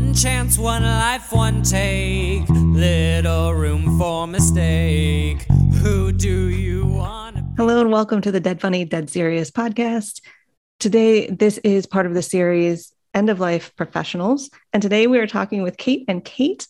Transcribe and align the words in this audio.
One 0.00 0.14
chance, 0.14 0.56
one 0.56 0.82
life, 0.82 1.30
one 1.30 1.62
take. 1.62 2.48
Little 2.48 3.52
room 3.52 3.98
for 3.98 4.26
mistake. 4.26 5.42
Who 5.82 6.10
do 6.10 6.48
you 6.48 6.86
want? 6.86 7.36
Hello 7.58 7.82
and 7.82 7.92
welcome 7.92 8.22
to 8.22 8.32
the 8.32 8.40
Dead 8.40 8.62
Funny, 8.62 8.86
Dead 8.86 9.10
Serious 9.10 9.50
podcast. 9.50 10.22
Today, 10.78 11.26
this 11.26 11.58
is 11.58 11.84
part 11.84 12.06
of 12.06 12.14
the 12.14 12.22
series 12.22 12.94
End 13.12 13.28
of 13.28 13.40
Life 13.40 13.76
Professionals. 13.76 14.48
And 14.72 14.82
today 14.82 15.06
we 15.06 15.18
are 15.18 15.26
talking 15.26 15.62
with 15.62 15.76
Kate 15.76 16.06
and 16.08 16.24
Kate 16.24 16.66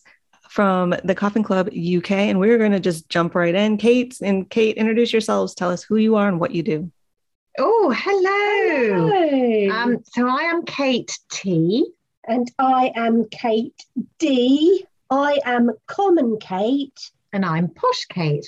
from 0.48 0.92
the 1.04 1.14
Coffin 1.14 1.44
Club 1.44 1.68
UK. 1.68 2.10
And 2.10 2.40
we're 2.40 2.58
going 2.58 2.72
to 2.72 2.80
just 2.80 3.08
jump 3.08 3.36
right 3.36 3.54
in. 3.54 3.76
Kate 3.76 4.18
and 4.20 4.50
Kate, 4.50 4.76
introduce 4.76 5.12
yourselves. 5.12 5.54
Tell 5.54 5.70
us 5.70 5.84
who 5.84 5.94
you 5.94 6.16
are 6.16 6.26
and 6.26 6.40
what 6.40 6.50
you 6.50 6.64
do. 6.64 6.90
Oh, 7.60 7.94
hello. 7.96 9.08
Hello. 9.08 9.76
Um, 9.76 9.98
so 10.14 10.26
I 10.26 10.42
am 10.42 10.64
Kate 10.64 11.16
T. 11.30 11.92
and 12.26 12.50
I 12.58 12.92
am 12.94 13.26
Kate 13.30 13.84
D. 14.18 14.84
I 15.10 15.38
am 15.44 15.70
Common 15.86 16.38
Kate, 16.38 17.10
And 17.32 17.44
I'm 17.44 17.68
Posh 17.68 18.04
Kate, 18.06 18.46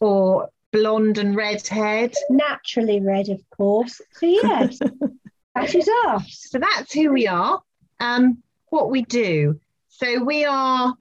or 0.00 0.48
blonde 0.72 1.18
and 1.18 1.36
redhead. 1.36 2.14
naturally 2.30 3.00
red, 3.00 3.28
of 3.28 3.40
course. 3.50 4.00
So, 4.12 4.26
yes, 4.26 4.78
that 5.54 5.74
is 5.74 5.88
us. 6.06 6.46
So 6.50 6.58
that's 6.58 6.92
who 6.94 7.12
we 7.12 7.26
are. 7.26 7.60
Um, 7.98 8.42
what 8.68 8.90
we 8.90 9.02
do. 9.02 9.60
So 9.88 10.22
we 10.24 10.44
are 10.46 10.94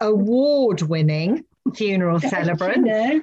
award-winning 0.00 1.44
funeral 1.74 2.20
You 2.20 2.28
celebrants, 2.28 2.88
know, 2.88 3.22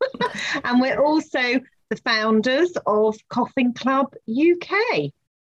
and 0.64 0.80
we're 0.80 1.00
also 1.02 1.60
the 1.90 1.96
founders 1.96 2.72
of 2.86 3.16
Coffin 3.28 3.74
Club 3.74 4.14
UK. 4.28 5.10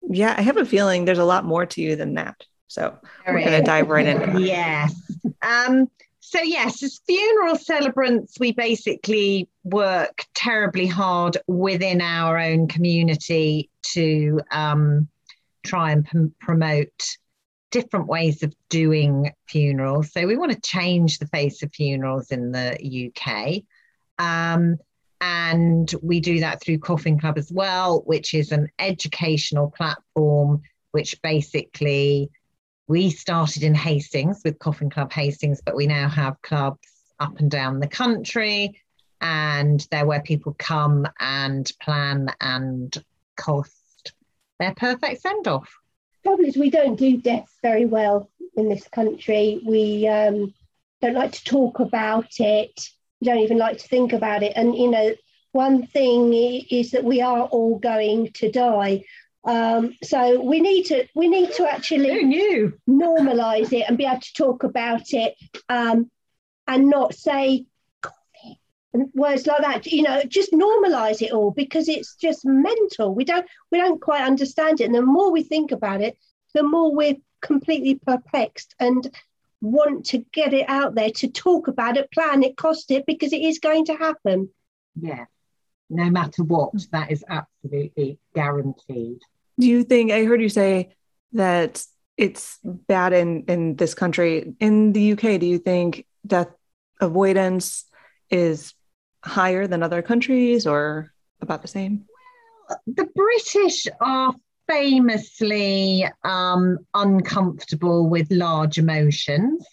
Yeah, 0.08 0.34
I 0.36 0.42
have 0.42 0.56
a 0.56 0.64
feeling 0.64 1.04
there's 1.04 1.18
a 1.18 1.24
lot 1.24 1.44
more 1.44 1.66
to 1.66 1.80
you 1.80 1.96
than 1.96 2.14
that. 2.14 2.44
So 2.66 2.98
we're 3.26 3.40
going 3.40 3.52
to 3.52 3.62
dive 3.62 3.88
right 3.88 4.06
in. 4.06 4.40
Yes. 4.40 4.94
Um, 5.42 5.90
so 6.20 6.40
yes, 6.40 6.82
as 6.82 7.00
funeral 7.06 7.56
celebrants, 7.56 8.40
we 8.40 8.52
basically 8.52 9.48
work 9.64 10.24
terribly 10.34 10.86
hard 10.86 11.36
within 11.46 12.00
our 12.00 12.38
own 12.38 12.68
community 12.68 13.68
to 13.92 14.40
um, 14.50 15.08
try 15.62 15.92
and 15.92 16.06
prom- 16.06 16.34
promote 16.40 17.18
different 17.70 18.06
ways 18.06 18.42
of 18.42 18.54
doing 18.70 19.32
funerals. 19.48 20.12
So 20.12 20.26
we 20.26 20.36
want 20.36 20.52
to 20.52 20.60
change 20.60 21.18
the 21.18 21.26
face 21.26 21.62
of 21.62 21.72
funerals 21.74 22.30
in 22.30 22.52
the 22.52 23.10
UK. 23.10 23.62
Um, 24.18 24.78
and 25.22 25.94
we 26.02 26.18
do 26.18 26.40
that 26.40 26.60
through 26.60 26.80
Coffin 26.80 27.18
Club 27.18 27.38
as 27.38 27.50
well, 27.52 28.02
which 28.06 28.34
is 28.34 28.50
an 28.50 28.68
educational 28.80 29.70
platform 29.70 30.62
which 30.90 31.20
basically 31.22 32.30
we 32.86 33.10
started 33.10 33.62
in 33.62 33.74
Hastings 33.74 34.42
with 34.44 34.58
Coffin 34.58 34.90
Club 34.90 35.12
Hastings, 35.12 35.62
but 35.64 35.76
we 35.76 35.86
now 35.86 36.08
have 36.08 36.42
clubs 36.42 36.88
up 37.18 37.38
and 37.38 37.50
down 37.50 37.80
the 37.80 37.88
country. 37.88 38.80
And 39.20 39.86
they're 39.90 40.04
where 40.04 40.20
people 40.20 40.54
come 40.58 41.06
and 41.20 41.70
plan 41.80 42.28
and 42.40 42.92
cost 43.36 44.12
their 44.58 44.74
perfect 44.74 45.22
send 45.22 45.46
off. 45.46 45.72
trouble 46.24 46.44
is 46.44 46.56
we 46.56 46.70
don't 46.70 46.96
do 46.96 47.16
death 47.16 47.48
very 47.62 47.84
well 47.84 48.28
in 48.56 48.68
this 48.68 48.86
country. 48.88 49.62
We 49.64 50.08
um, 50.08 50.52
don't 51.00 51.14
like 51.14 51.32
to 51.32 51.44
talk 51.44 51.78
about 51.78 52.40
it. 52.40 52.90
Don't 53.22 53.38
even 53.38 53.58
like 53.58 53.78
to 53.78 53.88
think 53.88 54.12
about 54.12 54.42
it. 54.42 54.52
And 54.56 54.74
you 54.76 54.90
know, 54.90 55.14
one 55.52 55.86
thing 55.86 56.32
is 56.32 56.90
that 56.90 57.04
we 57.04 57.20
are 57.20 57.42
all 57.42 57.78
going 57.78 58.32
to 58.34 58.50
die. 58.50 59.04
Um, 59.44 59.96
so 60.02 60.40
we 60.40 60.60
need 60.60 60.84
to 60.84 61.06
we 61.14 61.28
need 61.28 61.52
to 61.54 61.70
actually 61.70 62.72
normalize 62.88 63.72
it 63.72 63.84
and 63.88 63.98
be 63.98 64.04
able 64.04 64.20
to 64.20 64.34
talk 64.34 64.62
about 64.62 65.12
it 65.12 65.34
um, 65.68 66.10
and 66.68 66.88
not 66.88 67.14
say 67.14 67.66
words 69.14 69.46
like 69.46 69.62
that 69.62 69.86
you 69.86 70.02
know 70.02 70.22
just 70.28 70.52
normalize 70.52 71.22
it 71.22 71.32
all 71.32 71.50
because 71.50 71.88
it's 71.88 72.14
just 72.16 72.44
mental 72.44 73.14
we 73.14 73.24
don't 73.24 73.46
we 73.70 73.78
don't 73.78 74.02
quite 74.02 74.22
understand 74.22 74.80
it 74.80 74.84
and 74.84 74.94
the 74.94 75.02
more 75.02 75.32
we 75.32 75.42
think 75.42 75.72
about 75.72 76.02
it 76.02 76.18
the 76.54 76.62
more 76.62 76.94
we're 76.94 77.16
completely 77.40 77.94
perplexed 77.94 78.74
and 78.78 79.10
want 79.62 80.04
to 80.06 80.18
get 80.32 80.52
it 80.52 80.68
out 80.68 80.94
there 80.94 81.10
to 81.10 81.28
talk 81.28 81.68
about 81.68 81.96
it 81.96 82.10
plan 82.12 82.42
it 82.42 82.56
cost 82.56 82.90
it 82.90 83.06
because 83.06 83.32
it 83.32 83.40
is 83.40 83.58
going 83.58 83.86
to 83.86 83.94
happen 83.94 84.50
Yeah. 85.00 85.26
No 85.88 86.08
matter 86.08 86.42
what, 86.42 86.72
that 86.90 87.10
is 87.10 87.22
absolutely 87.28 88.18
guaranteed. 88.34 89.20
Do 89.60 89.66
you 89.66 89.84
think, 89.84 90.10
I 90.10 90.24
heard 90.24 90.40
you 90.40 90.48
say 90.48 90.94
that 91.34 91.84
it's 92.16 92.58
bad 92.64 93.12
in, 93.12 93.44
in 93.46 93.76
this 93.76 93.92
country. 93.92 94.54
In 94.58 94.94
the 94.94 95.12
UK, 95.12 95.38
do 95.38 95.46
you 95.46 95.58
think 95.58 96.06
death 96.26 96.48
avoidance 96.98 97.84
is 98.30 98.72
higher 99.22 99.66
than 99.66 99.82
other 99.82 100.00
countries 100.00 100.66
or 100.66 101.12
about 101.42 101.60
the 101.60 101.68
same? 101.68 102.06
the 102.86 103.06
British 103.14 103.86
are 104.00 104.34
famously 104.72 106.08
um, 106.24 106.78
uncomfortable 106.94 108.08
with 108.08 108.30
large 108.30 108.78
emotions. 108.78 109.66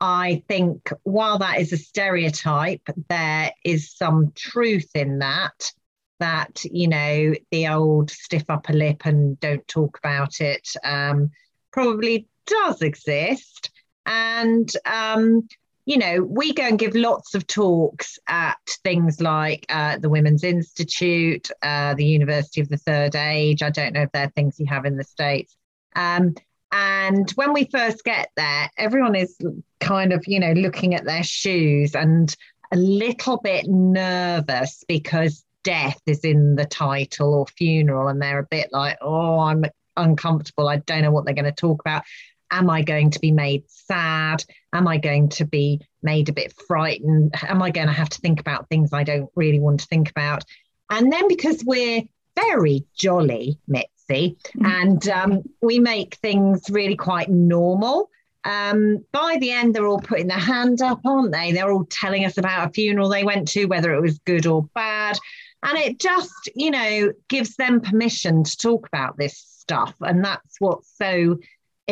I 0.00 0.42
think 0.48 0.90
while 1.04 1.38
that 1.38 1.60
is 1.60 1.72
a 1.72 1.76
stereotype, 1.76 2.82
there 3.08 3.52
is 3.64 3.94
some 3.94 4.32
truth 4.34 4.90
in 4.94 5.20
that. 5.20 5.70
That, 6.18 6.62
you 6.64 6.88
know, 6.88 7.34
the 7.50 7.68
old 7.68 8.10
stiff 8.10 8.44
upper 8.48 8.72
lip 8.72 9.06
and 9.06 9.38
don't 9.40 9.66
talk 9.66 9.98
about 9.98 10.40
it 10.40 10.68
um, 10.84 11.30
probably 11.72 12.28
does 12.46 12.82
exist. 12.82 13.70
And 14.06 14.70
um, 14.84 15.48
you 15.84 15.98
know, 15.98 16.22
we 16.22 16.52
go 16.52 16.62
and 16.62 16.78
give 16.78 16.94
lots 16.94 17.34
of 17.34 17.46
talks 17.46 18.18
at 18.28 18.56
things 18.84 19.20
like 19.20 19.66
uh, 19.68 19.98
the 19.98 20.08
Women's 20.08 20.44
Institute, 20.44 21.50
uh, 21.62 21.94
the 21.94 22.04
University 22.04 22.60
of 22.60 22.68
the 22.68 22.76
Third 22.76 23.16
Age. 23.16 23.62
I 23.62 23.70
don't 23.70 23.92
know 23.92 24.02
if 24.02 24.12
they're 24.12 24.30
things 24.30 24.60
you 24.60 24.66
have 24.66 24.84
in 24.84 24.96
the 24.96 25.04
States. 25.04 25.56
Um, 25.96 26.34
and 26.70 27.30
when 27.32 27.52
we 27.52 27.64
first 27.64 28.04
get 28.04 28.30
there, 28.36 28.70
everyone 28.78 29.14
is 29.14 29.36
kind 29.80 30.12
of, 30.12 30.24
you 30.26 30.40
know, 30.40 30.52
looking 30.52 30.94
at 30.94 31.04
their 31.04 31.24
shoes 31.24 31.94
and 31.94 32.34
a 32.72 32.76
little 32.76 33.38
bit 33.38 33.66
nervous 33.66 34.84
because 34.88 35.44
death 35.64 36.00
is 36.06 36.20
in 36.20 36.54
the 36.54 36.64
title 36.64 37.34
or 37.34 37.46
funeral. 37.46 38.08
And 38.08 38.22
they're 38.22 38.38
a 38.38 38.46
bit 38.46 38.68
like, 38.72 38.96
oh, 39.02 39.40
I'm 39.40 39.64
uncomfortable. 39.96 40.68
I 40.68 40.78
don't 40.78 41.02
know 41.02 41.10
what 41.10 41.24
they're 41.24 41.34
going 41.34 41.44
to 41.44 41.52
talk 41.52 41.80
about. 41.80 42.04
Am 42.52 42.70
I 42.70 42.82
going 42.82 43.10
to 43.10 43.18
be 43.18 43.32
made 43.32 43.64
sad? 43.66 44.44
Am 44.72 44.86
I 44.86 44.98
going 44.98 45.30
to 45.30 45.44
be 45.44 45.80
made 46.02 46.28
a 46.28 46.32
bit 46.32 46.54
frightened? 46.68 47.34
Am 47.42 47.62
I 47.62 47.70
going 47.70 47.88
to 47.88 47.92
have 47.92 48.10
to 48.10 48.20
think 48.20 48.38
about 48.38 48.68
things 48.68 48.92
I 48.92 49.02
don't 49.02 49.30
really 49.34 49.58
want 49.58 49.80
to 49.80 49.86
think 49.86 50.10
about? 50.10 50.44
And 50.90 51.10
then 51.10 51.26
because 51.26 51.64
we're 51.64 52.02
very 52.36 52.84
jolly, 52.94 53.58
Mitzi, 53.66 54.36
and 54.62 55.08
um, 55.08 55.42
we 55.62 55.78
make 55.78 56.16
things 56.16 56.68
really 56.70 56.96
quite 56.96 57.30
normal. 57.30 58.10
Um, 58.44 59.04
by 59.12 59.38
the 59.40 59.52
end, 59.52 59.74
they're 59.74 59.86
all 59.86 60.00
putting 60.00 60.26
their 60.26 60.38
hand 60.38 60.82
up, 60.82 61.00
aren't 61.06 61.32
they? 61.32 61.52
They're 61.52 61.70
all 61.70 61.86
telling 61.86 62.24
us 62.24 62.38
about 62.38 62.68
a 62.68 62.72
funeral 62.72 63.08
they 63.08 63.24
went 63.24 63.48
to, 63.48 63.66
whether 63.66 63.94
it 63.94 64.00
was 64.00 64.18
good 64.20 64.46
or 64.46 64.64
bad. 64.74 65.18
And 65.62 65.78
it 65.78 66.00
just, 66.00 66.50
you 66.54 66.70
know, 66.70 67.12
gives 67.28 67.56
them 67.56 67.80
permission 67.80 68.42
to 68.42 68.56
talk 68.56 68.86
about 68.88 69.16
this 69.16 69.38
stuff. 69.38 69.94
And 70.00 70.24
that's 70.24 70.56
what's 70.58 70.90
so 70.98 71.38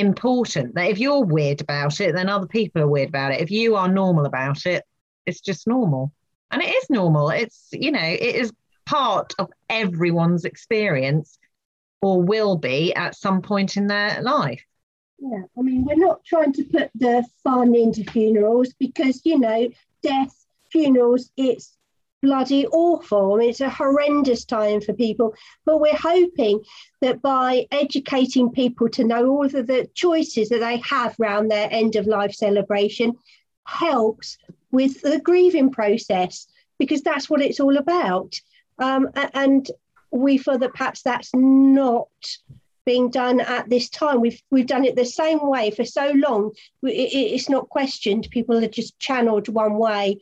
important 0.00 0.74
that 0.74 0.90
if 0.90 0.98
you're 0.98 1.24
weird 1.24 1.60
about 1.60 2.00
it, 2.00 2.14
then 2.14 2.28
other 2.28 2.46
people 2.46 2.82
are 2.82 2.88
weird 2.88 3.08
about 3.08 3.32
it. 3.32 3.40
If 3.40 3.50
you 3.50 3.76
are 3.76 3.88
normal 3.88 4.26
about 4.26 4.66
it, 4.66 4.84
it's 5.26 5.40
just 5.40 5.66
normal. 5.66 6.12
And 6.50 6.62
it 6.62 6.68
is 6.68 6.90
normal. 6.90 7.30
It's, 7.30 7.68
you 7.72 7.92
know, 7.92 8.00
it 8.00 8.34
is 8.34 8.52
part 8.86 9.32
of 9.38 9.50
everyone's 9.68 10.44
experience 10.44 11.38
or 12.02 12.22
will 12.22 12.56
be 12.56 12.94
at 12.94 13.14
some 13.14 13.42
point 13.42 13.76
in 13.76 13.86
their 13.86 14.20
life. 14.22 14.62
Yeah, 15.18 15.42
I 15.56 15.62
mean, 15.62 15.84
we're 15.84 15.96
not 15.96 16.24
trying 16.24 16.52
to 16.54 16.64
put 16.64 16.90
the 16.94 17.24
fun 17.44 17.74
into 17.74 18.10
funerals 18.10 18.72
because, 18.78 19.20
you 19.24 19.38
know, 19.38 19.68
death, 20.02 20.34
funerals, 20.72 21.30
it's 21.36 21.76
bloody 22.22 22.66
awful. 22.66 23.38
It's 23.40 23.60
a 23.60 23.70
horrendous 23.70 24.44
time 24.44 24.80
for 24.80 24.92
people. 24.92 25.34
But 25.64 25.80
we're 25.80 25.96
hoping 25.96 26.62
that 27.00 27.22
by 27.22 27.66
educating 27.70 28.50
people 28.50 28.88
to 28.90 29.04
know 29.04 29.26
all 29.28 29.46
of 29.46 29.52
the 29.52 29.88
choices 29.94 30.48
that 30.50 30.60
they 30.60 30.78
have 30.78 31.16
around 31.20 31.48
their 31.48 31.68
end 31.70 31.96
of 31.96 32.06
life 32.06 32.32
celebration 32.34 33.16
helps 33.64 34.38
with 34.70 35.00
the 35.02 35.20
grieving 35.20 35.70
process 35.70 36.46
because 36.78 37.02
that's 37.02 37.28
what 37.28 37.42
it's 37.42 37.60
all 37.60 37.76
about. 37.76 38.40
Um, 38.78 39.08
and 39.34 39.70
we 40.10 40.38
feel 40.38 40.58
that 40.58 40.74
perhaps 40.74 41.02
that's 41.02 41.30
not 41.34 42.08
being 42.86 43.10
done 43.10 43.40
at 43.40 43.68
this 43.68 43.88
time. 43.88 44.20
We've 44.20 44.40
we've 44.50 44.66
done 44.66 44.84
it 44.84 44.96
the 44.96 45.04
same 45.04 45.46
way 45.46 45.70
for 45.70 45.84
so 45.84 46.12
long. 46.12 46.52
It- 46.82 47.12
it's 47.34 47.48
not 47.48 47.68
questioned. 47.68 48.28
People 48.30 48.64
are 48.64 48.68
just 48.68 48.98
channeled 48.98 49.48
one 49.48 49.76
way, 49.76 50.18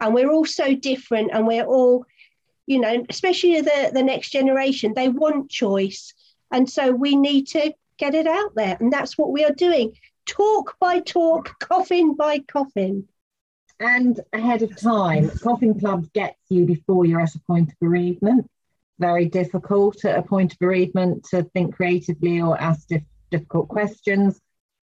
and 0.00 0.14
we're 0.14 0.30
all 0.30 0.44
so 0.44 0.74
different, 0.74 1.30
and 1.32 1.46
we're 1.46 1.64
all, 1.64 2.04
you 2.66 2.80
know, 2.80 3.04
especially 3.08 3.60
the 3.60 3.90
the 3.92 4.02
next 4.02 4.30
generation. 4.30 4.92
They 4.94 5.08
want 5.08 5.50
choice, 5.50 6.14
and 6.50 6.68
so 6.68 6.92
we 6.92 7.16
need 7.16 7.48
to 7.48 7.72
get 7.98 8.14
it 8.14 8.26
out 8.26 8.54
there, 8.54 8.76
and 8.80 8.92
that's 8.92 9.18
what 9.18 9.32
we 9.32 9.44
are 9.44 9.52
doing. 9.52 9.92
talk 10.26 10.76
by 10.80 11.00
talk, 11.00 11.58
coffin 11.58 12.14
by 12.14 12.38
coffin. 12.38 13.08
And 13.80 14.20
ahead 14.32 14.62
of 14.62 14.78
time, 14.78 15.30
Coffin 15.42 15.78
Club 15.78 16.06
gets 16.12 16.38
you 16.50 16.66
before 16.66 17.06
you're 17.06 17.20
at 17.20 17.34
a 17.34 17.40
point 17.46 17.70
of 17.70 17.78
bereavement. 17.80 18.46
Very 18.98 19.26
difficult 19.26 20.04
at 20.04 20.18
a 20.18 20.22
point 20.22 20.52
of 20.52 20.58
bereavement 20.58 21.24
to 21.30 21.44
think 21.54 21.74
creatively 21.74 22.40
or 22.40 22.60
ask 22.60 22.86
dif- 22.88 23.02
difficult 23.30 23.68
questions. 23.68 24.38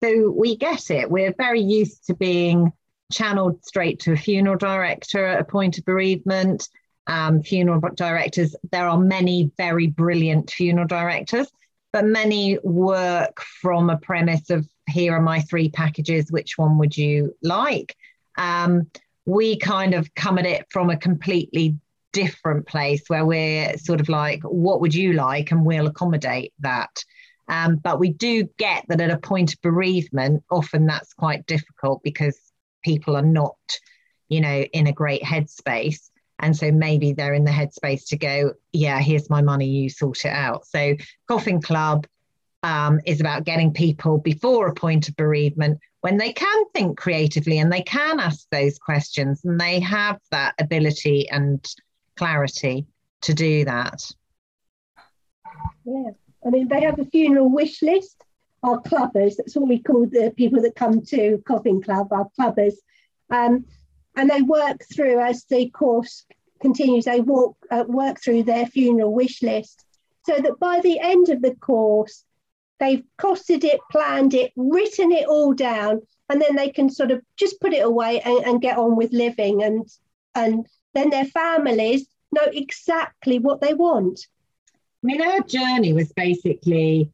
So 0.02 0.30
we 0.30 0.56
get 0.56 0.90
it. 0.90 1.10
We're 1.10 1.34
very 1.36 1.60
used 1.60 2.06
to 2.06 2.14
being 2.14 2.72
channeled 3.12 3.64
straight 3.64 4.00
to 4.00 4.12
a 4.12 4.16
funeral 4.16 4.56
director 4.56 5.24
at 5.24 5.40
a 5.40 5.44
point 5.44 5.78
of 5.78 5.84
bereavement. 5.84 6.68
Um, 7.06 7.42
funeral 7.42 7.80
directors, 7.94 8.56
there 8.72 8.88
are 8.88 8.98
many 8.98 9.50
very 9.58 9.86
brilliant 9.86 10.50
funeral 10.50 10.86
directors, 10.86 11.48
but 11.92 12.06
many 12.06 12.58
work 12.64 13.40
from 13.60 13.90
a 13.90 13.98
premise 13.98 14.48
of 14.48 14.66
here 14.88 15.14
are 15.14 15.20
my 15.20 15.40
three 15.40 15.68
packages, 15.68 16.32
which 16.32 16.56
one 16.56 16.78
would 16.78 16.96
you 16.96 17.34
like? 17.42 17.94
Um, 18.36 18.90
we 19.26 19.56
kind 19.58 19.94
of 19.94 20.14
come 20.14 20.38
at 20.38 20.46
it 20.46 20.66
from 20.70 20.90
a 20.90 20.96
completely 20.96 21.76
different 22.12 22.66
place 22.66 23.02
where 23.08 23.26
we're 23.26 23.76
sort 23.76 24.00
of 24.00 24.08
like, 24.08 24.40
what 24.42 24.80
would 24.80 24.94
you 24.94 25.12
like? 25.12 25.50
And 25.50 25.64
we'll 25.64 25.86
accommodate 25.86 26.52
that. 26.60 27.04
Um, 27.48 27.76
but 27.76 28.00
we 28.00 28.10
do 28.10 28.48
get 28.58 28.84
that 28.88 29.00
at 29.00 29.10
a 29.10 29.18
point 29.18 29.52
of 29.52 29.60
bereavement, 29.60 30.42
often 30.50 30.86
that's 30.86 31.12
quite 31.12 31.46
difficult 31.46 32.02
because 32.02 32.38
people 32.84 33.16
are 33.16 33.22
not, 33.22 33.56
you 34.28 34.40
know, 34.40 34.62
in 34.72 34.86
a 34.86 34.92
great 34.92 35.22
headspace. 35.22 36.10
And 36.38 36.56
so 36.56 36.70
maybe 36.70 37.12
they're 37.12 37.34
in 37.34 37.44
the 37.44 37.50
headspace 37.50 38.08
to 38.08 38.16
go, 38.16 38.54
yeah, 38.72 39.00
here's 39.00 39.30
my 39.30 39.40
money, 39.40 39.66
you 39.66 39.88
sort 39.88 40.24
it 40.24 40.32
out. 40.32 40.66
So 40.66 40.94
Coffin 41.28 41.62
Club 41.62 42.06
um, 42.64 43.00
is 43.06 43.20
about 43.20 43.44
getting 43.44 43.72
people 43.72 44.18
before 44.18 44.68
a 44.68 44.74
point 44.74 45.08
of 45.08 45.16
bereavement 45.16 45.78
when 46.00 46.16
they 46.16 46.32
can 46.32 46.64
think 46.74 46.98
creatively 46.98 47.58
and 47.58 47.72
they 47.72 47.82
can 47.82 48.20
ask 48.20 48.46
those 48.50 48.78
questions 48.78 49.44
and 49.44 49.60
they 49.60 49.80
have 49.80 50.18
that 50.30 50.54
ability 50.58 51.28
and 51.30 51.64
clarity 52.16 52.86
to 53.22 53.34
do 53.34 53.64
that. 53.64 54.02
Yeah, 55.84 56.10
I 56.46 56.50
mean, 56.50 56.68
they 56.68 56.82
have 56.82 56.98
a 56.98 57.04
funeral 57.04 57.50
wish 57.50 57.82
list. 57.82 58.23
Our 58.64 58.80
clubbers, 58.80 59.36
that's 59.36 59.54
what 59.54 59.68
we 59.68 59.80
call 59.80 60.06
the 60.06 60.32
people 60.36 60.62
that 60.62 60.74
come 60.74 61.02
to 61.02 61.42
Coffin 61.46 61.82
Club, 61.82 62.08
our 62.12 62.28
clubbers. 62.38 62.74
Um, 63.30 63.66
and 64.16 64.30
they 64.30 64.42
work 64.42 64.80
through 64.92 65.20
as 65.20 65.44
the 65.44 65.70
course 65.70 66.24
continues, 66.60 67.04
they 67.04 67.20
walk, 67.20 67.56
uh, 67.70 67.84
work 67.86 68.20
through 68.20 68.44
their 68.44 68.66
funeral 68.66 69.12
wish 69.12 69.42
list 69.42 69.84
so 70.24 70.36
that 70.36 70.58
by 70.58 70.80
the 70.80 70.98
end 70.98 71.28
of 71.28 71.42
the 71.42 71.54
course, 71.56 72.24
They've 72.80 73.04
costed 73.18 73.64
it, 73.64 73.80
planned 73.90 74.34
it, 74.34 74.52
written 74.56 75.12
it 75.12 75.26
all 75.26 75.54
down, 75.54 76.02
and 76.28 76.40
then 76.40 76.56
they 76.56 76.70
can 76.70 76.90
sort 76.90 77.12
of 77.12 77.22
just 77.36 77.60
put 77.60 77.72
it 77.72 77.84
away 77.84 78.20
and, 78.20 78.44
and 78.44 78.60
get 78.60 78.78
on 78.78 78.96
with 78.96 79.12
living. 79.12 79.62
And 79.62 79.86
and 80.34 80.66
then 80.92 81.10
their 81.10 81.24
families 81.24 82.06
know 82.32 82.46
exactly 82.52 83.38
what 83.38 83.60
they 83.60 83.74
want. 83.74 84.26
I 84.66 85.06
mean, 85.06 85.22
our 85.22 85.40
journey 85.40 85.92
was 85.92 86.12
basically 86.12 87.10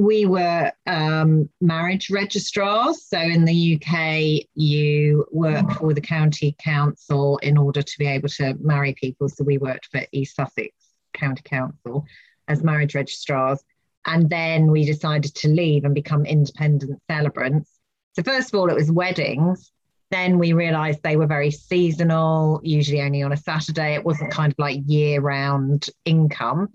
we 0.00 0.24
were 0.24 0.72
um, 0.86 1.48
marriage 1.60 2.10
registrars. 2.10 3.04
So 3.04 3.18
in 3.18 3.44
the 3.44 3.76
UK, 3.76 4.46
you 4.54 5.26
work 5.30 5.70
for 5.72 5.92
the 5.92 6.00
county 6.00 6.56
council 6.58 7.38
in 7.38 7.58
order 7.58 7.82
to 7.82 7.98
be 7.98 8.06
able 8.06 8.28
to 8.30 8.54
marry 8.60 8.94
people. 8.94 9.28
So 9.28 9.44
we 9.44 9.58
worked 9.58 9.88
for 9.92 10.00
East 10.12 10.36
Sussex 10.36 10.74
County 11.12 11.42
Council 11.44 12.06
as 12.48 12.64
marriage 12.64 12.94
registrars. 12.94 13.62
And 14.06 14.30
then 14.30 14.70
we 14.70 14.86
decided 14.86 15.34
to 15.34 15.48
leave 15.48 15.84
and 15.84 15.94
become 15.94 16.24
independent 16.24 16.98
celebrants. 17.10 17.70
So, 18.14 18.22
first 18.22 18.52
of 18.52 18.58
all, 18.58 18.70
it 18.70 18.74
was 18.74 18.90
weddings. 18.90 19.70
Then 20.10 20.38
we 20.38 20.54
realized 20.54 21.02
they 21.02 21.16
were 21.16 21.26
very 21.26 21.50
seasonal, 21.50 22.60
usually 22.64 23.02
only 23.02 23.22
on 23.22 23.32
a 23.32 23.36
Saturday. 23.36 23.94
It 23.94 24.04
wasn't 24.04 24.32
kind 24.32 24.50
of 24.50 24.58
like 24.58 24.80
year 24.86 25.20
round 25.20 25.88
income. 26.06 26.70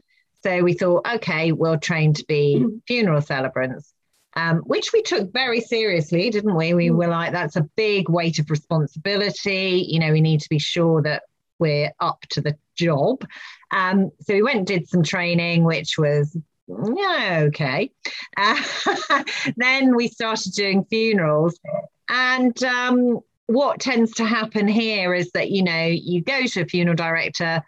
So 0.45 0.61
we 0.61 0.73
thought, 0.73 1.07
okay, 1.15 1.51
we'll 1.51 1.79
train 1.79 2.13
to 2.13 2.25
be 2.25 2.63
funeral 2.87 3.21
celebrants, 3.21 3.91
um, 4.35 4.57
which 4.59 4.93
we 4.93 5.01
took 5.01 5.33
very 5.33 5.59
seriously, 5.59 6.29
didn't 6.29 6.55
we? 6.55 6.75
We 6.75 6.91
were 6.91 7.07
like, 7.07 7.31
that's 7.31 7.55
a 7.55 7.67
big 7.75 8.09
weight 8.09 8.37
of 8.37 8.51
responsibility. 8.51 9.87
You 9.89 9.99
know, 9.99 10.11
we 10.11 10.21
need 10.21 10.41
to 10.41 10.49
be 10.49 10.59
sure 10.59 11.01
that 11.01 11.23
we're 11.57 11.91
up 11.99 12.21
to 12.29 12.41
the 12.41 12.55
job. 12.75 13.25
Um, 13.71 14.11
so 14.21 14.35
we 14.35 14.43
went 14.43 14.57
and 14.57 14.67
did 14.67 14.87
some 14.87 15.01
training, 15.01 15.63
which 15.63 15.97
was 15.97 16.37
yeah, 16.67 17.45
okay. 17.47 17.89
Uh, 18.37 18.61
then 19.57 19.95
we 19.95 20.09
started 20.09 20.53
doing 20.53 20.85
funerals. 20.85 21.59
And 22.07 22.63
um, 22.63 23.19
what 23.47 23.79
tends 23.79 24.11
to 24.13 24.25
happen 24.25 24.67
here 24.67 25.15
is 25.15 25.31
that, 25.31 25.49
you 25.49 25.63
know, 25.63 25.85
you 25.87 26.21
go 26.21 26.45
to 26.45 26.61
a 26.61 26.65
funeral 26.65 26.95
director, 26.95 27.63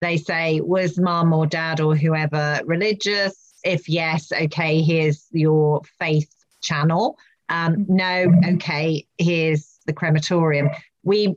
they 0.00 0.16
say, 0.16 0.60
was 0.60 0.98
mum 0.98 1.32
or 1.32 1.46
dad 1.46 1.80
or 1.80 1.96
whoever 1.96 2.60
religious? 2.64 3.54
If 3.64 3.88
yes, 3.88 4.30
okay, 4.32 4.82
here's 4.82 5.26
your 5.30 5.82
faith 5.98 6.32
channel. 6.62 7.18
Um, 7.48 7.86
no, 7.88 8.32
okay, 8.54 9.06
here's 9.16 9.78
the 9.86 9.92
crematorium. 9.92 10.70
We, 11.02 11.34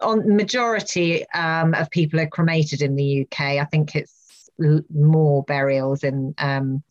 on 0.00 0.36
majority 0.36 1.28
um, 1.30 1.74
of 1.74 1.90
people 1.90 2.20
are 2.20 2.26
cremated 2.26 2.82
in 2.82 2.96
the 2.96 3.22
UK. 3.22 3.40
I 3.40 3.64
think 3.64 3.96
it's 3.96 4.50
more 4.58 5.42
burials 5.44 6.04
in 6.04 6.34
um, 6.38 6.82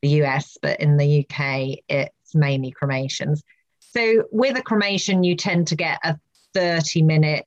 the 0.00 0.08
US, 0.22 0.56
but 0.60 0.80
in 0.80 0.96
the 0.96 1.20
UK, 1.20 1.78
it's 1.88 2.34
mainly 2.34 2.70
cremations. 2.70 3.42
So 3.80 4.24
with 4.32 4.56
a 4.56 4.62
cremation, 4.62 5.22
you 5.22 5.36
tend 5.36 5.68
to 5.68 5.76
get 5.76 5.98
a 6.02 6.18
30 6.54 7.02
minute 7.02 7.46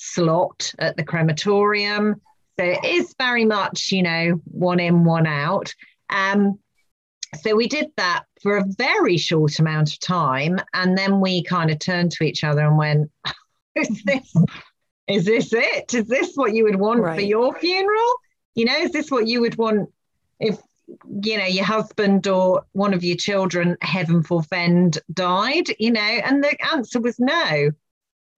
slot 0.00 0.72
at 0.78 0.96
the 0.96 1.04
crematorium. 1.04 2.20
So 2.58 2.64
it 2.64 2.84
is 2.84 3.14
very 3.18 3.44
much, 3.44 3.92
you 3.92 4.02
know, 4.02 4.40
one 4.44 4.80
in, 4.80 5.04
one 5.04 5.26
out. 5.26 5.74
Um, 6.08 6.58
so 7.42 7.54
we 7.54 7.68
did 7.68 7.90
that 7.96 8.24
for 8.42 8.56
a 8.56 8.64
very 8.78 9.18
short 9.18 9.58
amount 9.58 9.92
of 9.92 10.00
time. 10.00 10.58
And 10.74 10.96
then 10.96 11.20
we 11.20 11.44
kind 11.44 11.70
of 11.70 11.78
turned 11.78 12.12
to 12.12 12.24
each 12.24 12.44
other 12.44 12.62
and 12.62 12.78
went, 12.78 13.10
is 13.76 14.02
this, 14.04 14.34
is 15.06 15.24
this 15.26 15.52
it? 15.52 15.94
Is 15.94 16.08
this 16.08 16.32
what 16.34 16.54
you 16.54 16.64
would 16.64 16.76
want 16.76 17.00
right. 17.00 17.16
for 17.16 17.22
your 17.22 17.54
funeral? 17.58 18.14
You 18.54 18.64
know, 18.64 18.76
is 18.76 18.92
this 18.92 19.10
what 19.10 19.28
you 19.28 19.42
would 19.42 19.56
want 19.58 19.90
if 20.40 20.58
you 21.22 21.38
know 21.38 21.44
your 21.44 21.64
husband 21.64 22.26
or 22.26 22.64
one 22.72 22.94
of 22.94 23.04
your 23.04 23.16
children, 23.16 23.76
heaven 23.80 24.22
forfend, 24.22 24.98
died? 25.12 25.68
You 25.78 25.92
know, 25.92 26.00
and 26.00 26.42
the 26.42 26.56
answer 26.72 27.00
was 27.00 27.20
no. 27.20 27.70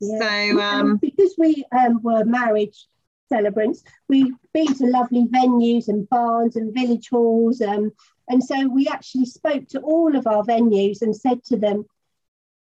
Yeah. 0.03 0.19
So 0.19 0.61
um, 0.61 0.97
because 0.97 1.35
we 1.39 1.65
um, 1.73 2.03
were 2.03 2.25
marriage 2.25 2.87
celebrants, 3.29 3.83
we've 4.09 4.35
been 4.53 4.75
to 4.75 4.87
lovely 4.87 5.25
venues 5.25 5.89
and 5.89 6.09
barns 6.09 6.57
and 6.57 6.75
village 6.75 7.09
halls. 7.09 7.63
Um, 7.63 7.93
and 8.29 8.43
so 8.43 8.69
we 8.69 8.89
actually 8.89 9.27
spoke 9.27 9.69
to 9.69 9.81
all 9.81 10.17
of 10.17 10.27
our 10.27 10.43
venues 10.43 11.03
and 11.03 11.15
said 11.15 11.43
to 11.45 11.57
them, 11.57 11.85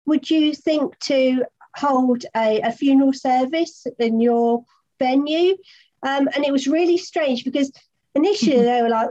would 0.06 0.28
you 0.30 0.54
think 0.54 0.98
to 1.00 1.44
hold 1.76 2.24
a, 2.34 2.60
a 2.62 2.72
funeral 2.72 3.12
service 3.12 3.86
in 3.98 4.20
your 4.20 4.64
venue? 4.98 5.56
Um, 6.02 6.28
and 6.34 6.44
it 6.44 6.52
was 6.52 6.66
really 6.66 6.96
strange 6.96 7.44
because 7.44 7.70
initially 8.14 8.62
they 8.62 8.82
were 8.82 8.88
like, 8.88 9.10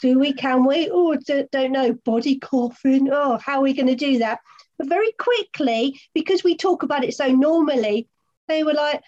do 0.00 0.18
we, 0.18 0.32
can 0.32 0.64
we? 0.64 0.88
Oh, 0.90 1.16
don't 1.52 1.72
know, 1.72 1.92
body 2.04 2.38
coffin. 2.38 3.10
Oh, 3.12 3.38
how 3.38 3.58
are 3.58 3.62
we 3.62 3.74
going 3.74 3.88
to 3.88 3.96
do 3.96 4.18
that? 4.18 4.38
But 4.78 4.88
very 4.88 5.12
quickly, 5.18 6.00
because 6.14 6.44
we 6.44 6.56
talk 6.56 6.82
about 6.82 7.04
it 7.04 7.14
so 7.14 7.28
normally, 7.28 8.08
they 8.46 8.62
were 8.62 8.74
like, 8.74 9.02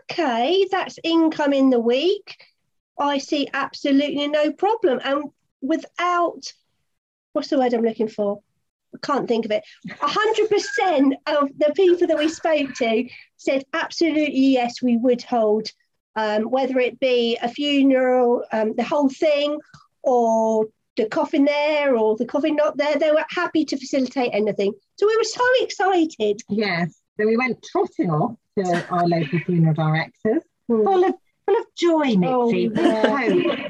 okay, 0.00 0.66
that's 0.70 0.98
income 1.04 1.52
in 1.52 1.70
the 1.70 1.80
week. 1.80 2.36
I 2.98 3.18
see 3.18 3.48
absolutely 3.52 4.28
no 4.28 4.52
problem. 4.52 5.00
And 5.04 5.24
without, 5.60 6.52
what's 7.32 7.48
the 7.48 7.58
word 7.58 7.74
I'm 7.74 7.82
looking 7.82 8.08
for? 8.08 8.40
I 8.94 8.98
can't 9.02 9.28
think 9.28 9.44
of 9.44 9.50
it. 9.50 9.64
100% 9.88 11.12
of 11.26 11.48
the 11.58 11.72
people 11.74 12.06
that 12.06 12.18
we 12.18 12.28
spoke 12.28 12.74
to 12.74 13.08
said, 13.36 13.64
absolutely, 13.72 14.38
yes, 14.38 14.82
we 14.82 14.96
would 14.96 15.22
hold 15.22 15.68
um, 16.14 16.42
whether 16.44 16.78
it 16.78 17.00
be 17.00 17.38
a 17.40 17.48
funeral, 17.48 18.44
um, 18.52 18.74
the 18.76 18.84
whole 18.84 19.08
thing, 19.08 19.58
or 20.02 20.66
the 20.96 21.08
coffin 21.08 21.44
there 21.44 21.96
or 21.96 22.16
the 22.16 22.26
coffin 22.26 22.56
not 22.56 22.76
there. 22.76 22.96
They 22.96 23.10
were 23.10 23.24
happy 23.30 23.64
to 23.64 23.76
facilitate 23.76 24.30
anything. 24.32 24.72
So 24.96 25.06
we 25.06 25.16
were 25.16 25.24
so 25.24 25.44
excited. 25.60 26.40
Yes. 26.48 26.98
So 27.18 27.26
we 27.26 27.36
went 27.36 27.64
trotting 27.70 28.10
off 28.10 28.36
to 28.58 28.86
our 28.90 29.06
local 29.06 29.38
funeral 29.40 29.74
directors, 29.74 30.42
mm. 30.70 30.84
full 30.84 31.04
of 31.04 31.14
full 31.46 31.56
of 31.56 31.66
joy, 31.76 32.16
Mitzi, 32.16 32.26
oh, 32.26 32.50
yeah. 32.50 33.68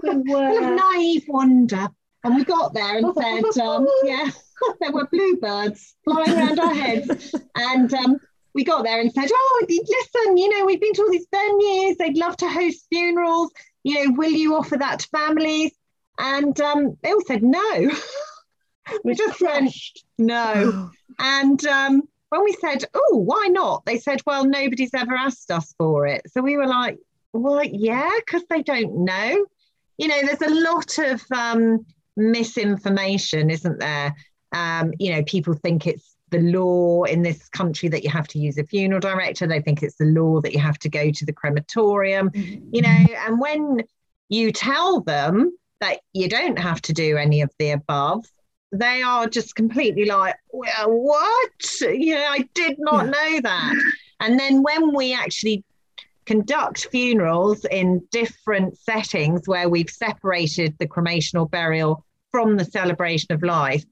full 0.00 0.10
of 0.10 0.76
naive 0.76 1.24
wonder. 1.28 1.88
And 2.22 2.36
we 2.36 2.44
got 2.44 2.74
there 2.74 2.98
and 2.98 3.14
said, 3.14 3.62
um, 3.62 3.86
yeah, 4.04 4.30
there 4.80 4.92
were 4.92 5.06
bluebirds 5.06 5.94
flying 6.04 6.32
around 6.32 6.60
our 6.60 6.74
heads. 6.74 7.34
And 7.54 7.92
um, 7.94 8.18
we 8.54 8.64
got 8.64 8.84
there 8.84 9.00
and 9.00 9.12
said, 9.12 9.30
Oh, 9.32 9.66
listen, 9.68 10.36
you 10.36 10.48
know, 10.58 10.66
we've 10.66 10.80
been 10.80 10.92
to 10.94 11.02
all 11.02 11.10
these 11.10 11.26
venues, 11.34 11.96
they'd 11.96 12.18
love 12.18 12.36
to 12.38 12.48
host 12.48 12.86
funerals. 12.90 13.52
You 13.82 13.94
know, 14.08 14.14
will 14.16 14.30
you 14.30 14.56
offer 14.56 14.76
that 14.76 14.98
to 15.00 15.08
families? 15.08 15.72
And 16.20 16.60
um, 16.60 16.98
they 17.02 17.12
all 17.12 17.24
said 17.26 17.42
no. 17.42 17.90
we 19.04 19.14
just 19.14 19.38
crushed. 19.38 20.04
went, 20.18 20.28
no. 20.30 20.90
and 21.18 21.66
um, 21.66 22.02
when 22.28 22.44
we 22.44 22.52
said, 22.52 22.84
oh, 22.94 23.16
why 23.24 23.48
not? 23.50 23.84
They 23.86 23.98
said, 23.98 24.20
well, 24.26 24.44
nobody's 24.44 24.94
ever 24.94 25.14
asked 25.14 25.50
us 25.50 25.74
for 25.78 26.06
it. 26.06 26.22
So 26.30 26.42
we 26.42 26.56
were 26.56 26.66
like, 26.66 26.98
well, 27.32 27.64
yeah, 27.64 28.10
because 28.18 28.42
they 28.50 28.62
don't 28.62 29.04
know. 29.04 29.46
You 29.96 30.08
know, 30.08 30.20
there's 30.22 30.42
a 30.42 30.62
lot 30.62 30.98
of 30.98 31.22
um, 31.34 31.86
misinformation, 32.16 33.50
isn't 33.50 33.80
there? 33.80 34.14
Um, 34.52 34.92
you 34.98 35.12
know, 35.12 35.22
people 35.24 35.54
think 35.54 35.86
it's 35.86 36.16
the 36.30 36.40
law 36.40 37.04
in 37.04 37.22
this 37.22 37.48
country 37.48 37.88
that 37.88 38.04
you 38.04 38.10
have 38.10 38.28
to 38.28 38.38
use 38.38 38.58
a 38.58 38.64
funeral 38.64 39.00
director. 39.00 39.46
They 39.46 39.60
think 39.60 39.82
it's 39.82 39.96
the 39.96 40.04
law 40.04 40.40
that 40.40 40.52
you 40.52 40.60
have 40.60 40.78
to 40.80 40.88
go 40.88 41.10
to 41.10 41.24
the 41.24 41.32
crematorium, 41.32 42.30
mm-hmm. 42.30 42.68
you 42.72 42.82
know, 42.82 43.06
and 43.26 43.40
when 43.40 43.82
you 44.28 44.52
tell 44.52 45.00
them 45.00 45.52
that 45.80 46.00
you 46.12 46.28
don't 46.28 46.58
have 46.58 46.80
to 46.82 46.92
do 46.92 47.16
any 47.16 47.40
of 47.40 47.50
the 47.58 47.70
above, 47.70 48.24
they 48.72 49.02
are 49.02 49.26
just 49.26 49.54
completely 49.56 50.04
like, 50.04 50.36
well, 50.52 50.90
what? 50.90 51.80
You 51.80 52.14
know, 52.14 52.26
I 52.28 52.48
did 52.54 52.76
not 52.78 53.06
yeah. 53.06 53.10
know 53.10 53.40
that. 53.42 53.74
And 54.20 54.38
then 54.38 54.62
when 54.62 54.94
we 54.94 55.12
actually 55.14 55.64
conduct 56.26 56.86
funerals 56.90 57.64
in 57.70 58.02
different 58.12 58.78
settings 58.78 59.48
where 59.48 59.68
we've 59.68 59.90
separated 59.90 60.76
the 60.78 60.86
cremation 60.86 61.38
or 61.38 61.48
burial 61.48 62.04
from 62.30 62.56
the 62.56 62.64
celebration 62.64 63.32
of 63.32 63.42
life, 63.42 63.84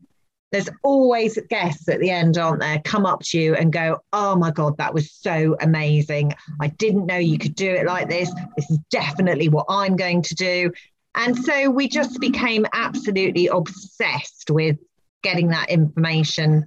there's 0.52 0.68
always 0.82 1.38
guests 1.50 1.88
at 1.88 2.00
the 2.00 2.10
end, 2.10 2.38
aren't 2.38 2.60
there? 2.60 2.80
Come 2.84 3.04
up 3.04 3.22
to 3.24 3.38
you 3.38 3.54
and 3.54 3.72
go, 3.72 3.98
Oh 4.12 4.34
my 4.36 4.50
God, 4.50 4.76
that 4.78 4.94
was 4.94 5.10
so 5.12 5.56
amazing. 5.60 6.32
I 6.60 6.68
didn't 6.68 7.06
know 7.06 7.18
you 7.18 7.38
could 7.38 7.54
do 7.54 7.70
it 7.70 7.86
like 7.86 8.08
this. 8.08 8.32
This 8.56 8.70
is 8.70 8.78
definitely 8.90 9.48
what 9.48 9.66
I'm 9.68 9.96
going 9.96 10.22
to 10.22 10.34
do. 10.34 10.72
And 11.18 11.36
so 11.36 11.68
we 11.68 11.88
just 11.88 12.20
became 12.20 12.64
absolutely 12.72 13.48
obsessed 13.48 14.50
with 14.50 14.78
getting 15.22 15.48
that 15.48 15.68
information 15.68 16.66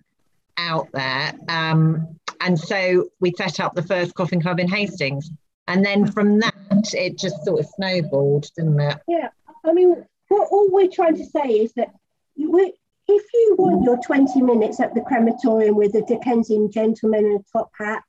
out 0.57 0.89
there. 0.93 1.33
Um, 1.47 2.19
and 2.41 2.59
so 2.59 3.09
we 3.21 3.33
set 3.37 3.61
up 3.61 3.75
the 3.75 3.83
first 3.83 4.13
coffin 4.13 4.41
club 4.41 4.59
in 4.59 4.67
Hastings. 4.67 5.31
And 5.67 5.85
then 5.85 6.11
from 6.11 6.39
that, 6.39 6.93
it 6.93 7.17
just 7.17 7.45
sort 7.45 7.61
of 7.61 7.65
snowballed, 7.77 8.49
didn't 8.57 8.79
it? 8.79 8.97
Yeah. 9.07 9.29
I 9.65 9.71
mean, 9.71 10.05
what 10.27 10.49
all 10.51 10.69
we're 10.69 10.89
trying 10.89 11.15
to 11.15 11.25
say 11.25 11.47
is 11.47 11.71
that 11.77 11.93
we, 12.35 12.73
if 13.07 13.23
you 13.33 13.55
want 13.57 13.83
your 13.83 13.97
20 13.97 14.41
minutes 14.41 14.81
at 14.81 14.93
the 14.93 15.01
crematorium 15.01 15.75
with 15.75 15.95
a 15.95 16.01
Dickensian 16.01 16.69
gentleman 16.69 17.25
in 17.25 17.31
a 17.37 17.57
top 17.57 17.71
hat, 17.79 18.03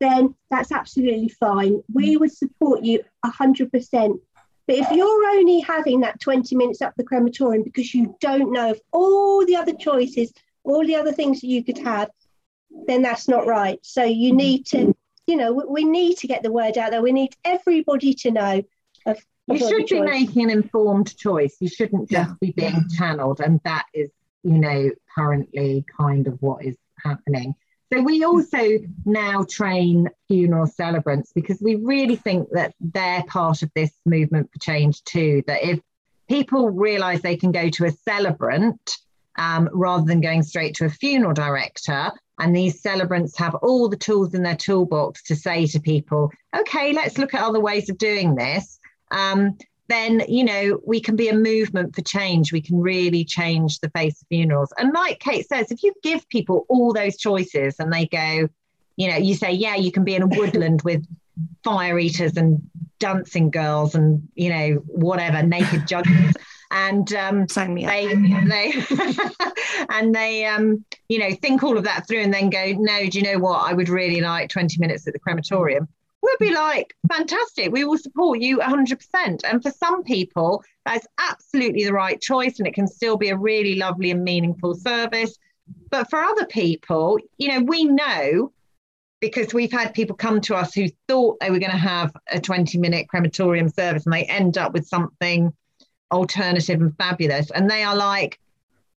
then 0.00 0.34
that's 0.50 0.70
absolutely 0.70 1.28
fine. 1.28 1.82
We 1.92 2.16
would 2.16 2.32
support 2.32 2.84
you 2.84 3.02
100%. 3.24 4.20
But 4.68 4.76
if 4.76 4.90
you're 4.92 5.24
only 5.30 5.60
having 5.60 6.00
that 6.00 6.20
20 6.20 6.54
minutes 6.54 6.82
up 6.82 6.94
the 6.96 7.02
crematorium 7.02 7.64
because 7.64 7.92
you 7.92 8.16
don't 8.20 8.52
know 8.52 8.70
of 8.70 8.80
all 8.92 9.44
the 9.44 9.56
other 9.56 9.72
choices, 9.72 10.32
all 10.62 10.86
the 10.86 10.94
other 10.94 11.10
things 11.10 11.40
that 11.40 11.48
you 11.48 11.64
could 11.64 11.78
have, 11.78 12.10
then 12.86 13.02
that's 13.02 13.26
not 13.26 13.46
right. 13.46 13.80
So 13.82 14.04
you 14.04 14.32
need 14.32 14.66
to, 14.66 14.94
you 15.26 15.36
know, 15.36 15.52
we 15.52 15.84
need 15.84 16.18
to 16.18 16.26
get 16.26 16.44
the 16.44 16.52
word 16.52 16.78
out 16.78 16.92
there. 16.92 17.02
We 17.02 17.12
need 17.12 17.34
everybody 17.44 18.14
to 18.14 18.30
know 18.30 18.62
of. 19.06 19.18
you 19.48 19.58
should 19.58 19.86
be 19.86 20.00
making 20.02 20.44
an 20.44 20.50
informed 20.50 21.16
choice. 21.16 21.56
You 21.58 21.68
shouldn't 21.68 22.10
just 22.10 22.28
yeah. 22.28 22.34
be 22.38 22.52
being 22.52 22.84
channeled, 22.96 23.40
and 23.40 23.60
that 23.64 23.86
is 23.94 24.10
you 24.42 24.58
know, 24.58 24.90
currently 25.14 25.84
kind 25.96 26.26
of 26.26 26.40
what 26.40 26.64
is 26.64 26.76
happening. 27.02 27.54
So 27.92 28.02
we 28.02 28.22
also 28.24 28.78
now 29.06 29.44
train 29.48 30.08
funeral 30.28 30.66
celebrants 30.66 31.32
because 31.32 31.60
we 31.62 31.76
really 31.76 32.16
think 32.16 32.48
that 32.52 32.74
they're 32.80 33.22
part 33.24 33.62
of 33.62 33.70
this 33.74 33.92
movement 34.04 34.50
for 34.52 34.58
change 34.58 35.02
too. 35.04 35.42
That 35.46 35.64
if 35.64 35.80
people 36.28 36.70
realize 36.70 37.22
they 37.22 37.36
can 37.36 37.50
go 37.50 37.70
to 37.70 37.86
a 37.86 37.90
celebrant 37.90 38.98
um, 39.38 39.70
rather 39.72 40.04
than 40.04 40.20
going 40.20 40.42
straight 40.42 40.74
to 40.76 40.84
a 40.84 40.90
funeral 40.90 41.32
director, 41.32 42.12
and 42.38 42.54
these 42.54 42.80
celebrants 42.82 43.36
have 43.38 43.54
all 43.56 43.88
the 43.88 43.96
tools 43.96 44.34
in 44.34 44.42
their 44.42 44.56
toolbox 44.56 45.22
to 45.24 45.34
say 45.34 45.66
to 45.66 45.80
people, 45.80 46.30
okay, 46.56 46.92
let's 46.92 47.18
look 47.18 47.34
at 47.34 47.42
other 47.42 47.60
ways 47.60 47.88
of 47.88 47.98
doing 47.98 48.34
this. 48.34 48.78
Um, 49.10 49.56
then 49.88 50.22
you 50.28 50.44
know 50.44 50.80
we 50.86 51.00
can 51.00 51.16
be 51.16 51.28
a 51.28 51.34
movement 51.34 51.94
for 51.94 52.02
change. 52.02 52.52
We 52.52 52.60
can 52.60 52.80
really 52.80 53.24
change 53.24 53.80
the 53.80 53.90
face 53.90 54.20
of 54.20 54.28
funerals. 54.28 54.72
And 54.78 54.92
like 54.92 55.20
kate 55.20 55.48
says 55.48 55.70
if 55.70 55.82
you 55.82 55.92
give 56.02 56.28
people 56.28 56.66
all 56.68 56.92
those 56.92 57.16
choices 57.16 57.76
and 57.78 57.92
they 57.92 58.06
go 58.06 58.48
you 58.96 59.08
know 59.08 59.16
you 59.16 59.34
say 59.34 59.52
yeah 59.52 59.76
you 59.76 59.92
can 59.92 60.04
be 60.04 60.14
in 60.14 60.22
a 60.22 60.26
woodland 60.38 60.82
with 60.82 61.04
fire 61.62 61.98
eaters 61.98 62.36
and 62.36 62.60
dancing 62.98 63.50
girls 63.50 63.94
and 63.94 64.28
you 64.34 64.50
know 64.50 64.74
whatever 64.86 65.42
naked 65.42 65.86
jugglers 65.86 66.34
and 66.70 67.14
um, 67.14 67.46
they, 67.46 68.14
they 68.14 68.72
and 69.90 70.14
they 70.14 70.44
um, 70.44 70.84
you 71.08 71.18
know 71.18 71.34
think 71.40 71.62
all 71.62 71.78
of 71.78 71.84
that 71.84 72.06
through 72.06 72.20
and 72.20 72.34
then 72.34 72.50
go 72.50 72.74
no 72.78 73.06
do 73.08 73.18
you 73.18 73.24
know 73.24 73.38
what? 73.38 73.68
I 73.68 73.72
would 73.72 73.88
really 73.88 74.20
like 74.20 74.50
20 74.50 74.78
minutes 74.78 75.06
at 75.06 75.14
the 75.14 75.18
crematorium 75.18 75.88
we'll 76.28 76.48
be 76.48 76.54
like, 76.54 76.94
fantastic, 77.12 77.72
we 77.72 77.84
will 77.84 77.98
support 77.98 78.40
you 78.40 78.58
100%. 78.58 79.40
And 79.44 79.62
for 79.62 79.70
some 79.70 80.02
people, 80.02 80.62
that's 80.84 81.06
absolutely 81.18 81.84
the 81.84 81.92
right 81.92 82.20
choice, 82.20 82.58
and 82.58 82.66
it 82.66 82.74
can 82.74 82.86
still 82.86 83.16
be 83.16 83.30
a 83.30 83.36
really 83.36 83.76
lovely 83.76 84.10
and 84.10 84.24
meaningful 84.24 84.74
service. 84.74 85.36
But 85.90 86.08
for 86.10 86.20
other 86.20 86.46
people, 86.46 87.18
you 87.38 87.48
know, 87.48 87.60
we 87.60 87.84
know 87.84 88.52
because 89.20 89.52
we've 89.52 89.72
had 89.72 89.94
people 89.94 90.16
come 90.16 90.40
to 90.42 90.54
us 90.54 90.72
who 90.74 90.86
thought 91.08 91.40
they 91.40 91.50
were 91.50 91.58
going 91.58 91.72
to 91.72 91.76
have 91.76 92.14
a 92.30 92.40
20 92.40 92.78
minute 92.78 93.08
crematorium 93.08 93.68
service 93.68 94.04
and 94.04 94.12
they 94.12 94.24
end 94.24 94.56
up 94.56 94.72
with 94.72 94.86
something 94.86 95.52
alternative 96.12 96.80
and 96.80 96.96
fabulous. 96.96 97.50
And 97.50 97.68
they 97.68 97.82
are 97.82 97.96
like, 97.96 98.38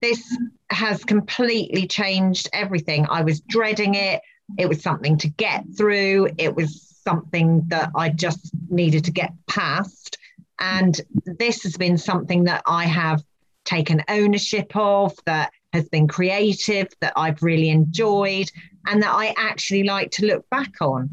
this 0.02 0.38
has 0.70 1.04
completely 1.04 1.88
changed 1.88 2.50
everything. 2.54 3.08
I 3.10 3.24
was 3.24 3.42
dreading 3.42 3.96
it. 3.96 4.22
It 4.58 4.70
was 4.70 4.82
something 4.82 5.18
to 5.20 5.28
get 5.28 5.66
through. 5.76 6.30
It 6.38 6.56
was 6.56 6.91
something 7.04 7.64
that 7.68 7.92
I 7.96 8.10
just 8.10 8.52
needed 8.70 9.04
to 9.06 9.12
get 9.12 9.34
past. 9.48 10.18
And 10.60 11.00
this 11.26 11.64
has 11.64 11.76
been 11.78 11.98
something 11.98 12.44
that 12.46 12.62
I 12.66 12.86
have 12.86 13.24
taken 13.66 14.04
ownership 14.10 14.76
of, 14.76 15.14
that 15.26 15.52
has 15.74 15.88
been 15.90 16.08
creative, 16.08 16.88
that 17.00 17.14
I've 17.16 17.42
really 17.42 17.70
enjoyed, 17.70 18.50
and 18.88 19.02
that 19.02 19.14
I 19.14 19.34
actually 19.38 19.84
like 19.84 20.12
to 20.12 20.26
look 20.26 20.50
back 20.50 20.74
on. 20.82 21.10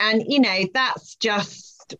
And, 0.00 0.24
you 0.26 0.40
know, 0.40 0.64
that's 0.74 1.14
just 1.14 1.94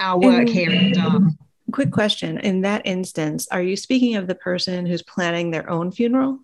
our 0.00 0.18
work 0.18 0.48
here 0.48 0.70
at 0.70 0.94
Done. 0.94 1.38
Quick 1.72 1.92
question. 1.92 2.38
In 2.38 2.62
that 2.62 2.82
instance, 2.84 3.46
are 3.50 3.62
you 3.62 3.76
speaking 3.76 4.16
of 4.16 4.26
the 4.26 4.34
person 4.34 4.86
who's 4.86 5.02
planning 5.02 5.50
their 5.50 5.68
own 5.70 5.92
funeral? 5.92 6.40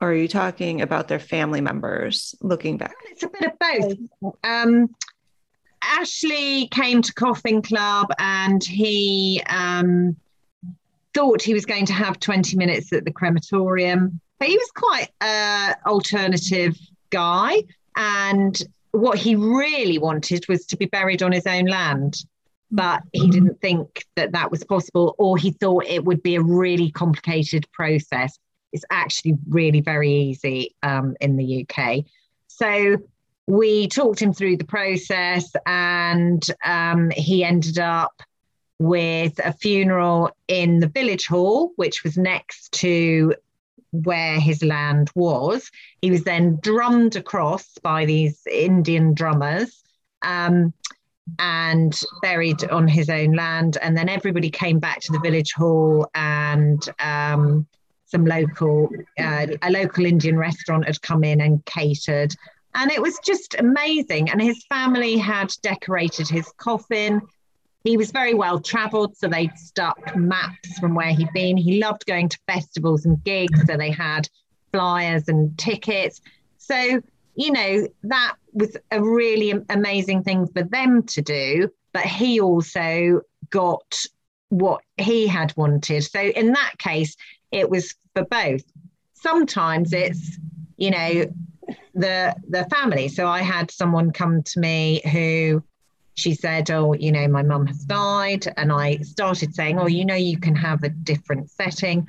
Or 0.00 0.10
are 0.10 0.14
you 0.14 0.28
talking 0.28 0.82
about 0.82 1.08
their 1.08 1.18
family 1.18 1.60
members 1.60 2.34
looking 2.40 2.76
back? 2.76 2.94
It's 3.10 3.22
a 3.22 3.28
bit 3.28 3.50
of 3.50 3.58
both. 3.58 4.34
Um, 4.44 4.94
Ashley 5.82 6.68
came 6.68 7.02
to 7.02 7.12
Coffin 7.14 7.62
Club 7.62 8.08
and 8.18 8.62
he 8.62 9.42
um, 9.48 10.16
thought 11.14 11.40
he 11.40 11.54
was 11.54 11.64
going 11.64 11.86
to 11.86 11.92
have 11.92 12.20
20 12.20 12.56
minutes 12.56 12.92
at 12.92 13.04
the 13.04 13.12
crematorium, 13.12 14.20
but 14.38 14.48
he 14.48 14.56
was 14.56 14.70
quite 14.74 15.08
an 15.20 15.74
alternative 15.86 16.76
guy. 17.10 17.62
And 17.96 18.60
what 18.90 19.18
he 19.18 19.34
really 19.34 19.98
wanted 19.98 20.46
was 20.48 20.66
to 20.66 20.76
be 20.76 20.86
buried 20.86 21.22
on 21.22 21.32
his 21.32 21.46
own 21.46 21.66
land. 21.66 22.16
But 22.70 23.02
he 23.12 23.30
didn't 23.30 23.60
think 23.60 24.04
that 24.16 24.32
that 24.32 24.50
was 24.50 24.64
possible, 24.64 25.14
or 25.18 25.38
he 25.38 25.52
thought 25.52 25.84
it 25.86 26.04
would 26.04 26.20
be 26.20 26.34
a 26.34 26.42
really 26.42 26.90
complicated 26.90 27.64
process. 27.72 28.36
It's 28.72 28.84
actually 28.90 29.36
really 29.48 29.80
very 29.80 30.12
easy 30.12 30.74
um, 30.82 31.16
in 31.20 31.36
the 31.36 31.66
UK. 31.68 32.04
So 32.48 32.98
we 33.46 33.88
talked 33.88 34.20
him 34.20 34.32
through 34.32 34.56
the 34.56 34.64
process, 34.64 35.52
and 35.66 36.44
um, 36.64 37.10
he 37.10 37.44
ended 37.44 37.78
up 37.78 38.22
with 38.78 39.38
a 39.44 39.52
funeral 39.52 40.30
in 40.48 40.80
the 40.80 40.88
village 40.88 41.26
hall, 41.26 41.72
which 41.76 42.04
was 42.04 42.18
next 42.18 42.72
to 42.72 43.34
where 43.92 44.38
his 44.38 44.62
land 44.62 45.10
was. 45.14 45.70
He 46.02 46.10
was 46.10 46.24
then 46.24 46.58
drummed 46.60 47.16
across 47.16 47.78
by 47.82 48.04
these 48.04 48.46
Indian 48.50 49.14
drummers. 49.14 49.82
Um, 50.22 50.74
and 51.38 52.00
buried 52.22 52.68
on 52.70 52.86
his 52.88 53.10
own 53.10 53.32
land. 53.32 53.78
And 53.82 53.96
then 53.96 54.08
everybody 54.08 54.50
came 54.50 54.78
back 54.78 55.00
to 55.00 55.12
the 55.12 55.18
village 55.20 55.52
hall, 55.52 56.08
and 56.14 56.88
um, 57.00 57.66
some 58.06 58.24
local, 58.24 58.88
uh, 59.18 59.46
a 59.62 59.70
local 59.70 60.06
Indian 60.06 60.38
restaurant 60.38 60.86
had 60.86 61.02
come 61.02 61.24
in 61.24 61.40
and 61.40 61.64
catered. 61.64 62.34
And 62.74 62.90
it 62.90 63.02
was 63.02 63.18
just 63.24 63.56
amazing. 63.58 64.30
And 64.30 64.40
his 64.40 64.64
family 64.68 65.16
had 65.16 65.52
decorated 65.62 66.28
his 66.28 66.50
coffin. 66.56 67.20
He 67.84 67.96
was 67.96 68.10
very 68.10 68.34
well 68.34 68.60
traveled, 68.60 69.16
so 69.16 69.28
they'd 69.28 69.56
stuck 69.58 70.16
maps 70.16 70.78
from 70.78 70.94
where 70.94 71.12
he'd 71.12 71.32
been. 71.32 71.56
He 71.56 71.80
loved 71.80 72.06
going 72.06 72.28
to 72.28 72.38
festivals 72.46 73.06
and 73.06 73.22
gigs, 73.24 73.60
so 73.66 73.76
they 73.76 73.90
had 73.90 74.28
flyers 74.72 75.28
and 75.28 75.56
tickets. 75.58 76.20
So, 76.58 77.00
you 77.34 77.52
know, 77.52 77.88
that 78.04 78.34
was 78.52 78.76
a 78.90 79.02
really 79.02 79.54
amazing 79.68 80.22
thing 80.22 80.46
for 80.48 80.62
them 80.62 81.02
to 81.04 81.22
do. 81.22 81.70
But 81.92 82.04
he 82.04 82.40
also 82.40 83.22
got 83.50 83.94
what 84.50 84.82
he 84.96 85.26
had 85.26 85.56
wanted. 85.56 86.04
So, 86.04 86.20
in 86.20 86.52
that 86.52 86.74
case, 86.78 87.16
it 87.56 87.70
was 87.70 87.94
for 88.14 88.24
both. 88.24 88.62
Sometimes 89.14 89.92
it's, 89.92 90.38
you 90.76 90.90
know, 90.90 91.24
the 91.94 92.34
the 92.48 92.64
family. 92.70 93.08
So 93.08 93.26
I 93.26 93.42
had 93.42 93.70
someone 93.70 94.12
come 94.12 94.42
to 94.42 94.60
me 94.60 95.00
who 95.10 95.62
she 96.14 96.34
said, 96.34 96.70
Oh, 96.70 96.92
you 96.92 97.12
know, 97.12 97.26
my 97.28 97.42
mum 97.42 97.66
has 97.66 97.84
died. 97.84 98.46
And 98.56 98.72
I 98.72 98.98
started 98.98 99.54
saying, 99.54 99.78
Oh, 99.78 99.86
you 99.86 100.04
know, 100.04 100.14
you 100.14 100.38
can 100.38 100.54
have 100.54 100.82
a 100.82 100.88
different 100.88 101.50
setting. 101.50 102.06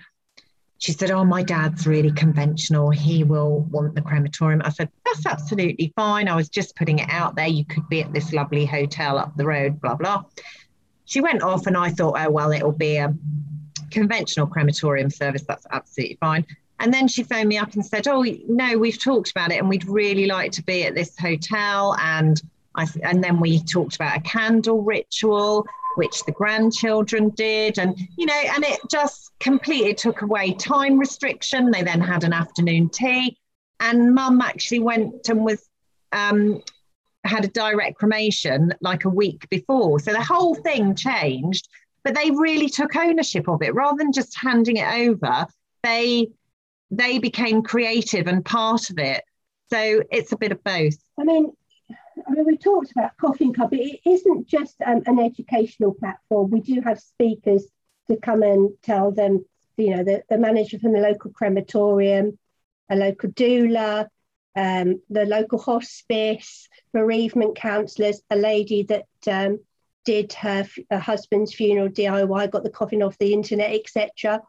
She 0.79 0.91
said, 0.91 1.11
Oh, 1.11 1.23
my 1.23 1.43
dad's 1.43 1.87
really 1.87 2.11
conventional. 2.11 2.89
He 2.89 3.23
will 3.23 3.61
want 3.71 3.95
the 3.95 4.01
crematorium. 4.01 4.61
I 4.63 4.69
said, 4.69 4.89
That's 5.05 5.25
absolutely 5.25 5.93
fine. 5.95 6.27
I 6.27 6.35
was 6.35 6.49
just 6.49 6.75
putting 6.75 6.99
it 6.99 7.09
out 7.09 7.35
there. 7.35 7.47
You 7.47 7.65
could 7.65 7.87
be 7.89 8.01
at 8.01 8.13
this 8.13 8.33
lovely 8.33 8.65
hotel 8.65 9.17
up 9.17 9.35
the 9.35 9.45
road, 9.45 9.81
blah, 9.81 9.95
blah. 9.95 10.23
She 11.05 11.21
went 11.21 11.41
off, 11.41 11.67
and 11.67 11.77
I 11.77 11.89
thought, 11.89 12.17
Oh, 12.19 12.29
well, 12.29 12.51
it'll 12.51 12.71
be 12.71 12.97
a 12.97 13.13
conventional 13.91 14.48
crematorium 14.48 15.10
service. 15.10 15.44
That's 15.48 15.65
absolutely 15.72 16.17
fine. 16.20 16.46
And 16.79 16.94
then 16.94 17.08
she 17.08 17.24
phoned 17.24 17.50
me 17.50 17.58
up 17.58 17.74
and 17.74 17.86
said, 17.86 18.08
Oh, 18.08 18.24
no, 18.48 18.77
we've 18.77 19.01
talked 19.01 19.32
about 19.32 19.51
it 19.51 19.58
and 19.58 19.70
we'd 19.70 19.88
really 19.88 20.27
like 20.27 20.51
to 20.53 20.63
be 20.63 20.84
at 20.84 20.96
this 20.96 21.17
hotel. 21.17 21.96
And 22.00 22.41
I, 22.75 22.86
and 23.03 23.24
then 23.24 23.39
we 23.39 23.60
talked 23.63 23.96
about 23.96 24.17
a 24.17 24.22
candle 24.22 24.84
ritual, 24.84 25.65
which 25.96 26.24
the 26.25 26.32
grandchildren 26.32 27.29
did. 27.29 27.79
And, 27.79 27.98
you 28.15 28.27
know, 28.27 28.41
and 28.56 28.63
it 28.63 28.79
just 28.91 29.32
completely 29.39 29.96
took 29.96 30.22
away 30.22 30.53
time 30.53 31.00
restriction. 31.00 31.72
They 31.72 31.82
then 31.82 32.01
had 32.01 32.24
an 32.24 32.34
afternoon 32.34 32.89
tea. 32.89 33.38
And 33.79 34.13
mum 34.13 34.41
actually 34.41 34.79
went 34.79 35.29
and 35.29 35.44
was, 35.44 35.67
um, 36.12 36.62
had 37.24 37.46
a 37.46 37.50
direct 37.50 37.98
cremation 37.98 38.74
like 38.82 39.06
a 39.06 39.10
week 39.10 39.50
before. 39.50 40.00
So 40.00 40.12
the 40.12 40.24
whole 40.24 40.56
thing 40.56 40.96
changed, 40.96 41.67
but 42.07 42.15
they 42.15 42.31
really 42.31 42.69
took 42.69 42.95
ownership 42.95 43.49
of 43.49 43.61
it 43.61 43.75
rather 43.75 43.97
than 43.97 44.13
just 44.13 44.37
handing 44.37 44.77
it 44.77 44.87
over. 44.87 45.45
They 45.83 46.29
they 46.89 47.19
became 47.19 47.61
creative 47.61 48.27
and 48.27 48.45
part 48.45 48.89
of 48.89 48.97
it. 48.97 49.25
So 49.69 50.01
it's 50.09 50.31
a 50.31 50.37
bit 50.37 50.53
of 50.53 50.63
both. 50.63 50.95
I 51.19 51.25
mean, 51.25 51.51
I 52.25 52.31
mean, 52.31 52.45
we 52.45 52.55
talked 52.55 52.91
about 52.91 53.17
Coffin 53.17 53.53
Club. 53.53 53.73
It 53.73 53.99
isn't 54.05 54.47
just 54.47 54.77
um, 54.85 55.03
an 55.05 55.19
educational 55.19 55.95
platform. 55.95 56.49
We 56.49 56.61
do 56.61 56.79
have 56.79 56.97
speakers 56.97 57.65
to 58.07 58.15
come 58.15 58.41
and 58.41 58.69
tell 58.83 59.11
them, 59.11 59.43
you 59.75 59.93
know, 59.93 60.05
the, 60.05 60.23
the 60.29 60.37
manager 60.37 60.79
from 60.79 60.93
the 60.93 61.01
local 61.01 61.31
crematorium, 61.31 62.39
a 62.89 62.95
local 62.95 63.31
doula, 63.31 64.07
um, 64.55 65.01
the 65.09 65.25
local 65.25 65.59
hospice, 65.59 66.69
bereavement 66.93 67.57
counsellors, 67.57 68.21
a 68.29 68.37
lady 68.37 68.83
that 68.83 69.07
um, 69.29 69.59
did 70.07 70.31
her, 70.31 70.65
her, 70.89 70.99
husband's 70.99 71.53
funeral 71.53 71.89
DIY, 71.89 72.49
got 72.49 72.63
the 72.63 72.69
coffin 72.69 73.03
off 73.03 73.17
the 73.17 73.33
internet, 73.33 73.73
etc. 73.73 74.41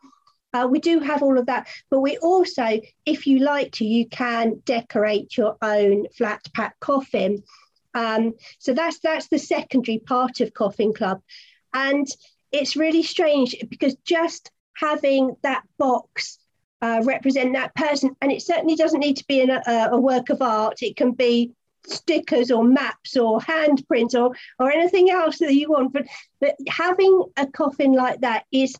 Uh, 0.54 0.68
we 0.70 0.78
do 0.78 1.00
have 1.00 1.20
all 1.20 1.36
of 1.36 1.46
that, 1.46 1.66
but 1.90 1.98
we 1.98 2.16
also, 2.18 2.80
if 3.04 3.26
you 3.26 3.40
like 3.40 3.72
to, 3.72 3.84
you 3.84 4.06
can 4.06 4.62
decorate 4.64 5.36
your 5.36 5.56
own 5.60 6.06
flat 6.16 6.40
pack 6.54 6.78
coffin. 6.78 7.42
Um, 7.92 8.34
so 8.60 8.72
that's 8.72 9.00
that's 9.00 9.26
the 9.26 9.38
secondary 9.38 9.98
part 9.98 10.40
of 10.40 10.54
Coffin 10.54 10.94
Club, 10.94 11.20
and 11.74 12.06
it's 12.52 12.76
really 12.76 13.02
strange 13.02 13.56
because 13.68 13.96
just 14.04 14.52
having 14.76 15.34
that 15.42 15.64
box 15.76 16.38
uh, 16.82 17.02
represent 17.04 17.54
that 17.54 17.74
person, 17.74 18.14
and 18.22 18.30
it 18.30 18.42
certainly 18.42 18.76
doesn't 18.76 19.00
need 19.00 19.16
to 19.16 19.26
be 19.26 19.40
a, 19.40 19.88
a 19.90 19.98
work 19.98 20.30
of 20.30 20.40
art. 20.40 20.82
It 20.82 20.96
can 20.96 21.12
be 21.12 21.50
stickers 21.88 22.50
or 22.50 22.64
maps 22.64 23.16
or 23.16 23.40
handprints 23.40 24.14
or 24.14 24.34
or 24.58 24.70
anything 24.70 25.10
else 25.10 25.38
that 25.38 25.54
you 25.54 25.70
want. 25.70 25.92
But, 25.92 26.06
but 26.40 26.54
having 26.68 27.24
a 27.36 27.46
coffin 27.46 27.92
like 27.92 28.20
that 28.20 28.44
is 28.52 28.76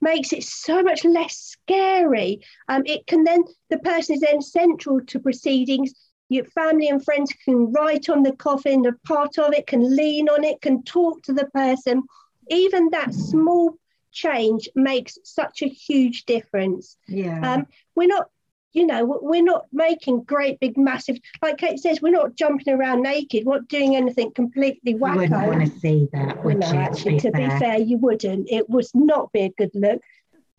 makes 0.00 0.32
it 0.32 0.42
so 0.42 0.82
much 0.82 1.04
less 1.04 1.36
scary. 1.36 2.40
Um, 2.68 2.82
it 2.86 3.06
can 3.06 3.24
then, 3.24 3.44
the 3.68 3.78
person 3.78 4.14
is 4.14 4.22
then 4.22 4.40
central 4.40 5.00
to 5.02 5.18
proceedings. 5.18 5.92
Your 6.28 6.44
family 6.44 6.88
and 6.88 7.04
friends 7.04 7.34
can 7.44 7.72
write 7.72 8.08
on 8.08 8.22
the 8.22 8.32
coffin, 8.32 8.86
a 8.86 8.92
part 9.06 9.38
of 9.38 9.52
it, 9.52 9.66
can 9.66 9.96
lean 9.96 10.28
on 10.28 10.44
it, 10.44 10.62
can 10.62 10.82
talk 10.84 11.22
to 11.24 11.32
the 11.32 11.46
person. 11.46 12.02
Even 12.48 12.88
that 12.90 13.12
small 13.12 13.74
change 14.12 14.68
makes 14.74 15.18
such 15.24 15.62
a 15.62 15.68
huge 15.68 16.24
difference. 16.24 16.96
Yeah. 17.06 17.40
Um, 17.52 17.66
we're 17.94 18.08
not 18.08 18.28
you 18.72 18.86
know, 18.86 19.18
we're 19.20 19.42
not 19.42 19.66
making 19.72 20.22
great 20.22 20.60
big 20.60 20.76
massive, 20.76 21.18
like 21.42 21.58
Kate 21.58 21.78
says, 21.78 22.00
we're 22.00 22.10
not 22.10 22.36
jumping 22.36 22.72
around 22.74 23.02
naked, 23.02 23.44
we're 23.44 23.58
not 23.58 23.68
doing 23.68 23.96
anything 23.96 24.30
completely 24.32 24.94
wacko. 24.94 25.14
You 25.14 25.20
wouldn't 25.20 25.46
want 25.48 25.72
to 25.72 25.80
see 25.80 26.08
that, 26.12 26.44
would 26.44 26.58
no, 26.58 26.72
you? 26.72 26.78
Actually, 26.78 27.20
to 27.20 27.32
be, 27.32 27.42
to 27.42 27.48
be 27.48 27.58
fair, 27.58 27.78
you 27.78 27.98
wouldn't. 27.98 28.48
It 28.50 28.70
would 28.70 28.86
not 28.94 29.32
be 29.32 29.40
a 29.42 29.50
good 29.50 29.72
look. 29.74 30.00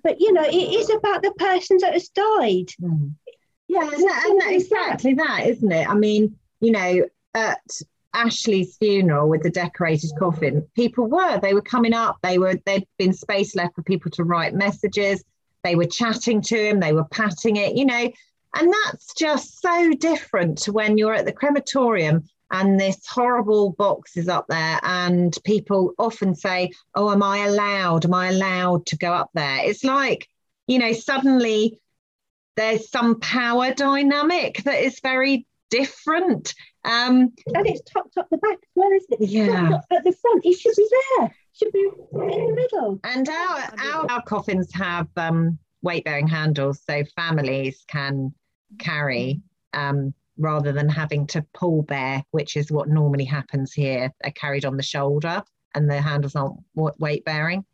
But, 0.04 0.20
you 0.20 0.34
know, 0.34 0.44
it 0.44 0.56
is 0.56 0.90
about 0.90 1.22
the 1.22 1.32
person 1.32 1.78
that 1.82 1.94
has 1.94 2.10
died. 2.10 2.70
Mm. 2.82 3.14
Yeah, 3.68 3.84
and, 3.84 4.04
that, 4.04 4.26
and 4.28 4.42
that, 4.42 4.52
exactly 4.52 5.14
that, 5.14 5.48
isn't 5.48 5.72
it? 5.72 5.88
I 5.88 5.94
mean, 5.94 6.36
you 6.60 6.72
know, 6.72 7.06
at 7.34 7.62
Ashley's 8.14 8.76
funeral 8.76 9.30
with 9.30 9.44
the 9.44 9.50
decorated 9.50 10.12
coffin, 10.20 10.68
people 10.76 11.06
were, 11.06 11.40
they 11.40 11.54
were 11.54 11.62
coming 11.62 11.94
up, 11.94 12.18
they 12.24 12.38
were, 12.38 12.60
there'd 12.66 12.86
been 12.98 13.14
space 13.14 13.56
left 13.56 13.76
for 13.76 13.84
people 13.84 14.12
to 14.12 14.26
write 14.26 14.54
messages 14.54 15.24
they 15.64 15.76
were 15.76 15.86
chatting 15.86 16.42
to 16.42 16.58
him, 16.58 16.80
they 16.80 16.94
were 16.94 17.06
patting 17.06 17.58
it, 17.58 17.76
you 17.76 17.86
know. 17.86 18.12
And 18.56 18.74
that's 18.84 19.14
just 19.14 19.62
so 19.62 19.94
different 19.94 20.58
to 20.60 20.74
when 20.74 20.98
you're 20.98 21.14
at 21.14 21.26
the 21.26 21.32
crematorium 21.32 22.24
and 22.52 22.80
this 22.80 23.06
horrible 23.08 23.72
box 23.72 24.18
is 24.18 24.28
up 24.28 24.46
there 24.50 24.80
and 24.84 25.38
people 25.46 25.94
often 25.98 26.36
say 26.36 26.70
oh 26.96 27.10
am 27.12 27.24
i 27.24 27.40
allowed? 27.40 28.06
Am 28.06 28.14
i 28.14 28.28
allowed 28.30 28.86
to 28.88 28.98
go 28.98 29.14
up 29.14 29.30
there? 29.34 29.60
It's 29.64 29.84
like 29.84 30.28
you 30.68 30.78
know 30.80 30.92
suddenly 30.94 31.80
there's 32.58 32.90
some 32.90 33.20
power 33.20 33.74
dynamic 33.74 34.64
that 34.64 34.84
is 34.84 35.00
very 35.00 35.48
different. 35.70 36.54
Um 36.84 37.32
and 37.56 37.68
it's 37.68 37.90
tucked 37.90 38.18
up 38.18 38.28
the 38.30 38.38
back 38.38 38.58
as 38.62 38.70
well 38.76 38.92
isn't 38.92 39.22
it? 39.22 39.30
Yeah. 39.30 39.80
at 39.90 40.04
the 40.04 40.14
front. 40.22 40.46
It 40.46 40.60
should 40.60 40.76
be 40.76 40.90
there 41.18 41.34
should 41.54 41.72
be 41.72 41.90
in 42.14 42.46
the 42.46 42.54
middle. 42.56 43.00
And 43.04 43.28
our 43.28 43.74
our, 43.78 44.12
our 44.12 44.22
coffins 44.24 44.74
have 44.74 45.08
um, 45.18 45.58
weight 45.82 46.06
bearing 46.06 46.28
handles, 46.28 46.82
so 46.88 47.04
families 47.16 47.84
can 47.88 48.34
carry 48.80 49.42
um, 49.74 50.14
rather 50.38 50.72
than 50.72 50.90
having 50.90 51.28
to 51.28 51.46
pull 51.54 51.84
bear, 51.84 52.24
which 52.32 52.56
is 52.56 52.72
what 52.72 52.90
normally 52.90 53.26
happens 53.26 53.74
here. 53.74 54.12
They're 54.22 54.32
carried 54.32 54.66
on 54.66 54.78
the 54.78 54.84
shoulder, 54.84 55.44
and 55.76 55.90
the 55.90 56.02
handles 56.02 56.36
aren't 56.36 56.60
weight 57.00 57.26
bearing, 57.26 57.66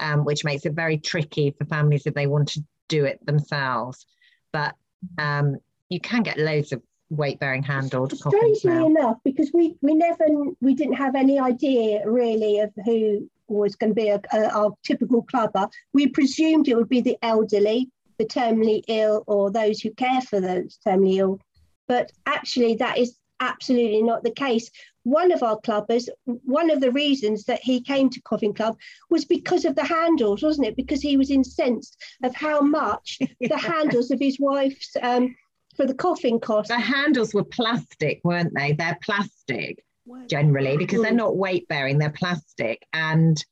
um, 0.00 0.24
which 0.24 0.44
makes 0.44 0.66
it 0.66 0.72
very 0.72 0.98
tricky 0.98 1.54
for 1.56 1.64
families 1.66 2.06
if 2.06 2.14
they 2.14 2.26
want 2.26 2.48
to 2.48 2.64
do 2.88 3.04
it 3.04 3.24
themselves. 3.24 4.06
But 4.52 4.74
um, 5.18 5.56
you 5.88 6.00
can 6.00 6.22
get 6.22 6.38
loads 6.38 6.72
of 6.72 6.82
weight 7.10 7.38
bearing 7.38 7.62
handled 7.62 8.16
strangely 8.16 8.76
enough 8.76 9.16
because 9.24 9.50
we 9.54 9.76
we 9.80 9.94
never 9.94 10.26
we 10.60 10.74
didn't 10.74 10.94
have 10.94 11.14
any 11.14 11.38
idea 11.38 12.02
really 12.08 12.60
of 12.60 12.70
who 12.84 13.28
was 13.48 13.76
going 13.76 13.90
to 13.90 13.94
be 13.94 14.08
a, 14.08 14.20
a, 14.32 14.50
our 14.50 14.74
typical 14.84 15.22
clubber. 15.22 15.68
We 15.92 16.08
presumed 16.08 16.68
it 16.68 16.76
would 16.76 16.88
be 16.88 17.00
the 17.00 17.16
elderly 17.22 17.90
the 18.18 18.26
terminally 18.26 18.82
ill 18.88 19.22
or 19.26 19.50
those 19.50 19.80
who 19.80 19.90
care 19.92 20.20
for 20.20 20.40
those 20.40 20.78
terminally 20.86 21.18
ill. 21.18 21.40
But 21.86 22.12
actually 22.26 22.74
that 22.76 22.98
is 22.98 23.16
absolutely 23.40 24.02
not 24.02 24.24
the 24.24 24.32
case. 24.32 24.70
One 25.04 25.32
of 25.32 25.42
our 25.42 25.58
clubbers 25.60 26.08
one 26.24 26.70
of 26.70 26.80
the 26.80 26.92
reasons 26.92 27.44
that 27.44 27.60
he 27.62 27.80
came 27.80 28.10
to 28.10 28.20
coffin 28.22 28.52
club 28.52 28.76
was 29.08 29.24
because 29.24 29.64
of 29.64 29.76
the 29.76 29.84
handles 29.84 30.42
wasn't 30.42 30.66
it? 30.66 30.76
Because 30.76 31.00
he 31.00 31.16
was 31.16 31.30
incensed 31.30 31.96
of 32.22 32.34
how 32.34 32.60
much 32.60 33.18
the 33.40 33.56
handles 33.56 34.10
of 34.10 34.18
his 34.20 34.38
wife's 34.38 34.94
um, 35.00 35.34
for 35.78 35.86
the 35.86 35.94
coffin 35.94 36.40
cost. 36.40 36.68
The 36.68 36.78
handles 36.78 37.32
were 37.32 37.44
plastic, 37.44 38.20
weren't 38.24 38.52
they? 38.54 38.72
They're 38.72 38.98
plastic 39.02 39.82
generally 40.26 40.76
because 40.76 41.02
they're 41.02 41.12
mm. 41.12 41.16
not 41.16 41.36
weight 41.36 41.68
bearing, 41.68 41.98
they're 41.98 42.10
plastic. 42.10 42.84
And 42.92 43.42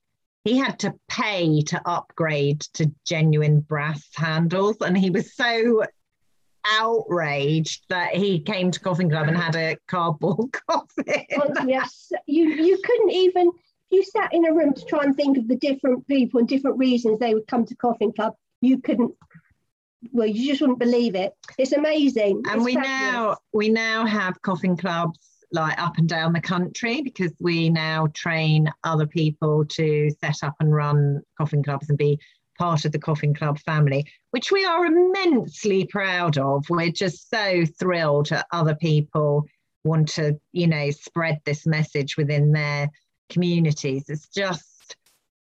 he 0.44 0.58
had 0.58 0.78
to 0.80 0.94
pay 1.08 1.62
to 1.62 1.80
upgrade 1.86 2.60
to 2.74 2.92
genuine 3.04 3.60
brass 3.60 4.04
handles. 4.14 4.76
And 4.80 4.98
he 4.98 5.10
was 5.10 5.34
so 5.34 5.84
outraged 6.66 7.84
that 7.90 8.14
he 8.14 8.40
came 8.40 8.72
to 8.72 8.80
Coffin 8.80 9.08
Club 9.08 9.28
and 9.28 9.36
had 9.36 9.54
a 9.54 9.76
cardboard 9.86 10.52
coffin. 10.68 11.26
Oh, 11.38 11.64
yes, 11.66 12.10
you 12.26 12.48
you 12.48 12.78
couldn't 12.82 13.12
even 13.12 13.50
you 13.90 14.02
sat 14.02 14.34
in 14.34 14.44
a 14.46 14.52
room 14.52 14.74
to 14.74 14.84
try 14.84 15.04
and 15.04 15.16
think 15.16 15.38
of 15.38 15.46
the 15.46 15.56
different 15.56 16.06
people 16.08 16.40
and 16.40 16.48
different 16.48 16.78
reasons 16.78 17.20
they 17.20 17.34
would 17.34 17.46
come 17.46 17.64
to 17.66 17.76
Coffin 17.76 18.12
Club. 18.12 18.34
You 18.60 18.78
couldn't 18.78 19.14
well, 20.12 20.26
you 20.26 20.48
just 20.48 20.60
wouldn't 20.60 20.78
believe 20.78 21.14
it. 21.14 21.32
It's 21.58 21.72
amazing. 21.72 22.42
And 22.46 22.56
it's 22.56 22.64
we 22.64 22.74
fabulous. 22.74 23.12
now 23.12 23.36
we 23.52 23.68
now 23.68 24.06
have 24.06 24.40
coffin 24.42 24.76
clubs 24.76 25.18
like 25.52 25.80
up 25.80 25.96
and 25.98 26.08
down 26.08 26.32
the 26.32 26.40
country 26.40 27.02
because 27.02 27.32
we 27.40 27.70
now 27.70 28.08
train 28.14 28.70
other 28.84 29.06
people 29.06 29.64
to 29.64 30.10
set 30.20 30.36
up 30.42 30.54
and 30.60 30.74
run 30.74 31.22
coffin 31.38 31.62
clubs 31.62 31.88
and 31.88 31.96
be 31.96 32.18
part 32.58 32.84
of 32.84 32.92
the 32.92 32.98
coffin 32.98 33.34
club 33.34 33.58
family, 33.60 34.06
which 34.30 34.50
we 34.50 34.64
are 34.64 34.86
immensely 34.86 35.84
proud 35.86 36.38
of. 36.38 36.64
We're 36.68 36.90
just 36.90 37.30
so 37.30 37.64
thrilled 37.78 38.30
that 38.30 38.46
other 38.52 38.74
people 38.74 39.46
want 39.84 40.08
to, 40.10 40.38
you 40.52 40.66
know, 40.66 40.90
spread 40.90 41.38
this 41.44 41.66
message 41.66 42.16
within 42.16 42.52
their 42.52 42.88
communities. 43.30 44.04
It's 44.08 44.28
just 44.28 44.75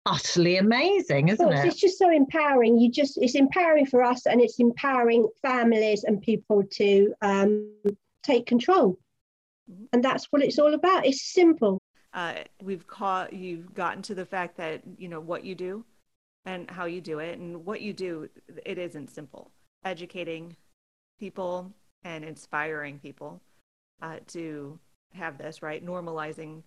utterly 0.05 0.57
amazing, 0.57 1.29
isn't 1.29 1.47
Well, 1.47 1.57
it? 1.59 1.65
it's 1.65 1.79
just 1.79 1.97
so 1.97 2.09
empowering. 2.11 2.77
You 2.79 2.89
just 2.91 3.17
it's 3.17 3.35
empowering 3.35 3.85
for 3.85 4.03
us, 4.03 4.25
and 4.25 4.41
it's 4.41 4.59
empowering 4.59 5.27
families 5.41 6.03
and 6.03 6.21
people 6.21 6.63
to 6.71 7.13
um, 7.21 7.71
take 8.23 8.45
control. 8.45 8.97
And 9.93 10.03
that's 10.03 10.31
what 10.31 10.43
it's 10.43 10.59
all 10.59 10.73
about. 10.73 11.05
It's 11.05 11.21
simple. 11.21 11.79
uh, 12.13 12.35
we've 12.61 12.85
caught 12.87 13.33
you've 13.33 13.73
gotten 13.73 14.01
to 14.03 14.13
the 14.15 14.25
fact 14.25 14.57
that 14.57 14.81
you 14.97 15.07
know 15.09 15.19
what 15.19 15.43
you 15.43 15.55
do 15.55 15.83
and 16.45 16.69
how 16.69 16.85
you 16.85 17.01
do 17.01 17.19
it 17.19 17.39
and 17.39 17.65
what 17.65 17.81
you 17.81 17.93
do 17.93 18.29
it 18.65 18.77
isn't 18.77 19.09
simple 19.09 19.49
educating 19.85 20.55
people 21.19 21.71
and 22.03 22.23
inspiring 22.23 22.99
people 22.99 23.41
uh, 24.01 24.17
to 24.27 24.77
have 25.13 25.37
this 25.37 25.61
right 25.63 25.83
normalizing 25.85 26.61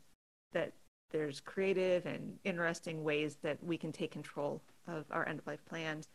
that 0.53 0.72
there's 1.10 1.40
creative 1.40 2.06
and 2.06 2.38
interesting 2.44 3.04
ways 3.04 3.36
that 3.42 3.62
we 3.62 3.78
can 3.78 3.92
take 3.92 4.10
control 4.10 4.62
of 4.86 5.04
our 5.10 5.28
end 5.28 5.38
of 5.38 5.46
life 5.46 5.64
plans 5.66 6.08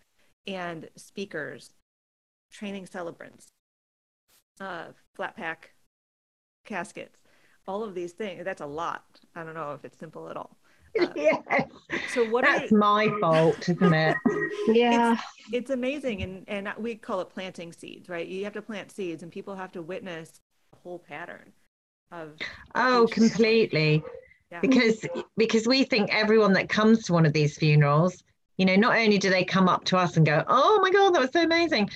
and 0.48 0.90
speakers 0.96 1.72
training 2.52 2.86
celebrants 2.86 3.48
uh, 4.60 4.86
flat 5.16 5.36
pack 5.36 5.72
caskets 6.66 7.20
all 7.68 7.84
of 7.84 7.94
these 7.96 8.12
things 8.14 8.44
that's 8.44 8.62
a 8.62 8.66
lot 8.66 9.04
i 9.36 9.44
don't 9.44 9.54
know 9.56 9.72
if 9.74 9.84
it's 9.86 9.98
simple 9.98 10.30
at 10.30 10.38
all 10.38 10.58
uh, 11.00 11.08
yes. 11.16 11.42
so 12.06 12.24
what 12.24 12.44
are 12.44 12.60
That's 12.60 12.72
my 12.72 13.08
fault, 13.22 13.70
isn't 13.70 13.94
it? 13.94 14.18
Yeah. 14.68 15.16
it's 15.52 15.70
amazing 15.70 16.22
and 16.22 16.44
and 16.48 16.70
we 16.78 16.96
call 16.96 17.22
it 17.22 17.30
planting 17.30 17.72
seeds 17.74 18.10
right 18.10 18.28
you 18.28 18.44
have 18.44 18.54
to 18.54 18.62
plant 18.62 18.92
seeds 18.92 19.24
and 19.24 19.32
people 19.32 19.56
have 19.56 19.72
to 19.72 19.82
witness 19.82 20.42
the 20.72 20.78
whole 20.80 21.00
pattern 21.00 21.52
of 22.12 22.34
Oh, 22.76 23.04
each- 23.04 23.12
completely. 23.12 24.04
Because 24.60 25.06
because 25.38 25.68
we 25.68 25.84
think 25.84 26.14
everyone 26.14 26.54
that 26.54 26.70
comes 26.70 27.04
to 27.06 27.14
one 27.14 27.26
of 27.26 27.34
these 27.34 27.58
funerals, 27.58 28.24
you 28.58 28.66
know, 28.66 28.76
not 28.76 28.98
only 28.98 29.18
do 29.18 29.30
they 29.30 29.46
come 29.46 29.70
up 29.70 29.86
to 29.86 29.98
us 29.98 30.18
and 30.18 30.26
go, 30.26 30.44
"Oh 30.48 30.80
my 30.82 30.92
god, 30.92 31.14
that 31.16 31.22
was 31.22 31.32
so 31.32 31.44
amazing," 31.44 31.90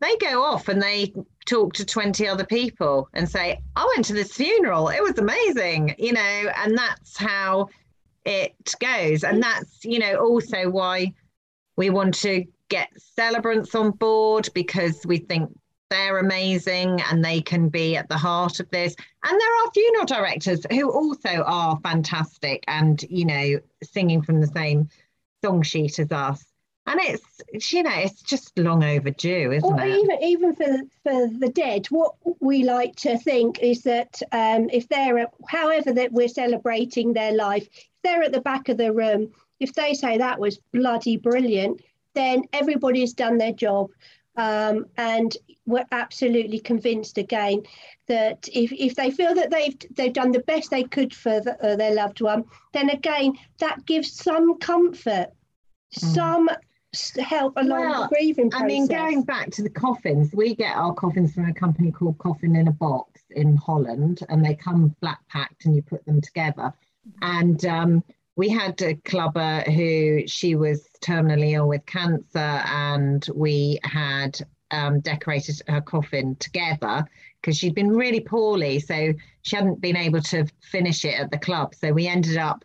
they 0.00 0.16
go 0.16 0.42
off 0.42 0.68
and 0.68 0.82
they 0.82 1.14
talk 1.46 1.72
to 1.74 1.84
20 1.84 2.26
other 2.26 2.44
people 2.44 3.08
and 3.12 3.28
say, 3.28 3.60
"I 3.76 3.88
went 3.94 4.06
to 4.06 4.12
this 4.12 4.32
funeral. 4.32 4.88
It 4.88 5.02
was 5.02 5.18
amazing," 5.18 5.94
you 5.98 6.12
know, 6.12 6.20
and 6.56 6.76
that's 6.76 7.16
how 7.16 7.68
it 8.24 8.54
goes. 8.80 9.24
And 9.24 9.42
that's, 9.42 9.84
you 9.84 9.98
know, 9.98 10.16
also 10.16 10.68
why 10.68 11.12
we 11.76 11.90
want 11.90 12.14
to 12.14 12.44
get 12.68 12.88
celebrants 12.96 13.74
on 13.74 13.90
board 13.92 14.48
because 14.54 15.04
we 15.06 15.18
think 15.18 15.50
they're 15.90 16.18
amazing 16.18 17.00
and 17.10 17.24
they 17.24 17.40
can 17.40 17.68
be 17.68 17.96
at 17.96 18.08
the 18.08 18.16
heart 18.16 18.60
of 18.60 18.70
this. 18.70 18.94
And 19.24 19.40
there 19.40 19.66
are 19.66 19.72
funeral 19.72 20.06
directors 20.06 20.64
who 20.70 20.90
also 20.90 21.42
are 21.44 21.78
fantastic 21.82 22.64
and, 22.68 23.02
you 23.10 23.24
know, 23.24 23.60
singing 23.82 24.22
from 24.22 24.40
the 24.40 24.46
same 24.46 24.88
song 25.44 25.62
sheet 25.62 25.98
as 25.98 26.10
us. 26.12 26.44
And 26.86 26.98
it's, 27.00 27.72
you 27.72 27.82
know, 27.82 27.94
it's 27.94 28.22
just 28.22 28.58
long 28.58 28.82
overdue, 28.82 29.52
isn't 29.52 29.70
Or 29.70 29.80
it? 29.84 29.98
even 29.98 30.22
even 30.22 30.56
for 30.56 30.78
for 31.04 31.28
the 31.28 31.50
dead, 31.54 31.86
what 31.86 32.14
we 32.40 32.64
like 32.64 32.96
to 32.96 33.18
think 33.18 33.60
is 33.60 33.82
that 33.82 34.20
um, 34.32 34.70
if 34.72 34.88
they're 34.88 35.28
however 35.46 35.92
that 35.92 36.12
we're 36.12 36.26
celebrating 36.28 37.12
their 37.12 37.32
life, 37.32 37.68
if 37.72 37.88
they're 38.02 38.22
at 38.22 38.32
the 38.32 38.40
back 38.40 38.68
of 38.68 38.78
the 38.78 38.92
room, 38.92 39.30
if 39.60 39.74
they 39.74 39.94
say 39.94 40.18
that 40.18 40.40
was 40.40 40.58
bloody 40.72 41.16
brilliant, 41.16 41.82
then 42.14 42.44
everybody's 42.52 43.12
done 43.12 43.38
their 43.38 43.52
job. 43.52 43.90
Um, 44.40 44.86
and 44.96 45.36
we're 45.66 45.84
absolutely 45.92 46.60
convinced 46.60 47.18
again 47.18 47.62
that 48.06 48.48
if, 48.50 48.72
if 48.72 48.94
they 48.94 49.10
feel 49.10 49.34
that 49.34 49.50
they've 49.50 49.76
they've 49.94 50.12
done 50.12 50.32
the 50.32 50.40
best 50.40 50.70
they 50.70 50.84
could 50.84 51.14
for 51.14 51.40
the, 51.40 51.52
uh, 51.62 51.76
their 51.76 51.94
loved 51.94 52.22
one, 52.22 52.44
then 52.72 52.88
again 52.88 53.34
that 53.58 53.84
gives 53.84 54.10
some 54.12 54.58
comfort, 54.58 55.26
some 55.90 56.48
help 57.22 57.52
along 57.58 57.90
Well, 57.90 58.02
the 58.04 58.08
grieving 58.08 58.50
process. 58.50 58.64
I 58.64 58.66
mean, 58.66 58.86
going 58.86 59.22
back 59.24 59.50
to 59.50 59.62
the 59.62 59.70
coffins, 59.70 60.32
we 60.32 60.54
get 60.54 60.74
our 60.74 60.94
coffins 60.94 61.34
from 61.34 61.48
a 61.50 61.54
company 61.54 61.92
called 61.92 62.16
Coffin 62.16 62.56
in 62.56 62.68
a 62.68 62.72
Box 62.72 63.20
in 63.32 63.56
Holland, 63.56 64.20
and 64.30 64.42
they 64.42 64.54
come 64.54 64.96
flat 65.00 65.18
packed 65.28 65.66
and 65.66 65.76
you 65.76 65.82
put 65.82 66.04
them 66.06 66.22
together. 66.22 66.72
And 67.20 67.62
um, 67.66 68.04
we 68.40 68.48
had 68.48 68.80
a 68.80 68.94
clubber 68.94 69.60
who 69.66 70.26
she 70.26 70.54
was 70.54 70.88
terminally 71.02 71.52
ill 71.52 71.68
with 71.68 71.84
cancer, 71.84 72.38
and 72.38 73.28
we 73.34 73.78
had 73.84 74.40
um, 74.70 75.00
decorated 75.00 75.60
her 75.68 75.82
coffin 75.82 76.36
together 76.36 77.04
because 77.38 77.58
she'd 77.58 77.74
been 77.74 77.90
really 77.90 78.20
poorly. 78.20 78.80
So 78.80 79.12
she 79.42 79.56
hadn't 79.56 79.82
been 79.82 79.94
able 79.94 80.22
to 80.22 80.46
finish 80.62 81.04
it 81.04 81.20
at 81.20 81.30
the 81.30 81.36
club. 81.36 81.74
So 81.74 81.92
we 81.92 82.06
ended 82.06 82.38
up 82.38 82.64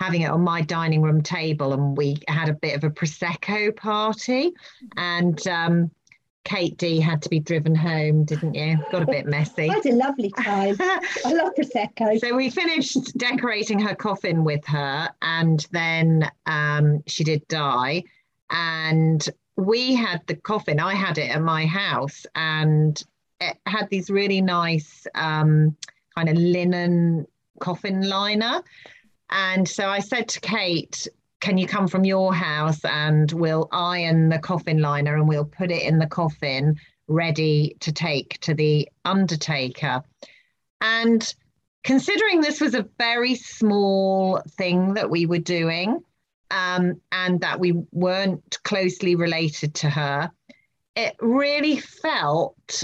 having 0.00 0.20
it 0.20 0.30
on 0.30 0.42
my 0.42 0.60
dining 0.60 1.00
room 1.00 1.22
table 1.22 1.72
and 1.72 1.96
we 1.96 2.18
had 2.28 2.50
a 2.50 2.52
bit 2.52 2.76
of 2.76 2.84
a 2.84 2.90
prosecco 2.90 3.74
party 3.74 4.52
and 4.98 5.48
um, 5.48 5.90
kate 6.46 6.78
d 6.78 7.00
had 7.00 7.20
to 7.20 7.28
be 7.28 7.40
driven 7.40 7.74
home 7.74 8.24
didn't 8.24 8.54
you 8.54 8.78
got 8.92 9.02
a 9.02 9.06
bit 9.06 9.26
messy 9.26 9.68
I 9.70 9.74
had 9.74 9.86
a 9.86 9.92
lovely 9.92 10.30
time. 10.30 10.76
I 10.80 11.32
love 11.32 11.52
prosecco. 11.58 12.18
so 12.20 12.36
we 12.36 12.50
finished 12.50 13.18
decorating 13.18 13.80
her 13.80 13.94
coffin 13.94 14.44
with 14.44 14.64
her 14.66 15.10
and 15.22 15.66
then 15.72 16.30
um, 16.46 17.02
she 17.06 17.24
did 17.24 17.46
die 17.48 18.04
and 18.50 19.28
we 19.56 19.94
had 19.94 20.24
the 20.28 20.36
coffin 20.36 20.78
i 20.78 20.94
had 20.94 21.18
it 21.18 21.30
at 21.34 21.42
my 21.42 21.66
house 21.66 22.24
and 22.36 23.02
it 23.40 23.58
had 23.66 23.90
these 23.90 24.08
really 24.08 24.40
nice 24.40 25.06
um, 25.16 25.76
kind 26.14 26.28
of 26.28 26.36
linen 26.36 27.26
coffin 27.58 28.08
liner 28.08 28.62
and 29.30 29.68
so 29.68 29.88
I 29.88 30.00
said 30.00 30.28
to 30.28 30.40
Kate, 30.40 31.08
can 31.46 31.58
you 31.58 31.66
come 31.68 31.86
from 31.86 32.04
your 32.04 32.34
house 32.34 32.84
and 32.84 33.30
we'll 33.30 33.68
iron 33.70 34.30
the 34.30 34.38
coffin 34.40 34.80
liner 34.80 35.14
and 35.14 35.28
we'll 35.28 35.44
put 35.44 35.70
it 35.70 35.80
in 35.80 36.00
the 36.00 36.06
coffin 36.08 36.74
ready 37.06 37.76
to 37.78 37.92
take 37.92 38.40
to 38.40 38.52
the 38.52 38.88
undertaker. 39.04 40.02
And 40.80 41.32
considering 41.84 42.40
this 42.40 42.60
was 42.60 42.74
a 42.74 42.88
very 42.98 43.36
small 43.36 44.42
thing 44.58 44.94
that 44.94 45.08
we 45.08 45.24
were 45.26 45.38
doing 45.38 46.00
um, 46.50 47.00
and 47.12 47.40
that 47.42 47.60
we 47.60 47.74
weren't 47.92 48.58
closely 48.64 49.14
related 49.14 49.72
to 49.74 49.88
her, 49.88 50.32
it 50.96 51.14
really 51.20 51.78
felt 51.78 52.82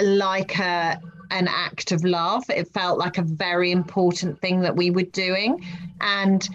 like 0.00 0.58
a 0.58 1.00
an 1.30 1.46
act 1.46 1.92
of 1.92 2.02
love. 2.02 2.42
It 2.48 2.66
felt 2.74 2.98
like 2.98 3.18
a 3.18 3.22
very 3.22 3.70
important 3.70 4.40
thing 4.40 4.62
that 4.62 4.74
we 4.74 4.90
were 4.90 5.04
doing. 5.04 5.64
And 6.00 6.48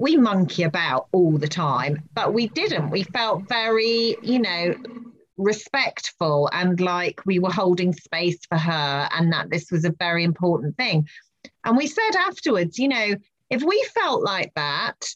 we 0.00 0.16
monkey 0.16 0.62
about 0.62 1.08
all 1.12 1.36
the 1.36 1.46
time, 1.46 2.02
but 2.14 2.32
we 2.32 2.48
didn't. 2.48 2.88
We 2.88 3.02
felt 3.02 3.46
very, 3.48 4.16
you 4.22 4.38
know, 4.38 4.74
respectful 5.36 6.48
and 6.54 6.80
like 6.80 7.20
we 7.26 7.38
were 7.38 7.52
holding 7.52 7.92
space 7.92 8.38
for 8.46 8.56
her 8.56 9.08
and 9.12 9.30
that 9.34 9.50
this 9.50 9.70
was 9.70 9.84
a 9.84 9.94
very 9.98 10.24
important 10.24 10.74
thing. 10.78 11.06
And 11.66 11.76
we 11.76 11.86
said 11.86 12.16
afterwards, 12.16 12.78
you 12.78 12.88
know, 12.88 13.14
if 13.50 13.62
we 13.62 13.86
felt 13.94 14.22
like 14.22 14.54
that 14.54 15.06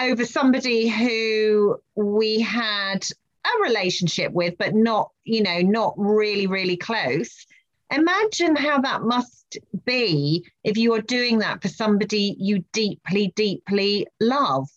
over 0.00 0.24
somebody 0.24 0.88
who 0.88 1.80
we 1.96 2.40
had 2.40 3.04
a 3.44 3.62
relationship 3.64 4.30
with, 4.30 4.54
but 4.56 4.72
not, 4.72 5.10
you 5.24 5.42
know, 5.42 5.62
not 5.62 5.94
really, 5.96 6.46
really 6.46 6.76
close, 6.76 7.44
imagine 7.92 8.56
how 8.56 8.80
that 8.80 9.02
must 9.02 9.58
be 9.84 10.46
if 10.64 10.76
you 10.76 10.94
are 10.94 11.00
doing 11.00 11.38
that 11.38 11.62
for 11.62 11.68
somebody 11.68 12.36
you 12.38 12.64
deeply, 12.72 13.32
deeply 13.36 14.06
love. 14.20 14.68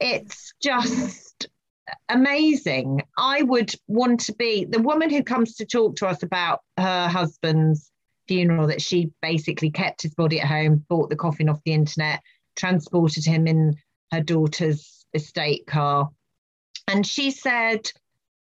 It's 0.00 0.52
just 0.62 1.48
amazing. 2.08 3.02
I 3.16 3.42
would 3.42 3.74
want 3.86 4.20
to 4.20 4.34
be 4.34 4.64
the 4.64 4.82
woman 4.82 5.10
who 5.10 5.22
comes 5.22 5.56
to 5.56 5.66
talk 5.66 5.96
to 5.96 6.06
us 6.06 6.22
about 6.22 6.60
her 6.78 7.08
husband's 7.08 7.90
funeral 8.28 8.68
that 8.68 8.82
she 8.82 9.10
basically 9.22 9.70
kept 9.70 10.02
his 10.02 10.14
body 10.14 10.40
at 10.40 10.48
home, 10.48 10.84
bought 10.88 11.10
the 11.10 11.16
coffin 11.16 11.48
off 11.48 11.62
the 11.64 11.72
internet, 11.72 12.20
transported 12.56 13.24
him 13.24 13.46
in 13.46 13.76
her 14.12 14.20
daughter's 14.20 15.06
estate 15.12 15.66
car. 15.66 16.10
And 16.88 17.06
she 17.06 17.30
said 17.30 17.90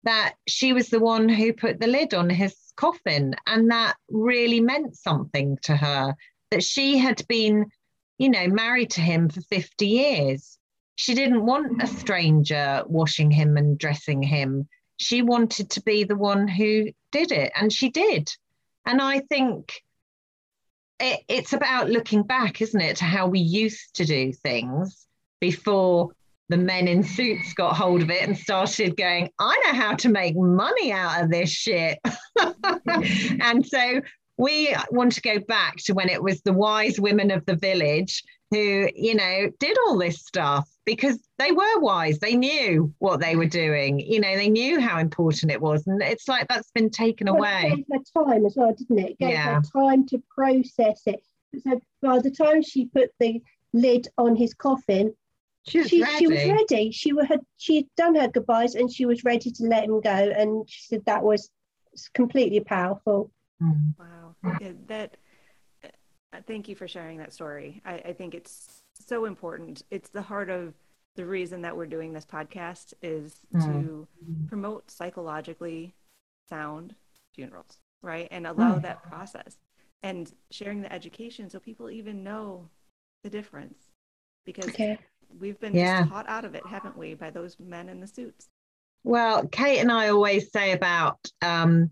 that 0.04 0.34
she 0.48 0.72
was 0.72 0.88
the 0.88 1.00
one 1.00 1.28
who 1.28 1.52
put 1.52 1.80
the 1.80 1.86
lid 1.86 2.14
on 2.14 2.28
his 2.28 2.56
coffin. 2.76 3.34
And 3.46 3.70
that 3.70 3.94
really 4.08 4.60
meant 4.60 4.96
something 4.96 5.58
to 5.62 5.76
her 5.76 6.14
that 6.50 6.62
she 6.62 6.98
had 6.98 7.26
been, 7.28 7.66
you 8.18 8.28
know, 8.28 8.46
married 8.48 8.90
to 8.90 9.00
him 9.00 9.28
for 9.28 9.40
50 9.40 9.86
years. 9.86 10.58
She 10.96 11.14
didn't 11.14 11.46
want 11.46 11.82
a 11.82 11.86
stranger 11.86 12.82
washing 12.86 13.30
him 13.30 13.56
and 13.56 13.78
dressing 13.78 14.22
him. 14.22 14.68
She 14.98 15.22
wanted 15.22 15.70
to 15.70 15.82
be 15.82 16.04
the 16.04 16.16
one 16.16 16.46
who 16.46 16.90
did 17.10 17.32
it, 17.32 17.50
and 17.56 17.72
she 17.72 17.90
did. 17.90 18.30
And 18.86 19.00
I 19.00 19.20
think 19.20 19.82
it, 21.00 21.20
it's 21.28 21.52
about 21.52 21.90
looking 21.90 22.22
back, 22.22 22.60
isn't 22.60 22.80
it, 22.80 22.96
to 22.98 23.04
how 23.04 23.26
we 23.26 23.40
used 23.40 23.94
to 23.96 24.04
do 24.04 24.32
things 24.32 25.06
before 25.40 26.12
the 26.52 26.58
men 26.58 26.86
in 26.86 27.02
suits 27.02 27.54
got 27.54 27.74
hold 27.74 28.02
of 28.02 28.10
it 28.10 28.28
and 28.28 28.36
started 28.36 28.94
going, 28.94 29.30
I 29.38 29.58
know 29.64 29.72
how 29.72 29.94
to 29.94 30.08
make 30.10 30.36
money 30.36 30.92
out 30.92 31.24
of 31.24 31.30
this 31.30 31.48
shit. 31.48 31.98
and 33.40 33.66
so 33.66 34.02
we 34.36 34.76
want 34.90 35.12
to 35.12 35.22
go 35.22 35.38
back 35.48 35.76
to 35.84 35.94
when 35.94 36.10
it 36.10 36.22
was 36.22 36.42
the 36.42 36.52
wise 36.52 37.00
women 37.00 37.30
of 37.30 37.46
the 37.46 37.56
village 37.56 38.22
who, 38.50 38.86
you 38.94 39.14
know, 39.14 39.48
did 39.60 39.78
all 39.86 39.96
this 39.96 40.18
stuff 40.26 40.68
because 40.84 41.18
they 41.38 41.52
were 41.52 41.80
wise. 41.80 42.18
They 42.18 42.36
knew 42.36 42.92
what 42.98 43.20
they 43.20 43.34
were 43.34 43.46
doing. 43.46 43.98
You 43.98 44.20
know, 44.20 44.36
they 44.36 44.50
knew 44.50 44.78
how 44.78 44.98
important 44.98 45.50
it 45.52 45.62
was. 45.62 45.86
And 45.86 46.02
it's 46.02 46.28
like 46.28 46.48
that's 46.48 46.70
been 46.72 46.90
taken 46.90 47.28
Well, 47.28 47.36
away. 47.36 47.62
It 47.64 47.76
gave 47.76 47.98
her 48.14 48.24
time 48.24 48.44
as 48.44 48.56
well, 48.56 48.74
didn't 48.74 48.98
it? 48.98 49.10
It 49.12 49.18
gave 49.18 49.30
Yeah. 49.30 49.54
her 49.54 49.62
time 49.72 50.06
to 50.08 50.22
process 50.34 51.00
it. 51.06 51.22
So 51.66 51.80
by 52.02 52.18
the 52.18 52.30
time 52.30 52.60
she 52.60 52.84
put 52.86 53.08
the 53.18 53.40
lid 53.72 54.08
on 54.18 54.36
his 54.36 54.52
coffin, 54.52 55.14
She 55.64 55.78
was 55.78 55.88
she, 55.88 56.02
ready. 56.02 56.16
she 56.18 56.26
was 56.26 56.44
ready. 56.48 56.90
She 56.90 57.12
had 57.28 57.40
she'd 57.56 57.88
done 57.96 58.14
her 58.16 58.28
goodbyes 58.28 58.74
and 58.74 58.92
she 58.92 59.06
was 59.06 59.22
ready 59.24 59.50
to 59.50 59.64
let 59.64 59.84
him 59.84 60.00
go. 60.00 60.10
And 60.10 60.68
she 60.68 60.82
said 60.88 61.04
that 61.06 61.22
was 61.22 61.50
completely 62.14 62.60
powerful. 62.60 63.30
Mm. 63.62 63.94
Wow. 63.98 64.34
Yeah, 64.60 64.72
that. 64.88 65.16
uh, 65.84 65.88
Thank 66.46 66.68
you 66.68 66.74
for 66.74 66.88
sharing 66.88 67.18
that 67.18 67.32
story. 67.32 67.80
I, 67.84 67.94
I 67.94 68.12
think 68.12 68.34
it's 68.34 68.82
so 68.94 69.26
important. 69.26 69.82
It's 69.90 70.08
the 70.08 70.22
heart 70.22 70.50
of 70.50 70.74
the 71.14 71.26
reason 71.26 71.62
that 71.62 71.76
we're 71.76 71.86
doing 71.86 72.12
this 72.12 72.24
podcast 72.24 72.94
is 73.02 73.36
to 73.60 74.08
promote 74.48 74.90
psychologically 74.90 75.94
sound 76.48 76.94
funerals, 77.34 77.78
right? 78.02 78.28
And 78.30 78.46
allow 78.46 78.78
Mm. 78.78 78.82
that 78.82 79.02
process 79.02 79.58
and 80.02 80.32
sharing 80.50 80.80
the 80.80 80.92
education 80.92 81.50
so 81.50 81.60
people 81.60 81.90
even 81.90 82.24
know 82.24 82.68
the 83.22 83.30
difference 83.30 83.90
because 84.44 84.68
Okay. 84.70 84.98
We've 85.40 85.58
been 85.60 85.74
Yeah. 85.74 86.06
taught 86.06 86.28
out 86.28 86.44
of 86.44 86.54
it, 86.54 86.64
haven't 86.66 86.96
we, 86.96 87.14
by 87.14 87.30
those 87.30 87.58
men 87.58 87.88
in 87.88 88.00
the 88.00 88.06
suits? 88.06 88.48
Well, 89.04 89.46
Kate 89.48 89.80
and 89.80 89.90
I 89.90 90.08
always 90.08 90.52
say 90.52 90.72
about, 90.72 91.18
um, 91.40 91.90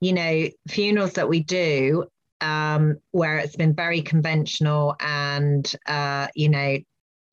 you 0.00 0.12
know, 0.12 0.48
funerals 0.68 1.14
that 1.14 1.28
we 1.28 1.42
do 1.42 2.06
um, 2.40 2.96
where 3.12 3.38
it's 3.38 3.56
been 3.56 3.74
very 3.74 4.02
conventional 4.02 4.96
and, 5.00 5.70
uh, 5.86 6.28
you 6.34 6.48
know, 6.48 6.78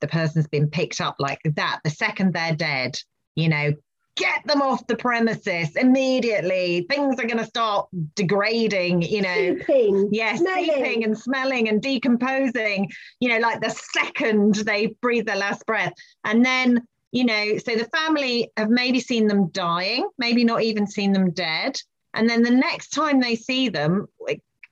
the 0.02 0.08
person's 0.08 0.48
been 0.48 0.70
picked 0.70 1.00
up 1.00 1.16
like 1.20 1.40
that. 1.44 1.80
The 1.84 1.90
second 1.90 2.34
they're 2.34 2.56
dead, 2.56 3.00
you 3.36 3.50
know, 3.50 3.74
get 4.16 4.46
them 4.46 4.62
off 4.62 4.86
the 4.88 4.96
premises 4.96 5.76
immediately. 5.76 6.86
Things 6.90 7.20
are 7.20 7.26
going 7.28 7.38
to 7.38 7.46
start 7.46 7.88
degrading, 8.16 9.02
you 9.02 9.22
know. 9.22 9.56
Sleeping. 9.66 10.10
Yes, 10.12 10.40
Smelling. 10.40 10.66
seeping 10.66 11.04
and 11.04 11.18
smelling 11.18 11.70
and 11.70 11.82
decomposing, 11.82 12.90
you 13.20 13.30
know, 13.30 13.40
like 13.40 13.62
the 13.62 13.70
second 13.70 14.56
they 14.56 14.88
breathe 15.02 15.26
their 15.26 15.38
last 15.38 15.66
breath. 15.66 15.94
And 16.24 16.46
then, 16.46 16.86
you 17.12 17.26
know, 17.26 17.58
so 17.58 17.76
the 17.76 17.86
family 17.86 18.52
have 18.58 18.70
maybe 18.70 19.00
seen 19.00 19.28
them 19.28 19.48
dying, 19.50 20.08
maybe 20.18 20.44
not 20.44 20.62
even 20.62 20.86
seen 20.86 21.12
them 21.12 21.32
dead. 21.32 21.80
And 22.14 22.30
then 22.30 22.44
the 22.44 22.52
next 22.52 22.90
time 22.90 23.20
they 23.20 23.36
see 23.36 23.70
them, 23.70 24.08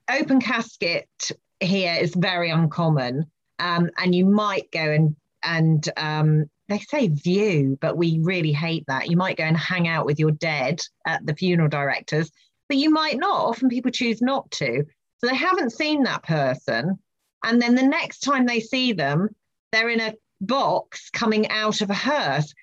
open 0.10 0.40
casket 0.40 1.32
here 1.60 1.96
is 2.00 2.14
very 2.16 2.52
uncommon. 2.52 3.26
Um, 3.60 3.90
and 3.98 4.14
you 4.14 4.26
might 4.26 4.72
go 4.72 4.80
and, 4.92 5.16
and 5.44 5.90
um, 5.98 6.50
they 6.72 6.80
say 6.80 7.08
view, 7.08 7.78
but 7.82 7.98
we 7.98 8.20
really 8.22 8.54
hate 8.54 8.86
that. 8.88 9.10
You 9.10 9.18
might 9.18 9.38
go 9.38 9.44
and 9.44 9.58
hang 9.58 9.88
out 9.88 10.06
with 10.06 10.20
your 10.20 10.32
dead 10.32 10.80
at 11.06 11.26
the 11.26 11.36
funeral 11.36 11.70
directors, 11.70 12.32
but 12.70 12.78
you 12.78 12.90
might 12.90 13.18
not. 13.18 13.42
Often 13.42 13.70
people 13.70 13.92
choose 13.92 14.22
not 14.22 14.50
to. 14.52 14.86
So 15.18 15.28
they 15.28 15.36
haven't 15.36 15.72
seen 15.72 16.04
that 16.04 16.24
person. 16.24 16.98
And 17.44 17.62
then 17.62 17.76
the 17.76 17.84
next 17.84 18.20
time 18.20 18.46
they 18.46 18.60
see 18.60 18.94
them, 18.94 19.30
they're 19.72 19.90
in 19.90 20.00
a 20.00 20.16
box 20.40 21.10
coming 21.12 21.50
out 21.50 21.82
of 21.82 21.90
a 21.90 21.96
hearse. 21.96 22.54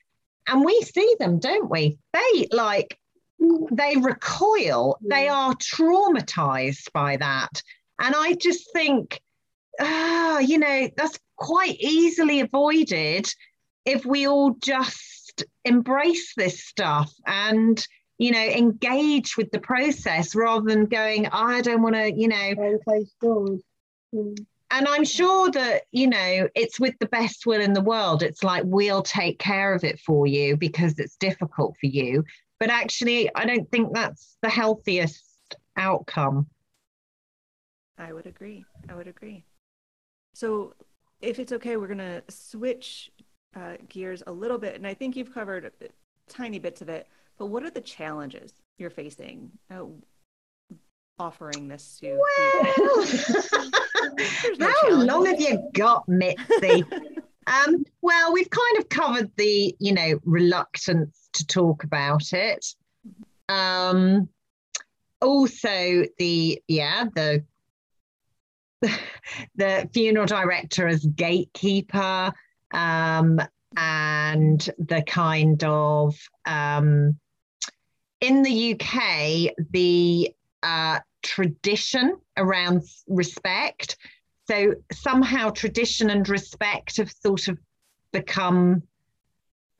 And 0.46 0.64
we 0.64 0.80
see 0.80 1.16
them, 1.18 1.38
don't 1.38 1.70
we? 1.70 1.98
They 2.12 2.48
like, 2.50 2.98
they 3.38 3.96
recoil, 3.96 4.98
they 5.02 5.28
are 5.28 5.54
traumatized 5.54 6.92
by 6.92 7.18
that. 7.18 7.62
And 8.00 8.14
I 8.16 8.34
just 8.34 8.72
think, 8.72 9.20
ah, 9.80 10.38
you 10.38 10.58
know, 10.58 10.88
that's 10.96 11.18
quite 11.36 11.76
easily 11.78 12.40
avoided 12.40 13.28
if 13.84 14.04
we 14.04 14.26
all 14.26 14.54
just 14.62 15.44
embrace 15.64 16.34
this 16.36 16.64
stuff 16.64 17.12
and 17.26 17.86
you 18.18 18.32
know 18.32 18.44
engage 18.44 19.36
with 19.36 19.50
the 19.50 19.60
process 19.60 20.34
rather 20.34 20.64
than 20.64 20.86
going 20.86 21.26
i 21.28 21.60
don't 21.60 21.82
want 21.82 21.94
to 21.94 22.12
you 22.12 22.28
know 22.28 22.54
Behind 22.54 22.84
closed 22.84 23.14
doors. 23.20 23.62
Mm. 24.14 24.44
and 24.70 24.88
i'm 24.88 25.04
sure 25.04 25.50
that 25.50 25.82
you 25.92 26.08
know 26.08 26.48
it's 26.54 26.80
with 26.80 26.94
the 26.98 27.06
best 27.06 27.46
will 27.46 27.60
in 27.60 27.72
the 27.72 27.80
world 27.80 28.22
it's 28.22 28.42
like 28.42 28.64
we'll 28.66 29.02
take 29.02 29.38
care 29.38 29.74
of 29.74 29.84
it 29.84 30.00
for 30.00 30.26
you 30.26 30.56
because 30.56 30.98
it's 30.98 31.16
difficult 31.16 31.76
for 31.80 31.86
you 31.86 32.24
but 32.58 32.70
actually 32.70 33.30
i 33.34 33.44
don't 33.44 33.70
think 33.70 33.94
that's 33.94 34.36
the 34.42 34.48
healthiest 34.48 35.24
outcome 35.76 36.48
I 37.98 38.12
would 38.12 38.26
agree. 38.26 38.64
I 38.88 38.94
would 38.94 39.08
agree. 39.08 39.44
So, 40.34 40.74
if 41.20 41.38
it's 41.38 41.52
okay, 41.52 41.76
we're 41.76 41.88
going 41.88 41.98
to 41.98 42.22
switch 42.28 43.10
uh, 43.54 43.76
gears 43.88 44.22
a 44.26 44.32
little 44.32 44.58
bit. 44.58 44.74
And 44.74 44.86
I 44.86 44.94
think 44.94 45.16
you've 45.16 45.32
covered 45.32 45.70
tiny 46.28 46.58
bits 46.58 46.80
of 46.80 46.88
it. 46.88 47.06
But 47.38 47.46
what 47.46 47.62
are 47.62 47.70
the 47.70 47.80
challenges 47.80 48.52
you're 48.78 48.90
facing 48.90 49.50
uh, 49.70 49.84
offering 51.18 51.68
this 51.68 51.98
to? 52.00 52.18
There's 54.16 54.58
no 54.58 54.72
How 54.82 54.90
long 54.90 55.26
have 55.26 55.40
you 55.40 55.68
got, 55.72 56.08
Mitzi? 56.08 56.84
um, 57.46 57.84
well, 58.02 58.32
we've 58.32 58.50
kind 58.50 58.78
of 58.78 58.88
covered 58.88 59.30
the, 59.36 59.74
you 59.78 59.92
know, 59.92 60.18
reluctance 60.24 61.28
to 61.34 61.46
talk 61.46 61.84
about 61.84 62.32
it. 62.32 62.74
Um, 63.48 64.28
also, 65.20 66.04
the 66.18 66.62
yeah, 66.68 67.06
the 67.14 67.44
the 69.56 69.88
funeral 69.92 70.26
director 70.26 70.86
as 70.86 71.04
gatekeeper, 71.04 72.32
um, 72.72 73.40
and 73.76 74.68
the 74.78 75.02
kind 75.06 75.62
of 75.64 76.16
um, 76.46 77.18
in 78.20 78.42
the 78.42 78.72
UK 78.74 79.54
the 79.70 80.34
uh, 80.62 80.98
tradition 81.22 82.16
around 82.36 82.82
respect. 83.06 83.96
So 84.46 84.74
somehow 84.92 85.50
tradition 85.50 86.10
and 86.10 86.28
respect 86.28 86.96
have 86.96 87.12
sort 87.12 87.48
of 87.48 87.58
become 88.12 88.82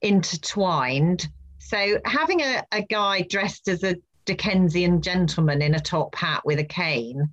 intertwined. 0.02 1.28
So 1.58 1.98
having 2.04 2.42
a, 2.42 2.64
a 2.70 2.82
guy 2.82 3.22
dressed 3.22 3.68
as 3.68 3.82
a 3.82 3.96
Dickensian 4.26 5.00
gentleman 5.00 5.62
in 5.62 5.74
a 5.74 5.80
top 5.80 6.14
hat 6.14 6.44
with 6.44 6.58
a 6.58 6.64
cane 6.64 7.32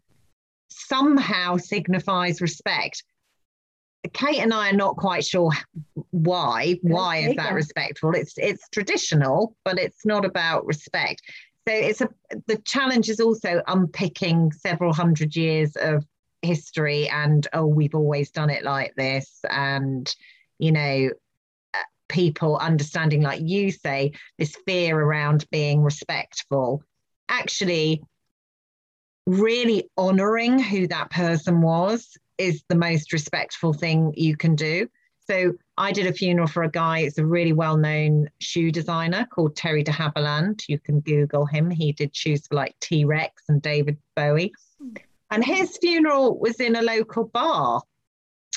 somehow 0.70 1.58
signifies 1.58 2.42
respect. 2.42 3.04
Kate 4.14 4.40
and 4.40 4.54
I 4.54 4.70
are 4.70 4.76
not 4.76 4.98
quite 4.98 5.26
sure 5.26 5.52
why. 6.12 6.78
Why 6.82 7.18
is 7.18 7.36
that 7.36 7.54
respectful? 7.54 8.12
It's 8.16 8.34
it's 8.38 8.68
traditional, 8.70 9.56
but 9.64 9.80
it's 9.80 10.06
not 10.06 10.26
about 10.26 10.66
respect. 10.66 11.22
So 11.68 11.74
it's 11.74 12.02
a 12.02 12.10
the 12.48 12.58
challenge 12.58 13.10
is 13.10 13.20
also 13.20 13.62
unpicking 13.68 14.52
several 14.52 14.94
hundred 14.94 15.36
years 15.36 15.76
of 15.76 16.06
history 16.42 17.10
and 17.10 17.48
oh 17.54 17.66
we've 17.66 17.96
always 17.96 18.30
done 18.30 18.50
it 18.50 18.64
like 18.64 18.94
this 18.96 19.40
and 19.50 20.16
you 20.60 20.72
know 20.72 21.10
uh, 21.74 21.78
people 22.08 22.58
understanding 22.58 23.22
like 23.22 23.42
you 23.44 23.72
say 23.72 24.12
this 24.38 24.56
fear 24.68 25.00
around 25.00 25.46
being 25.50 25.82
respectful 25.82 26.84
actually 27.30 28.04
really 29.26 29.90
honoring 29.98 30.60
who 30.60 30.88
that 30.88 31.10
person 31.10 31.62
was 31.62 32.16
is 32.38 32.64
the 32.70 32.76
most 32.76 33.14
respectful 33.14 33.74
thing 33.74 34.14
you 34.16 34.36
can 34.36 34.56
do 34.56 34.88
so 35.28 35.54
I 35.78 35.92
did 35.92 36.08
a 36.08 36.14
funeral 36.14 36.48
for 36.48 36.64
a 36.64 36.70
guy. 36.70 37.00
It's 37.00 37.18
a 37.18 37.26
really 37.26 37.54
well-known 37.54 38.30
shoe 38.40 38.72
designer 38.72 39.28
called 39.30 39.56
Terry 39.56 39.84
de 39.84 39.92
Havilland. 39.92 40.64
You 40.68 40.80
can 40.80 41.00
Google 41.00 41.46
him. 41.46 41.70
He 41.70 41.92
did 41.92 42.16
shoes 42.16 42.48
for 42.48 42.56
like 42.56 42.76
T-Rex 42.80 43.44
and 43.50 43.62
David 43.62 43.98
Bowie. 44.16 44.54
And 45.32 45.44
his 45.44 45.78
funeral 45.78 46.40
was 46.40 46.60
in 46.60 46.76
a 46.76 46.82
local 46.82 47.26
bar. 47.26 47.82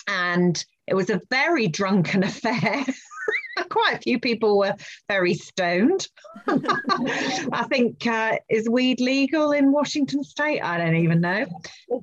And 0.06 0.62
it 0.86 0.94
was 0.94 1.10
a 1.10 1.20
very 1.30 1.68
drunken 1.68 2.22
affair. 2.24 2.84
Quite 3.70 3.94
a 3.96 4.00
few 4.00 4.20
people 4.20 4.58
were 4.58 4.76
very 5.08 5.34
stoned. 5.34 6.06
I 6.46 7.66
think, 7.68 8.06
uh, 8.06 8.36
is 8.48 8.68
weed 8.68 9.00
legal 9.00 9.52
in 9.52 9.72
Washington 9.72 10.22
state? 10.22 10.60
I 10.60 10.78
don't 10.78 10.96
even 10.96 11.20
know. 11.20 11.46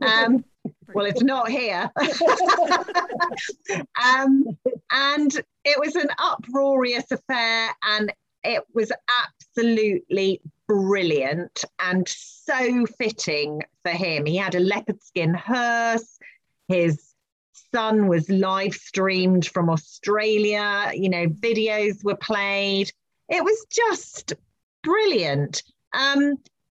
Um, 0.01 0.43
well, 0.93 1.05
it's 1.05 1.23
not 1.23 1.49
here. 1.49 1.89
um, 4.03 4.45
and 4.91 5.31
it 5.63 5.79
was 5.79 5.95
an 5.95 6.09
uproarious 6.17 7.11
affair, 7.11 7.69
and 7.83 8.11
it 8.43 8.63
was 8.73 8.91
absolutely 9.23 10.41
brilliant 10.67 11.63
and 11.79 12.07
so 12.07 12.85
fitting 12.97 13.61
for 13.83 13.91
him. 13.91 14.25
He 14.25 14.37
had 14.37 14.55
a 14.55 14.59
leopard 14.59 15.01
skin 15.01 15.33
hearse. 15.33 16.17
His 16.67 17.13
son 17.73 18.07
was 18.07 18.29
live 18.29 18.73
streamed 18.73 19.47
from 19.47 19.69
Australia. 19.69 20.91
You 20.93 21.09
know, 21.09 21.27
videos 21.27 22.03
were 22.03 22.17
played. 22.17 22.91
It 23.29 23.43
was 23.43 23.65
just 23.71 24.33
brilliant. 24.83 25.63
Um, 25.93 26.35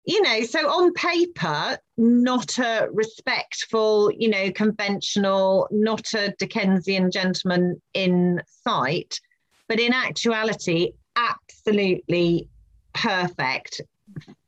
you 0.08 0.22
know, 0.22 0.42
so 0.44 0.70
on 0.70 0.94
paper, 0.94 1.78
not 1.98 2.58
a 2.60 2.88
respectful, 2.94 4.10
you 4.10 4.30
know, 4.30 4.50
conventional, 4.54 5.68
not 5.70 6.14
a 6.14 6.34
Dickensian 6.40 7.12
gentleman 7.12 7.82
in 7.94 8.42
sight, 8.64 9.20
but 9.68 9.82
in 9.82 9.92
actuality, 9.92 10.94
absolutely 11.18 12.48
perfect 12.94 13.82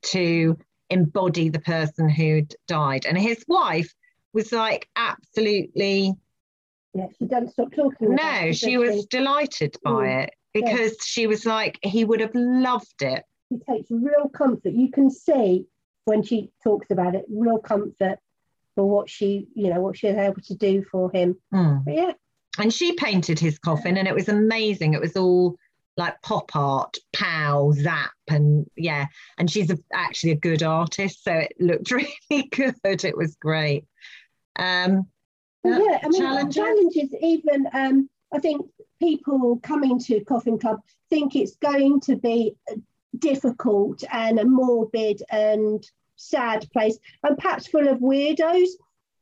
to 0.00 0.56
embody 0.88 1.50
the 1.50 1.60
person 1.60 2.08
who'd 2.08 2.54
died. 2.66 3.04
And 3.04 3.18
his 3.18 3.44
wife 3.46 3.92
was 4.32 4.52
like 4.52 4.88
absolutely. 4.96 6.14
Yeah, 6.94 7.08
she 7.18 7.26
doesn't 7.26 7.50
stop 7.50 7.70
talking. 7.74 8.14
No, 8.14 8.52
she 8.52 8.78
was 8.78 9.04
delighted 9.04 9.76
by 9.84 9.90
mm. 9.90 10.22
it 10.22 10.34
because 10.54 10.92
yeah. 10.92 11.04
she 11.04 11.26
was 11.26 11.44
like, 11.44 11.78
he 11.82 12.02
would 12.04 12.20
have 12.20 12.34
loved 12.34 13.02
it 13.02 13.24
she 13.50 13.58
takes 13.58 13.90
real 13.90 14.28
comfort. 14.28 14.72
You 14.72 14.90
can 14.90 15.10
see 15.10 15.66
when 16.04 16.22
she 16.22 16.50
talks 16.62 16.90
about 16.90 17.14
it, 17.14 17.24
real 17.28 17.58
comfort 17.58 18.18
for 18.74 18.88
what 18.88 19.10
she, 19.10 19.48
you 19.54 19.72
know, 19.72 19.80
what 19.80 19.96
she 19.96 20.06
was 20.06 20.16
able 20.16 20.40
to 20.42 20.54
do 20.54 20.84
for 20.90 21.10
him. 21.12 21.36
Mm. 21.52 21.82
yeah. 21.86 22.12
And 22.58 22.72
she 22.72 22.92
painted 22.92 23.38
his 23.38 23.58
coffin 23.58 23.96
and 23.96 24.08
it 24.08 24.14
was 24.14 24.28
amazing. 24.28 24.94
It 24.94 25.00
was 25.00 25.16
all 25.16 25.56
like 25.96 26.20
pop 26.22 26.54
art, 26.54 26.96
pow, 27.12 27.72
zap, 27.72 28.12
and 28.28 28.66
yeah. 28.76 29.06
And 29.38 29.50
she's 29.50 29.70
a, 29.70 29.78
actually 29.92 30.32
a 30.32 30.36
good 30.36 30.62
artist, 30.62 31.24
so 31.24 31.32
it 31.32 31.52
looked 31.60 31.90
really 32.30 32.48
good. 32.50 33.04
It 33.04 33.16
was 33.16 33.36
great. 33.36 33.84
Um, 34.58 35.06
yeah, 35.64 35.98
I 36.02 36.08
mean, 36.08 36.22
challenges, 36.22 36.54
challenges 36.54 37.14
even. 37.20 37.68
Um, 37.72 38.08
I 38.32 38.38
think 38.38 38.66
people 39.00 39.58
coming 39.62 39.98
to 40.00 40.24
Coffin 40.24 40.58
Club 40.58 40.80
think 41.10 41.36
it's 41.36 41.56
going 41.56 42.00
to 42.02 42.16
be 42.16 42.56
difficult 43.18 44.04
and 44.12 44.38
a 44.38 44.44
morbid 44.44 45.22
and 45.30 45.84
sad 46.16 46.68
place, 46.72 46.98
and 47.22 47.36
perhaps 47.38 47.66
full 47.66 47.88
of 47.88 47.98
weirdos 47.98 48.68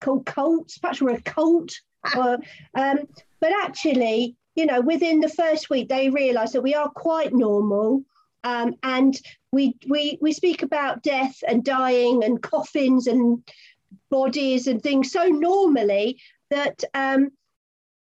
called 0.01 0.27
cults. 0.27 0.79
Perhaps 0.79 1.01
we're 1.01 1.15
a 1.15 1.21
cult. 1.23 1.73
or, 2.17 2.39
um, 2.75 2.99
but 3.41 3.53
actually, 3.63 4.37
you 4.55 4.67
know, 4.67 4.81
within 4.81 5.21
the 5.21 5.29
first 5.29 5.69
week, 5.71 5.89
they 5.89 6.11
realise 6.11 6.53
that 6.53 6.63
we 6.63 6.75
are 6.75 6.91
quite 6.91 7.33
normal. 7.33 8.05
Um, 8.45 8.75
and 8.85 9.21
we, 9.51 9.77
we 9.89 10.17
we 10.21 10.33
speak 10.33 10.63
about 10.63 11.03
death 11.03 11.43
and 11.47 11.65
dying 11.65 12.23
and 12.23 12.41
coffins 12.41 13.09
and 13.09 13.43
bodies 14.11 14.67
and 14.67 14.83
things 14.83 15.11
so 15.11 15.27
normally 15.27 16.21
that 16.51 16.85
um, 16.95 17.31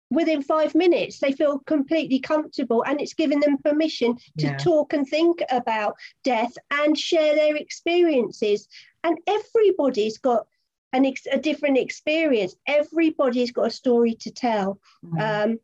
within 0.09 0.41
five 0.41 0.73
minutes 0.75 1.19
they 1.19 1.31
feel 1.31 1.59
completely 1.59 2.19
comfortable 2.19 2.83
and 2.83 2.99
it's 2.99 3.13
given 3.13 3.39
them 3.39 3.57
permission 3.57 4.15
to 4.37 4.47
yeah. 4.47 4.57
talk 4.57 4.93
and 4.93 5.07
think 5.07 5.41
about 5.51 5.95
death 6.23 6.53
and 6.71 6.97
share 6.97 7.35
their 7.35 7.55
experiences 7.55 8.67
and 9.03 9.17
everybody's 9.27 10.17
got 10.17 10.47
an 10.93 11.05
ex- 11.05 11.27
a 11.31 11.37
different 11.37 11.77
experience 11.77 12.55
everybody's 12.67 13.51
got 13.51 13.67
a 13.67 13.71
story 13.71 14.15
to 14.15 14.31
tell 14.31 14.79
mm. 15.05 15.19
um, 15.21 15.59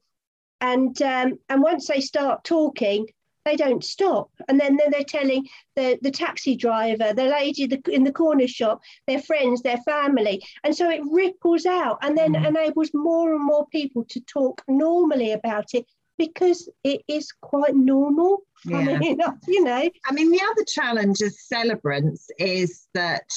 and 0.61 1.01
um, 1.01 1.37
and 1.49 1.61
once 1.61 1.87
they 1.87 2.01
start 2.01 2.43
talking 2.43 3.07
they 3.45 3.55
don't 3.55 3.83
stop. 3.83 4.29
And 4.49 4.59
then, 4.59 4.75
then 4.75 4.91
they're 4.91 5.03
telling 5.03 5.47
the, 5.75 5.97
the 6.01 6.11
taxi 6.11 6.55
driver, 6.55 7.13
the 7.13 7.25
lady 7.25 7.69
in 7.91 8.03
the 8.03 8.11
corner 8.11 8.47
shop, 8.47 8.81
their 9.07 9.21
friends, 9.21 9.61
their 9.61 9.77
family. 9.79 10.43
And 10.63 10.75
so 10.75 10.89
it 10.89 11.01
ripples 11.09 11.65
out 11.65 11.99
and 12.01 12.17
then 12.17 12.33
mm. 12.33 12.45
enables 12.45 12.91
more 12.93 13.33
and 13.33 13.45
more 13.45 13.67
people 13.67 14.03
to 14.09 14.19
talk 14.21 14.61
normally 14.67 15.31
about 15.31 15.73
it 15.73 15.85
because 16.17 16.69
it 16.83 17.01
is 17.07 17.31
quite 17.41 17.75
normal. 17.75 18.39
Yeah. 18.65 18.77
I 18.77 18.97
mean, 18.97 19.19
you 19.47 19.63
know. 19.63 19.89
I 20.05 20.11
mean, 20.11 20.31
the 20.31 20.41
other 20.51 20.63
challenge 20.65 21.21
as 21.21 21.41
celebrants 21.41 22.29
is 22.39 22.87
that 22.93 23.29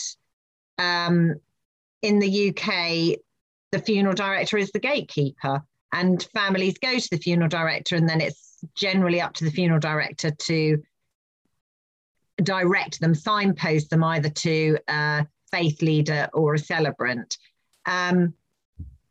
um, 0.78 1.34
in 2.02 2.18
the 2.18 2.48
UK, 2.50 3.18
the 3.72 3.80
funeral 3.84 4.14
director 4.14 4.56
is 4.56 4.70
the 4.70 4.78
gatekeeper, 4.78 5.62
and 5.92 6.22
families 6.34 6.78
go 6.78 6.98
to 6.98 7.08
the 7.10 7.18
funeral 7.18 7.48
director, 7.48 7.96
and 7.96 8.08
then 8.08 8.20
it's 8.20 8.47
generally 8.74 9.20
up 9.20 9.34
to 9.34 9.44
the 9.44 9.50
funeral 9.50 9.80
director 9.80 10.30
to 10.30 10.82
direct 12.42 13.00
them, 13.00 13.14
signpost 13.14 13.90
them 13.90 14.04
either 14.04 14.28
to 14.30 14.78
a 14.88 15.26
faith 15.50 15.82
leader 15.82 16.28
or 16.32 16.54
a 16.54 16.58
celebrant. 16.58 17.36
Um, 17.86 18.34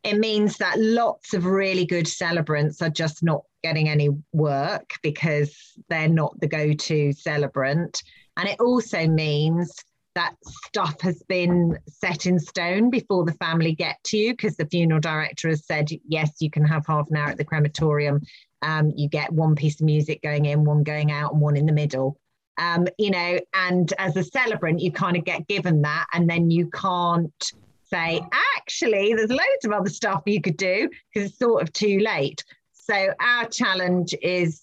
it 0.04 0.18
means 0.18 0.56
that 0.58 0.78
lots 0.78 1.34
of 1.34 1.44
really 1.44 1.84
good 1.84 2.06
celebrants 2.06 2.80
are 2.80 2.90
just 2.90 3.22
not 3.22 3.42
getting 3.62 3.88
any 3.88 4.10
work 4.32 4.92
because 5.02 5.54
they're 5.88 6.08
not 6.08 6.38
the 6.40 6.46
go 6.46 6.72
to 6.72 7.12
celebrant. 7.12 8.02
And 8.36 8.48
it 8.48 8.60
also 8.60 9.06
means 9.06 9.74
that 10.14 10.34
stuff 10.66 11.00
has 11.00 11.22
been 11.28 11.78
set 11.86 12.26
in 12.26 12.38
stone 12.38 12.90
before 12.90 13.24
the 13.24 13.34
family 13.34 13.74
get 13.74 14.02
to 14.04 14.16
you 14.16 14.32
because 14.32 14.56
the 14.56 14.66
funeral 14.66 15.00
director 15.00 15.48
has 15.48 15.66
said, 15.66 15.88
yes, 16.08 16.30
you 16.40 16.50
can 16.50 16.64
have 16.64 16.86
half 16.86 17.08
an 17.10 17.16
hour 17.16 17.28
at 17.28 17.36
the 17.36 17.44
crematorium 17.44 18.20
um, 18.62 18.92
you 18.96 19.08
get 19.08 19.32
one 19.32 19.54
piece 19.54 19.80
of 19.80 19.86
music 19.86 20.22
going 20.22 20.46
in, 20.46 20.64
one 20.64 20.82
going 20.82 21.10
out, 21.12 21.32
and 21.32 21.40
one 21.40 21.56
in 21.56 21.66
the 21.66 21.72
middle. 21.72 22.18
Um, 22.58 22.88
you 22.98 23.10
know, 23.10 23.38
and 23.54 23.92
as 23.98 24.16
a 24.16 24.24
celebrant, 24.24 24.80
you 24.80 24.90
kind 24.90 25.16
of 25.16 25.24
get 25.24 25.46
given 25.46 25.82
that, 25.82 26.06
and 26.12 26.28
then 26.28 26.50
you 26.50 26.68
can't 26.70 27.52
say, 27.84 28.20
actually, 28.56 29.14
there's 29.14 29.30
loads 29.30 29.64
of 29.64 29.72
other 29.72 29.90
stuff 29.90 30.22
you 30.26 30.40
could 30.40 30.56
do 30.56 30.88
because 31.12 31.30
it's 31.30 31.38
sort 31.38 31.62
of 31.62 31.72
too 31.72 32.00
late. 32.00 32.44
So 32.72 33.12
our 33.20 33.46
challenge 33.46 34.14
is 34.22 34.60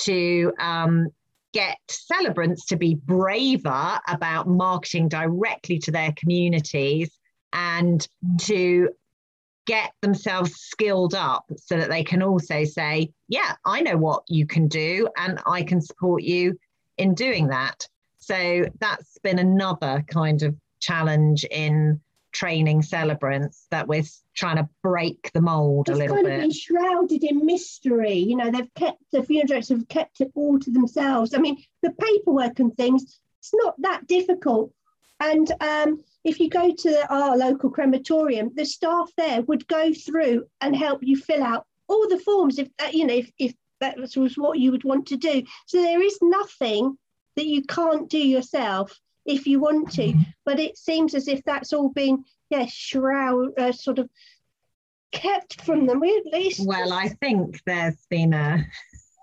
to 0.00 0.52
um, 0.60 1.08
get 1.52 1.78
celebrants 1.88 2.66
to 2.66 2.76
be 2.76 2.94
braver 2.94 3.98
about 4.08 4.48
marketing 4.48 5.08
directly 5.08 5.78
to 5.80 5.90
their 5.90 6.12
communities 6.16 7.10
and 7.52 8.06
to 8.40 8.90
get 9.68 9.92
themselves 10.00 10.54
skilled 10.54 11.14
up 11.14 11.44
so 11.56 11.76
that 11.76 11.90
they 11.90 12.02
can 12.02 12.22
also 12.22 12.64
say, 12.64 13.12
yeah, 13.28 13.54
I 13.66 13.82
know 13.82 13.98
what 13.98 14.22
you 14.26 14.46
can 14.46 14.66
do 14.66 15.08
and 15.18 15.38
I 15.46 15.62
can 15.62 15.82
support 15.82 16.22
you 16.22 16.58
in 16.96 17.14
doing 17.14 17.48
that. 17.48 17.86
So 18.16 18.64
that's 18.80 19.18
been 19.18 19.38
another 19.38 20.02
kind 20.08 20.42
of 20.42 20.56
challenge 20.80 21.44
in 21.44 22.00
training 22.32 22.80
celebrants 22.80 23.66
that 23.70 23.86
we're 23.86 24.04
trying 24.34 24.56
to 24.56 24.68
break 24.82 25.30
the 25.34 25.40
mold 25.42 25.90
it's 25.90 25.98
a 25.98 25.98
little 25.98 26.16
kind 26.16 26.26
bit. 26.26 26.34
Of 26.36 26.40
been 26.40 26.50
shrouded 26.50 27.24
in 27.24 27.44
mystery. 27.44 28.14
You 28.14 28.36
know, 28.36 28.50
they've 28.50 28.72
kept 28.74 29.02
the 29.12 29.22
funeral 29.22 29.48
directors 29.48 29.68
have 29.68 29.88
kept 29.88 30.22
it 30.22 30.32
all 30.34 30.58
to 30.60 30.70
themselves. 30.70 31.34
I 31.34 31.38
mean, 31.38 31.62
the 31.82 31.90
paperwork 31.90 32.58
and 32.58 32.74
things, 32.74 33.20
it's 33.40 33.52
not 33.52 33.74
that 33.82 34.06
difficult. 34.06 34.72
And 35.20 35.50
um, 35.60 36.02
if 36.24 36.38
you 36.40 36.48
go 36.48 36.72
to 36.72 37.12
our 37.12 37.36
local 37.36 37.70
crematorium, 37.70 38.50
the 38.54 38.64
staff 38.64 39.10
there 39.16 39.42
would 39.42 39.66
go 39.68 39.92
through 39.92 40.46
and 40.60 40.76
help 40.76 41.00
you 41.02 41.16
fill 41.16 41.42
out 41.42 41.66
all 41.88 42.08
the 42.08 42.18
forms 42.18 42.58
if 42.58 42.68
that, 42.78 42.94
you 42.94 43.06
know, 43.06 43.14
if, 43.14 43.30
if 43.38 43.54
that 43.80 43.98
was 43.98 44.14
what 44.36 44.58
you 44.58 44.70
would 44.70 44.84
want 44.84 45.06
to 45.08 45.16
do. 45.16 45.42
So 45.66 45.82
there 45.82 46.02
is 46.02 46.18
nothing 46.20 46.96
that 47.36 47.46
you 47.46 47.62
can't 47.62 48.08
do 48.08 48.18
yourself 48.18 48.98
if 49.24 49.46
you 49.46 49.60
want 49.60 49.92
to. 49.92 50.08
Mm-hmm. 50.08 50.22
But 50.44 50.60
it 50.60 50.76
seems 50.76 51.14
as 51.14 51.28
if 51.28 51.42
that's 51.44 51.72
all 51.72 51.90
been, 51.90 52.24
yeah, 52.50 52.66
shroud, 52.68 53.58
uh, 53.58 53.72
sort 53.72 53.98
of 53.98 54.08
kept 55.12 55.62
from 55.62 55.86
them. 55.86 56.02
at 56.02 56.32
least. 56.32 56.66
Well, 56.66 56.92
I 56.92 57.08
think 57.08 57.60
there's 57.64 58.06
been 58.10 58.34
a 58.34 58.66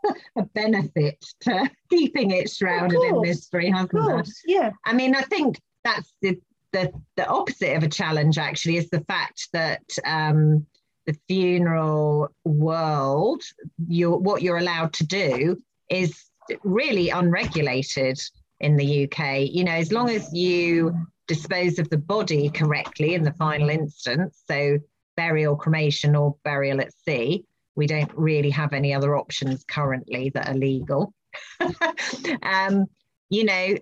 a 0.36 0.44
benefit 0.54 1.24
to 1.42 1.70
keeping 1.90 2.32
it 2.32 2.50
shrouded 2.50 3.00
in 3.02 3.22
mystery, 3.22 3.70
hasn't 3.70 3.92
there? 3.94 4.24
Yeah. 4.46 4.72
I 4.86 4.94
mean, 4.94 5.16
I 5.16 5.22
think 5.22 5.60
that's 5.86 6.12
the 6.22 6.38
the, 6.74 6.92
the 7.16 7.26
opposite 7.26 7.78
of 7.78 7.84
a 7.84 7.88
challenge 7.88 8.38
actually 8.38 8.76
is 8.76 8.90
the 8.90 9.00
fact 9.02 9.48
that 9.54 9.82
um, 10.06 10.66
the 11.06 11.16
funeral 11.28 12.28
world, 12.44 13.42
you're, 13.88 14.18
what 14.18 14.42
you're 14.42 14.58
allowed 14.58 14.92
to 14.94 15.06
do 15.06 15.62
is 15.90 16.26
really 16.64 17.10
unregulated 17.10 18.20
in 18.60 18.76
the 18.76 19.06
UK. 19.06 19.50
You 19.50 19.64
know, 19.64 19.72
as 19.72 19.94
long 19.94 20.10
as 20.10 20.34
you 20.34 20.94
dispose 21.28 21.80
of 21.80 21.90
the 21.90 21.98
body 21.98 22.50
correctly 22.50 23.14
in 23.14 23.24
the 23.24 23.34
final 23.34 23.70
instance, 23.70 24.44
so 24.46 24.78
burial, 25.16 25.56
cremation, 25.56 26.14
or 26.16 26.36
burial 26.44 26.82
at 26.82 26.94
sea, 27.06 27.46
we 27.76 27.88
don't 27.88 28.12
really 28.16 28.50
have 28.50 28.74
any 28.74 28.94
other 28.94 29.18
options 29.18 29.64
currently 29.64 30.30
that 30.34 30.50
are 30.50 30.56
legal. 30.56 31.14
um, 32.44 32.86
you 33.30 33.44
know, 33.44 33.76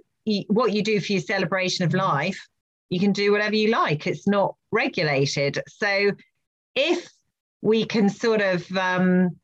what 0.48 0.74
you 0.74 0.84
do 0.84 1.00
for 1.00 1.14
your 1.14 1.22
celebration 1.22 1.86
of 1.86 1.94
life 1.94 2.40
you 2.94 3.00
can 3.00 3.12
do 3.12 3.32
whatever 3.32 3.56
you 3.56 3.70
like. 3.70 4.06
It's 4.06 4.28
not 4.28 4.56
regulated. 4.72 5.60
So 5.68 6.12
if 6.76 7.10
we 7.62 7.86
can 7.86 8.10
sort 8.10 8.42
of 8.42 8.70
um, 8.78 9.40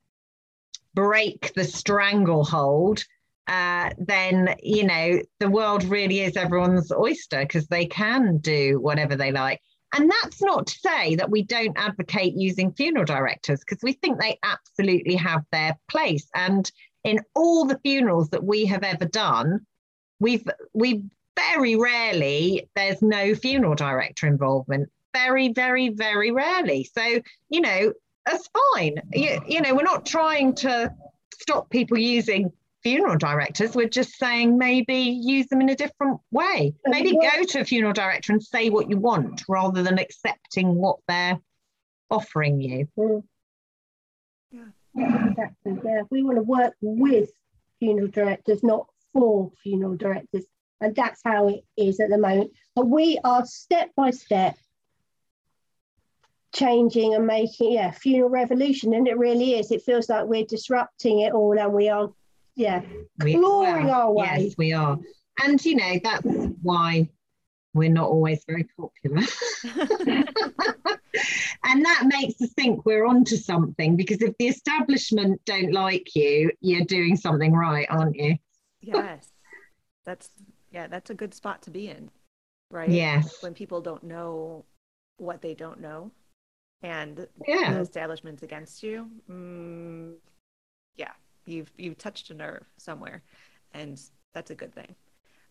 break 0.93 1.51
the 1.55 1.63
stranglehold, 1.63 3.03
uh, 3.47 3.89
then 3.97 4.55
you 4.61 4.83
know 4.85 5.19
the 5.39 5.49
world 5.49 5.83
really 5.85 6.19
is 6.19 6.37
everyone's 6.37 6.91
oyster 6.91 7.39
because 7.39 7.67
they 7.67 7.87
can 7.87 8.37
do 8.37 8.79
whatever 8.79 9.15
they 9.15 9.31
like. 9.31 9.59
And 9.95 10.11
that's 10.11 10.43
not 10.43 10.67
to 10.67 10.79
say 10.79 11.15
that 11.15 11.31
we 11.31 11.41
don't 11.41 11.75
advocate 11.75 12.35
using 12.35 12.71
funeral 12.73 13.05
directors 13.05 13.61
because 13.61 13.81
we 13.81 13.93
think 13.93 14.19
they 14.19 14.37
absolutely 14.43 15.15
have 15.15 15.43
their 15.51 15.75
place. 15.89 16.27
And 16.35 16.71
in 17.03 17.21
all 17.33 17.65
the 17.65 17.79
funerals 17.79 18.29
that 18.29 18.43
we 18.43 18.65
have 18.65 18.83
ever 18.83 19.05
done, 19.05 19.65
we've 20.19 20.47
we've 20.73 21.03
very 21.35 21.75
rarely 21.75 22.69
there's 22.75 23.01
no 23.01 23.35
funeral 23.35 23.75
director 23.75 24.27
involvement. 24.27 24.89
Very, 25.13 25.49
very, 25.49 25.89
very 25.89 26.31
rarely. 26.31 26.83
So, 26.83 27.21
you 27.49 27.61
know, 27.61 27.93
that's 28.25 28.49
fine. 28.73 29.01
You, 29.13 29.41
you 29.47 29.61
know, 29.61 29.73
we're 29.73 29.83
not 29.83 30.05
trying 30.05 30.53
to 30.55 30.93
stop 31.33 31.69
people 31.69 31.97
using 31.97 32.51
funeral 32.83 33.17
directors. 33.17 33.75
We're 33.75 33.89
just 33.89 34.17
saying 34.17 34.57
maybe 34.57 34.95
use 34.95 35.47
them 35.47 35.61
in 35.61 35.69
a 35.69 35.75
different 35.75 36.19
way. 36.31 36.73
Maybe 36.85 37.13
go 37.13 37.43
to 37.43 37.61
a 37.61 37.65
funeral 37.65 37.93
director 37.93 38.33
and 38.33 38.43
say 38.43 38.69
what 38.69 38.89
you 38.89 38.97
want 38.97 39.43
rather 39.47 39.81
than 39.81 39.97
accepting 39.97 40.75
what 40.75 40.99
they're 41.07 41.39
offering 42.11 42.61
you. 42.61 42.87
Mm. 42.97 43.23
Yeah, 44.95 45.27
exactly. 45.29 45.79
Yeah, 45.83 46.01
we 46.09 46.23
want 46.23 46.37
to 46.37 46.43
work 46.43 46.73
with 46.81 47.29
funeral 47.79 48.07
directors, 48.07 48.63
not 48.63 48.87
for 49.13 49.51
funeral 49.63 49.95
directors. 49.95 50.45
And 50.81 50.95
that's 50.95 51.21
how 51.23 51.49
it 51.49 51.63
is 51.77 51.99
at 51.99 52.09
the 52.09 52.17
moment. 52.17 52.51
But 52.75 52.87
we 52.87 53.19
are 53.23 53.45
step 53.45 53.91
by 53.95 54.11
step 54.11 54.55
changing 56.53 57.15
and 57.15 57.27
making, 57.27 57.73
yeah, 57.73 57.91
funeral 57.91 58.29
revolution. 58.29 58.93
And 58.93 59.07
it 59.07 59.17
really 59.17 59.59
is. 59.59 59.71
It 59.71 59.83
feels 59.83 60.09
like 60.09 60.25
we're 60.25 60.45
disrupting 60.45 61.19
it 61.21 61.33
all 61.33 61.57
and 61.59 61.73
we 61.73 61.89
are, 61.89 62.11
yeah, 62.55 62.81
clawing 63.19 63.85
well, 63.85 63.91
our 63.91 64.11
way. 64.13 64.35
Yes, 64.39 64.55
we 64.57 64.73
are. 64.73 64.97
And, 65.43 65.63
you 65.63 65.75
know, 65.75 65.99
that's 66.03 66.25
why 66.61 67.09
we're 67.73 67.89
not 67.89 68.09
always 68.09 68.43
very 68.47 68.67
popular. 68.77 69.21
and 71.63 71.85
that 71.85 72.05
makes 72.05 72.41
us 72.41 72.51
think 72.53 72.85
we're 72.85 73.05
onto 73.05 73.35
something 73.35 73.95
because 73.95 74.21
if 74.21 74.35
the 74.37 74.47
establishment 74.47 75.41
don't 75.45 75.71
like 75.71 76.15
you, 76.15 76.51
you're 76.61 76.85
doing 76.85 77.15
something 77.15 77.53
right, 77.53 77.87
aren't 77.89 78.15
you? 78.15 78.35
Yes. 78.81 79.31
That's 80.05 80.29
yeah, 80.71 80.87
that's 80.87 81.09
a 81.09 81.15
good 81.15 81.33
spot 81.33 81.61
to 81.63 81.71
be 81.71 81.89
in. 81.89 82.09
Right? 82.71 82.89
Yes. 82.89 83.41
When 83.41 83.53
people 83.53 83.81
don't 83.81 84.03
know 84.03 84.65
what 85.17 85.41
they 85.41 85.53
don't 85.53 85.81
know 85.81 86.11
and 86.81 87.27
Yeah. 87.47 87.73
the 87.73 87.79
establishment's 87.79 88.43
against 88.43 88.83
you. 88.83 89.09
Mm, 89.29 90.15
yeah, 90.95 91.11
you've 91.45 91.71
you've 91.77 91.97
touched 91.97 92.29
a 92.29 92.33
nerve 92.33 92.65
somewhere, 92.77 93.21
and 93.73 93.99
that's 94.33 94.51
a 94.51 94.55
good 94.55 94.73
thing. 94.73 94.95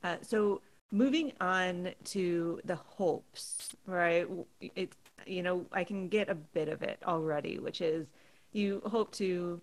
Uh, 0.03 0.17
so 0.23 0.63
moving 0.91 1.33
on 1.41 1.93
to 2.05 2.61
the 2.65 2.77
hopes, 2.77 3.75
right? 3.87 4.27
It 4.61 4.95
you 5.27 5.43
know 5.43 5.67
I 5.73 5.85
can 5.85 6.09
get 6.09 6.29
a 6.29 6.35
bit 6.35 6.69
of 6.69 6.83
it 6.83 6.99
already, 7.07 7.59
which 7.59 7.81
is 7.81 8.07
you 8.53 8.81
hope 8.87 9.13
to 9.13 9.61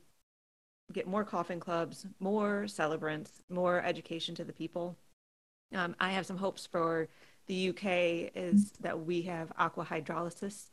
get 0.94 1.08
more 1.08 1.24
coffin 1.24 1.60
clubs, 1.60 2.06
more 2.20 2.68
celebrants, 2.68 3.32
more 3.50 3.82
education 3.84 4.36
to 4.36 4.44
the 4.44 4.54
people. 4.54 4.96
Um, 5.74 5.96
I 6.00 6.12
have 6.12 6.26
some 6.26 6.38
hopes 6.38 6.66
for 6.66 7.08
the 7.48 7.70
UK 7.70 8.32
is 8.36 8.72
that 8.82 9.06
we 9.06 9.24
have 9.24 9.52
aqua 9.58 9.86
hydrolysis 9.86 10.70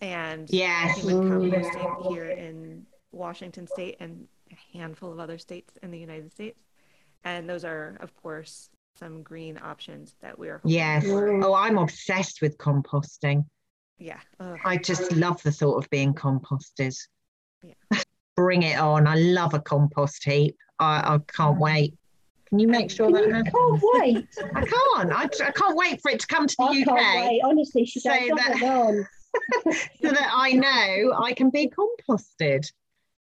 and 0.00 0.48
Yes. 0.50 0.98
human 1.02 1.50
composting 1.50 2.12
here 2.12 2.30
in 2.30 2.86
Washington 3.12 3.66
state 3.66 3.96
and 4.00 4.26
a 4.50 4.76
handful 4.76 5.12
of 5.12 5.18
other 5.18 5.38
states 5.38 5.76
in 5.82 5.90
the 5.90 5.98
United 5.98 6.32
States. 6.32 6.60
And 7.24 7.48
those 7.48 7.64
are, 7.64 7.96
of 8.00 8.14
course, 8.22 8.70
some 8.96 9.22
green 9.22 9.58
options 9.62 10.14
that 10.20 10.38
we 10.38 10.48
are 10.48 10.60
Yes. 10.64 11.04
for. 11.04 11.42
Oh, 11.42 11.54
I'm 11.54 11.78
obsessed 11.78 12.40
with 12.40 12.56
composting. 12.58 13.44
Yeah. 13.98 14.20
Ugh. 14.38 14.58
I 14.64 14.76
just 14.76 15.12
love 15.12 15.42
the 15.42 15.50
thought 15.52 15.76
of 15.84 15.90
being 15.90 16.14
composted. 16.14 16.96
Yeah. 17.62 17.74
Bring 18.38 18.62
it 18.62 18.78
on. 18.78 19.08
I 19.08 19.16
love 19.16 19.52
a 19.54 19.58
compost 19.58 20.22
heap. 20.22 20.56
I, 20.78 21.14
I 21.14 21.18
can't 21.26 21.58
wait. 21.58 21.94
Can 22.48 22.60
you 22.60 22.68
make 22.68 22.88
sure 22.88 23.06
Can 23.06 23.14
that 23.14 23.26
you 23.26 23.34
happens? 23.34 23.52
can't 23.52 23.82
wait. 24.00 24.28
I 24.54 24.60
can't. 24.64 25.12
I, 25.12 25.22
I 25.44 25.50
can't 25.50 25.76
wait 25.76 26.00
for 26.00 26.12
it 26.12 26.20
to 26.20 26.26
come 26.28 26.46
to 26.46 26.54
the 26.56 26.62
I 26.62 26.74
can't 26.84 26.88
UK 26.88 26.96
wait. 27.30 27.40
Honestly, 27.44 27.84
she 27.84 27.98
So 27.98 28.10
goes 28.10 28.30
on 28.30 28.36
that- 28.36 28.62
on. 28.62 29.06
so 30.00 30.10
that 30.12 30.30
I 30.32 30.52
know 30.52 31.14
I 31.20 31.32
can 31.32 31.50
be 31.50 31.68
composted. 31.68 32.70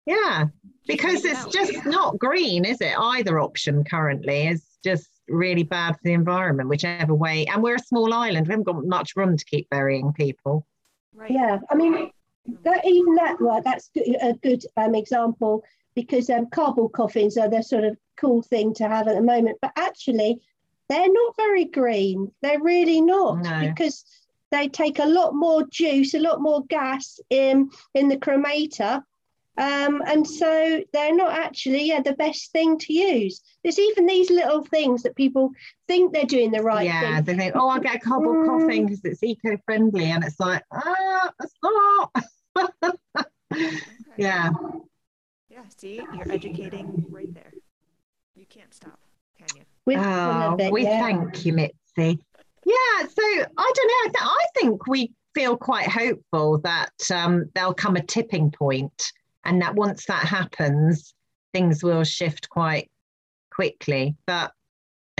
Yeah, 0.07 0.45
because 0.87 1.23
it's 1.23 1.45
just 1.45 1.85
not 1.85 2.17
green, 2.17 2.65
is 2.65 2.81
it? 2.81 2.95
Either 2.97 3.39
option 3.39 3.83
currently 3.83 4.47
is 4.47 4.65
just 4.83 5.07
really 5.27 5.61
bad 5.63 5.93
for 5.97 6.01
the 6.03 6.13
environment, 6.13 6.67
whichever 6.67 7.13
way. 7.13 7.45
And 7.45 7.61
we're 7.61 7.75
a 7.75 7.79
small 7.79 8.11
island. 8.11 8.47
We 8.47 8.53
haven't 8.53 8.63
got 8.65 8.83
much 8.85 9.15
room 9.15 9.37
to 9.37 9.45
keep 9.45 9.69
burying 9.69 10.13
people. 10.13 10.65
Right. 11.13 11.29
Yeah, 11.29 11.59
I 11.69 11.75
mean, 11.75 12.09
that, 12.63 12.85
even 12.85 13.15
that, 13.15 13.39
right, 13.39 13.63
that's 13.63 13.89
good, 13.93 14.15
a 14.21 14.33
good 14.33 14.63
um, 14.77 14.95
example 14.95 15.63
because 15.95 16.29
um, 16.29 16.47
cardboard 16.49 16.91
coffins 16.91 17.37
are 17.37 17.49
the 17.49 17.61
sort 17.63 17.83
of 17.85 17.97
cool 18.17 18.41
thing 18.41 18.73
to 18.75 18.87
have 18.87 19.07
at 19.07 19.15
the 19.15 19.21
moment. 19.21 19.57
But 19.61 19.71
actually, 19.77 20.39
they're 20.89 21.11
not 21.11 21.35
very 21.37 21.65
green. 21.65 22.31
They're 22.41 22.61
really 22.61 23.01
not 23.01 23.39
No. 23.43 23.61
because 23.69 24.05
they 24.51 24.67
take 24.67 24.99
a 24.99 25.05
lot 25.05 25.33
more 25.33 25.65
juice, 25.67 26.13
a 26.13 26.19
lot 26.19 26.41
more 26.41 26.63
gas 26.65 27.19
in 27.29 27.69
in 27.93 28.07
the 28.09 28.17
cremator. 28.17 29.01
Um, 29.57 30.01
and 30.05 30.27
so 30.27 30.83
they're 30.91 31.15
not 31.15 31.31
actually 31.31 31.85
yeah 31.85 32.01
the 32.01 32.13
best 32.13 32.51
thing 32.51 32.77
to 32.79 32.93
use. 32.93 33.41
There's 33.63 33.79
even 33.79 34.05
these 34.05 34.29
little 34.29 34.63
things 34.65 35.01
that 35.03 35.15
people 35.15 35.51
think 35.87 36.11
they're 36.13 36.25
doing 36.25 36.51
the 36.51 36.61
right 36.61 36.79
thing. 36.79 36.87
yeah, 36.87 37.15
thing. 37.21 37.37
they 37.37 37.43
think, 37.45 37.55
oh, 37.55 37.69
I'll 37.69 37.79
get 37.79 37.95
a 37.95 37.99
cardboard 37.99 38.45
Mm. 38.45 38.47
coffin 38.47 38.85
because 38.85 39.01
it's 39.05 39.23
eco-friendly, 39.23 40.05
and 40.11 40.23
it's 40.25 40.39
like, 40.41 40.61
ah, 40.73 41.31
it's 41.41 41.53
not. 41.63 42.11
Okay. 42.57 42.97
yeah, 44.17 44.49
Yeah. 45.49 45.61
See, 45.77 46.01
you're 46.13 46.31
educating 46.31 47.05
right 47.09 47.33
there. 47.33 47.53
You 48.35 48.45
can't 48.45 48.73
stop, 48.73 48.99
can 49.37 49.47
you? 49.55 49.63
With 49.85 49.97
oh, 49.97 50.01
all 50.01 50.53
of 50.53 50.59
it, 50.59 50.71
we 50.71 50.83
yeah. 50.83 51.01
thank 51.01 51.45
you, 51.45 51.53
Mitzi. 51.53 52.19
Yeah, 52.65 52.99
so 53.01 53.21
I 53.21 53.71
don't 53.75 54.13
know. 54.13 54.19
I, 54.19 54.25
I 54.25 54.45
think 54.59 54.87
we 54.87 55.13
feel 55.33 55.55
quite 55.55 55.87
hopeful 55.87 56.59
that 56.59 56.93
um, 57.13 57.45
there'll 57.53 57.73
come 57.73 57.95
a 57.95 58.03
tipping 58.03 58.51
point, 58.51 59.11
and 59.43 59.61
that 59.61 59.75
once 59.75 60.05
that 60.07 60.25
happens, 60.25 61.13
things 61.53 61.83
will 61.83 62.03
shift 62.03 62.49
quite 62.49 62.89
quickly. 63.51 64.15
But 64.25 64.51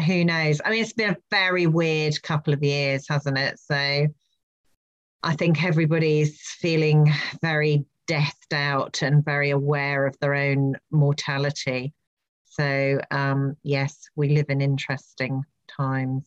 who 0.06 0.26
knows? 0.26 0.60
I 0.66 0.72
mean, 0.72 0.82
it's 0.82 0.94
been 0.94 1.12
a 1.12 1.18
very 1.32 1.68
weird 1.68 2.22
couple 2.24 2.54
of 2.54 2.64
years, 2.64 3.08
hasn't 3.08 3.38
it? 3.38 3.60
So 3.60 4.08
I 5.26 5.36
think 5.36 5.64
everybody's 5.64 6.40
feeling 6.40 7.12
very 7.42 7.84
deathed 8.06 8.54
out 8.54 9.02
and 9.02 9.26
very 9.26 9.50
aware 9.50 10.06
of 10.06 10.16
their 10.20 10.36
own 10.36 10.76
mortality. 10.92 11.94
So 12.46 13.00
um, 13.10 13.58
yes, 13.64 14.08
we 14.16 14.30
live 14.30 14.46
in 14.50 14.62
interesting 14.62 15.44
times. 15.68 16.24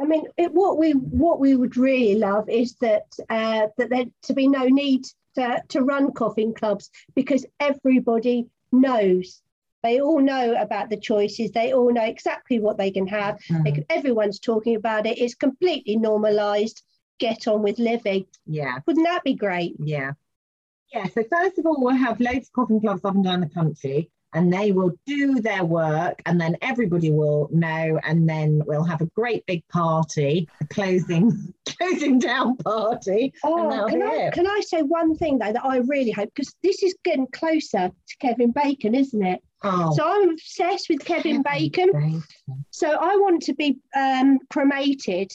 I 0.00 0.04
mean, 0.04 0.24
it, 0.36 0.52
what 0.52 0.78
we 0.78 0.92
what 0.92 1.40
we 1.40 1.56
would 1.56 1.76
really 1.76 2.14
love 2.14 2.48
is 2.48 2.76
that 2.76 3.06
uh, 3.28 3.66
that 3.78 3.90
there 3.90 4.04
to 4.22 4.32
be 4.32 4.46
no 4.46 4.64
need 4.66 5.04
to, 5.34 5.60
to 5.70 5.82
run 5.82 6.12
coffin 6.12 6.54
clubs 6.54 6.90
because 7.16 7.44
everybody 7.58 8.46
knows. 8.70 9.42
They 9.82 10.00
all 10.00 10.20
know 10.20 10.54
about 10.54 10.88
the 10.88 10.96
choices. 10.96 11.50
They 11.50 11.74
all 11.74 11.92
know 11.92 12.04
exactly 12.04 12.60
what 12.60 12.78
they 12.78 12.90
can 12.92 13.08
have. 13.08 13.40
They 13.64 13.72
can- 13.72 13.84
everyone's 13.90 14.38
talking 14.38 14.76
about 14.76 15.04
it. 15.06 15.18
It's 15.18 15.34
completely 15.34 15.96
normalised. 15.96 16.82
Get 17.18 17.46
on 17.48 17.62
with 17.62 17.78
living. 17.78 18.26
Yeah, 18.46 18.78
Wouldn't 18.86 19.06
that 19.06 19.24
be 19.24 19.34
great? 19.34 19.76
yeah. 19.78 20.12
Yeah, 20.92 21.06
so 21.06 21.24
first 21.28 21.58
of 21.58 21.66
all, 21.66 21.76
we'll 21.82 21.94
have 21.96 22.20
loads 22.20 22.46
of 22.46 22.52
coffin 22.52 22.80
clubs 22.80 23.04
up 23.04 23.14
and 23.16 23.24
down 23.24 23.40
the 23.40 23.48
country, 23.48 24.10
and 24.32 24.52
they 24.52 24.70
will 24.70 24.92
do 25.06 25.40
their 25.40 25.64
work, 25.64 26.22
and 26.24 26.40
then 26.40 26.56
everybody 26.62 27.10
will 27.10 27.48
know, 27.50 27.98
and 28.04 28.28
then 28.28 28.62
we'll 28.64 28.84
have 28.84 29.00
a 29.00 29.06
great 29.06 29.44
big 29.46 29.66
party, 29.68 30.48
a 30.60 30.66
closing 30.68 31.52
closing 31.78 32.20
down 32.20 32.56
party. 32.58 33.32
Oh, 33.42 33.86
can 33.88 34.02
I, 34.02 34.14
it. 34.14 34.34
can 34.34 34.46
I 34.46 34.60
say 34.64 34.82
one 34.82 35.16
thing 35.16 35.38
though 35.38 35.52
that 35.52 35.64
I 35.64 35.78
really 35.78 36.12
hope 36.12 36.30
because 36.32 36.54
this 36.62 36.80
is 36.84 36.94
getting 37.02 37.26
closer 37.28 37.88
to 37.88 38.16
Kevin 38.20 38.52
Bacon, 38.52 38.94
isn't 38.94 39.24
it? 39.24 39.42
Oh, 39.64 39.92
So 39.96 40.04
I'm 40.06 40.28
obsessed 40.30 40.88
with 40.90 41.04
Kevin 41.04 41.42
Bacon. 41.42 41.90
Bacon. 41.92 42.22
So 42.70 42.88
I 42.88 43.16
want 43.16 43.42
to 43.44 43.54
be 43.54 43.78
um, 43.96 44.38
cremated, 44.50 45.32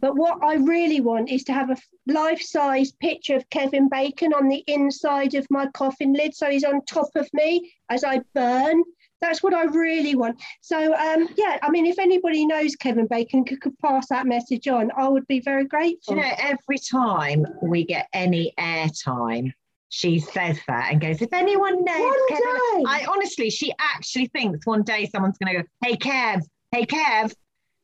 but 0.00 0.16
what 0.16 0.42
I 0.42 0.54
really 0.54 1.00
want 1.00 1.30
is 1.30 1.44
to 1.44 1.52
have 1.52 1.70
a 1.70 1.76
life-size 2.06 2.92
picture 3.00 3.36
of 3.36 3.48
Kevin 3.50 3.88
Bacon 3.88 4.32
on 4.32 4.48
the 4.48 4.64
inside 4.66 5.34
of 5.34 5.46
my 5.50 5.66
coffin 5.68 6.12
lid, 6.12 6.34
so 6.34 6.50
he's 6.50 6.64
on 6.64 6.84
top 6.84 7.10
of 7.14 7.28
me 7.32 7.72
as 7.90 8.04
I 8.04 8.20
burn. 8.34 8.82
That's 9.20 9.42
what 9.42 9.52
I 9.52 9.64
really 9.64 10.14
want. 10.14 10.40
So 10.62 10.94
um, 10.94 11.28
yeah, 11.36 11.58
I 11.62 11.70
mean, 11.70 11.84
if 11.84 11.98
anybody 11.98 12.46
knows 12.46 12.74
Kevin 12.74 13.06
Bacon 13.06 13.44
could, 13.44 13.60
could 13.60 13.78
pass 13.78 14.08
that 14.08 14.26
message 14.26 14.66
on, 14.66 14.90
I 14.96 15.08
would 15.08 15.26
be 15.26 15.40
very 15.40 15.66
grateful. 15.66 16.16
you 16.16 16.22
know, 16.22 16.32
every 16.38 16.78
time 16.78 17.44
we 17.60 17.84
get 17.84 18.08
any 18.14 18.54
airtime, 18.58 19.52
she 19.90 20.20
says 20.20 20.58
that 20.68 20.92
and 20.92 21.00
goes, 21.00 21.20
if 21.20 21.32
anyone 21.32 21.84
knows 21.84 22.00
One 22.00 22.28
Kevin, 22.28 22.44
day. 22.44 22.84
I 22.86 23.06
honestly, 23.10 23.50
she 23.50 23.74
actually 23.78 24.28
thinks 24.28 24.64
one 24.64 24.82
day 24.84 25.06
someone's 25.12 25.36
going 25.36 25.54
to 25.54 25.62
go, 25.62 25.68
hey, 25.84 25.96
Kev, 25.96 26.42
hey, 26.70 26.86
Kev, 26.86 27.34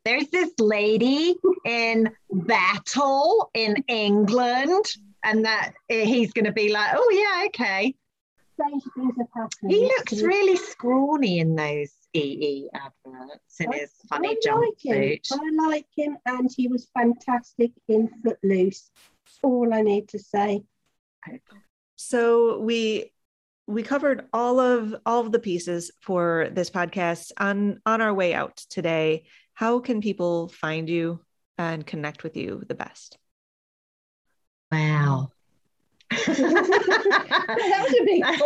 there's 0.06 0.28
this 0.28 0.50
lady 0.58 1.34
in 1.64 2.10
Battle 2.30 3.50
in 3.54 3.84
England. 3.88 4.84
And 5.24 5.44
that 5.44 5.72
eh, 5.90 6.04
he's 6.04 6.32
going 6.32 6.44
to 6.44 6.52
be 6.52 6.72
like, 6.72 6.92
oh, 6.94 7.10
yeah, 7.10 7.46
okay. 7.48 7.94
Strange 8.54 8.84
things 8.94 9.14
have 9.18 9.26
happened. 9.34 9.72
He 9.72 9.80
looks 9.80 10.22
really 10.22 10.56
scrawny 10.56 11.40
in 11.40 11.56
those 11.56 11.90
EE 12.14 12.68
adverts 12.72 13.60
in 13.60 13.72
I- 13.72 13.78
his 13.78 13.90
funny 14.08 14.36
I 14.48 14.54
like 14.54 14.78
him. 14.80 15.18
I 15.32 15.66
like 15.66 15.86
him, 15.94 16.16
and 16.24 16.50
he 16.56 16.68
was 16.68 16.88
fantastic 16.94 17.72
in 17.88 18.08
Footloose. 18.24 18.90
That's 19.24 19.38
all 19.42 19.74
I 19.74 19.82
need 19.82 20.08
to 20.10 20.18
say. 20.18 20.62
So 21.96 22.60
we 22.60 23.12
we 23.66 23.82
covered 23.82 24.26
all 24.32 24.60
of 24.60 24.94
all 25.04 25.20
of 25.20 25.32
the 25.32 25.40
pieces 25.40 25.90
for 26.00 26.48
this 26.52 26.70
podcast 26.70 27.32
on 27.36 27.80
on 27.84 28.00
our 28.00 28.14
way 28.14 28.32
out 28.32 28.56
today. 28.70 29.24
How 29.56 29.80
can 29.80 30.00
people 30.02 30.48
find 30.48 30.86
you 30.86 31.20
and 31.56 31.86
connect 31.86 32.22
with 32.22 32.36
you 32.36 32.62
the 32.68 32.74
best? 32.74 33.16
Wow. 34.70 35.30
That 36.10 37.86
was 37.88 37.94
a 37.98 38.04
big 38.04 38.22
I 38.22 38.36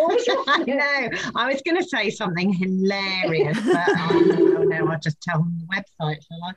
know. 0.62 1.08
I 1.34 1.52
was 1.52 1.62
going 1.62 1.78
to 1.78 1.84
say 1.88 2.11
something 2.11 2.52
hilarious, 2.52 3.58
but 3.64 3.88
oh, 3.88 4.22
no, 4.24 4.62
no, 4.62 4.86
I'll 4.86 5.00
just 5.00 5.20
tell 5.20 5.40
them 5.40 5.58
the 5.58 5.66
website, 5.66 6.24
shall 6.28 6.44
I? 6.44 6.54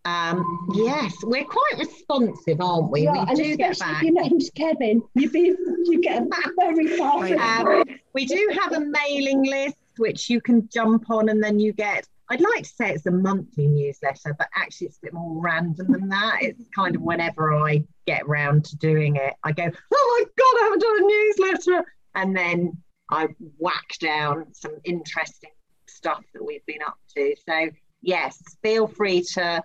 Um, 0.05 0.69
yes, 0.73 1.15
we're 1.25 1.45
quite 1.45 1.75
responsive, 1.79 2.61
aren't 2.61 2.93
we? 2.93 3.03
Yeah, 3.03 3.25
we 3.29 3.35
do 3.35 3.57
get 3.57 3.77
back. 3.79 3.97
if 3.97 4.03
your 4.05 4.23
name's 4.23 4.51
Kevin, 4.51 5.03
you 5.15 5.29
be 5.29 5.53
you 5.85 6.01
get 6.01 6.23
very 6.57 6.97
far. 6.97 7.27
Um, 7.27 7.83
we 8.15 8.25
do 8.25 8.57
have 8.63 8.73
a 8.73 8.81
mailing 8.81 9.45
list 9.45 9.77
which 9.97 10.31
you 10.31 10.41
can 10.41 10.69
jump 10.69 11.11
on 11.11 11.29
and 11.29 11.43
then 11.43 11.59
you 11.59 11.73
get 11.73 12.07
I'd 12.29 12.41
like 12.41 12.65
to 12.65 12.69
say 12.69 12.91
it's 12.91 13.07
a 13.07 13.11
monthly 13.11 13.69
newsletter, 13.69 14.35
but 14.37 14.49
actually 14.57 14.89
it's 14.89 14.99
a 14.99 15.07
bit 15.07 15.13
more 15.13 15.41
random 15.41 15.93
than 15.93 16.09
that. 16.09 16.39
It's 16.41 16.61
kind 16.75 16.97
of 16.97 17.03
whenever 17.03 17.55
I 17.55 17.85
get 18.07 18.27
round 18.27 18.65
to 18.67 18.77
doing 18.77 19.15
it, 19.17 19.35
I 19.45 19.53
go, 19.53 19.65
Oh 19.65 20.19
my 20.19 20.25
god, 20.37 20.61
I 20.61 20.65
haven't 20.65 20.83
done 20.83 21.03
a 21.03 21.07
newsletter. 21.07 21.85
And 22.15 22.37
then 22.37 22.77
I 23.11 23.29
whack 23.59 23.97
down 24.01 24.53
some 24.55 24.77
interesting 24.85 25.51
stuff 25.97 26.23
that 26.35 26.45
we've 26.45 26.65
been 26.67 26.83
up 26.87 26.99
to. 27.15 27.35
So 27.49 27.71
yes, 28.03 28.43
feel 28.63 28.87
free 28.87 29.23
to 29.35 29.63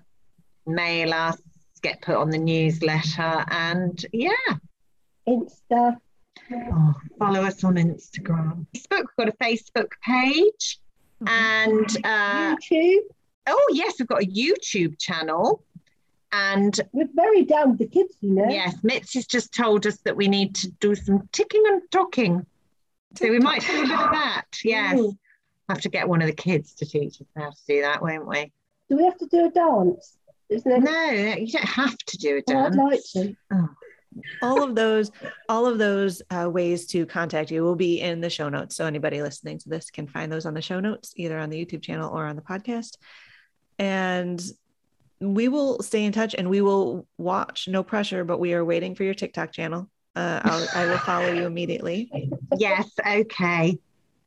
mail 0.65 1.13
us, 1.13 1.37
get 1.81 2.01
put 2.01 2.15
on 2.15 2.29
the 2.29 2.37
newsletter 2.37 3.45
and 3.49 4.03
yeah. 4.13 4.31
Insta. 5.27 5.97
Oh, 6.53 6.93
follow 7.19 7.43
us 7.43 7.63
on 7.63 7.75
Instagram. 7.75 8.65
Facebook, 8.75 9.05
we've 9.17 9.17
got 9.17 9.29
a 9.29 9.31
Facebook 9.33 9.91
page. 10.03 10.79
And 11.27 11.85
uh, 12.03 12.55
YouTube. 12.55 13.01
oh, 13.47 13.69
yes, 13.73 13.95
we've 13.99 14.07
got 14.07 14.23
a 14.23 14.25
YouTube 14.25 14.97
channel. 14.99 15.63
And 16.31 16.79
We're 16.93 17.09
very 17.13 17.43
down 17.43 17.71
with 17.71 17.79
the 17.79 17.87
kids, 17.87 18.15
you 18.21 18.33
know. 18.33 18.49
yes, 18.49 18.75
Mitz 18.83 19.13
has 19.15 19.25
just 19.27 19.53
told 19.53 19.85
us 19.85 19.97
that 20.05 20.15
we 20.15 20.27
need 20.27 20.55
to 20.55 20.71
do 20.79 20.95
some 20.95 21.27
ticking 21.31 21.63
and 21.67 21.81
talking. 21.91 22.45
So 23.17 23.29
we 23.29 23.39
might 23.39 23.61
do 23.61 23.79
a 23.79 23.81
bit 23.81 23.91
of 23.91 24.11
that. 24.11 24.45
Yes. 24.63 24.97
Ooh. 24.97 25.17
Have 25.71 25.81
to 25.81 25.89
get 25.89 26.07
one 26.09 26.21
of 26.21 26.27
the 26.27 26.33
kids 26.33 26.73
to 26.75 26.85
teach 26.85 27.21
us 27.21 27.27
how 27.35 27.49
to 27.49 27.57
do 27.67 27.81
that, 27.81 28.01
won't 28.01 28.27
we? 28.27 28.51
Do 28.89 28.97
we 28.97 29.03
have 29.05 29.17
to 29.19 29.25
do 29.27 29.45
a 29.45 29.49
dance? 29.49 30.17
Isn't 30.49 30.83
there? 30.83 31.13
No, 31.13 31.35
you 31.35 31.51
don't 31.51 31.63
have 31.65 31.97
to 31.97 32.17
do 32.17 32.37
a 32.37 32.53
Oh, 32.53 32.65
I'd 32.65 32.75
like 32.75 32.99
to. 33.13 33.35
all 34.41 34.61
of 34.63 34.75
those 34.75 35.09
all 35.47 35.65
of 35.65 35.77
those 35.77 36.21
uh, 36.29 36.49
ways 36.49 36.85
to 36.87 37.05
contact 37.05 37.49
you 37.51 37.63
will 37.63 37.77
be 37.77 38.01
in 38.01 38.19
the 38.19 38.29
show 38.29 38.49
notes 38.49 38.75
so 38.75 38.85
anybody 38.85 39.21
listening 39.21 39.57
to 39.57 39.69
this 39.69 39.89
can 39.89 40.05
find 40.05 40.29
those 40.29 40.45
on 40.45 40.53
the 40.53 40.61
show 40.61 40.81
notes 40.81 41.13
either 41.15 41.39
on 41.39 41.49
the 41.49 41.65
youtube 41.65 41.81
channel 41.81 42.09
or 42.13 42.25
on 42.25 42.35
the 42.35 42.41
podcast 42.41 42.97
and 43.79 44.43
we 45.21 45.47
will 45.47 45.81
stay 45.81 46.03
in 46.03 46.11
touch 46.11 46.35
and 46.37 46.49
we 46.49 46.59
will 46.59 47.07
watch 47.17 47.69
no 47.69 47.83
pressure 47.83 48.25
but 48.25 48.37
we 48.37 48.53
are 48.53 48.65
waiting 48.65 48.95
for 48.95 49.05
your 49.05 49.13
tiktok 49.13 49.53
channel 49.53 49.89
uh, 50.17 50.41
I'll, 50.43 50.67
i 50.75 50.85
will 50.87 50.97
follow 50.97 51.31
you 51.31 51.45
immediately 51.45 52.11
Yes, 52.57 52.91
okay. 53.07 53.77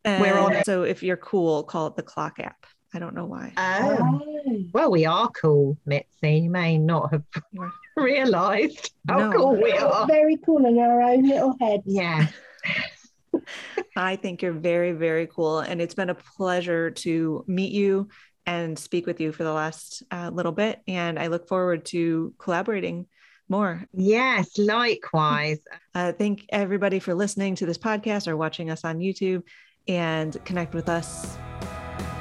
We're 0.05 0.39
on 0.39 0.57
on 0.57 0.65
so 0.65 0.83
if 0.83 1.03
you're 1.03 1.17
cool 1.17 1.63
call 1.65 1.87
it 1.89 1.97
the 1.97 2.03
clock 2.03 2.39
app 2.41 2.67
i 2.95 2.99
don't 2.99 3.15
know 3.15 3.27
why 3.27 3.53
Oh. 3.57 3.97
Oh. 4.01 4.65
Well, 4.73 4.91
we 4.91 5.05
are 5.07 5.29
cool, 5.31 5.79
Mitzi. 5.87 6.35
You 6.45 6.51
may 6.51 6.77
not 6.79 7.13
have 7.13 7.23
realised 7.97 8.93
how 9.09 9.31
No. 9.31 9.33
cool 9.33 9.57
we 9.57 9.73
are. 9.73 10.07
Very 10.07 10.37
cool 10.45 10.65
in 10.67 10.79
our 10.79 11.01
own 11.03 11.27
little 11.27 11.57
heads. 11.61 11.83
Yeah. 11.87 12.27
I 13.97 14.17
think 14.17 14.43
you're 14.43 14.53
very, 14.53 14.93
very 14.93 15.27
cool. 15.27 15.61
And 15.61 15.81
it's 15.81 15.95
been 15.95 16.11
a 16.11 16.15
pleasure 16.15 16.91
to 16.91 17.45
meet 17.49 17.73
you 17.73 18.09
and 18.47 18.79
speak 18.79 19.07
with 19.07 19.21
you 19.21 19.33
for 19.33 19.45
the 19.45 19.53
last 19.53 20.03
uh, 20.11 20.31
little 20.33 20.53
bit. 20.53 20.81
And 20.87 21.19
I 21.19 21.29
look 21.29 21.49
forward 21.49 21.85
to 21.87 22.35
collaborating 22.39 23.07
more. 23.49 23.85
Yes, 23.93 24.59
likewise. 24.59 25.59
Uh, 25.97 26.11
thank 26.11 26.45
everybody 26.49 26.99
for 26.99 27.15
listening 27.15 27.55
to 27.55 27.67
this 27.67 27.79
podcast 27.79 28.27
or 28.27 28.37
watching 28.37 28.69
us 28.69 28.85
on 28.85 28.99
YouTube 28.99 29.45
and 29.89 30.43
connect 30.45 30.75
with 30.75 30.89
us 30.89 31.37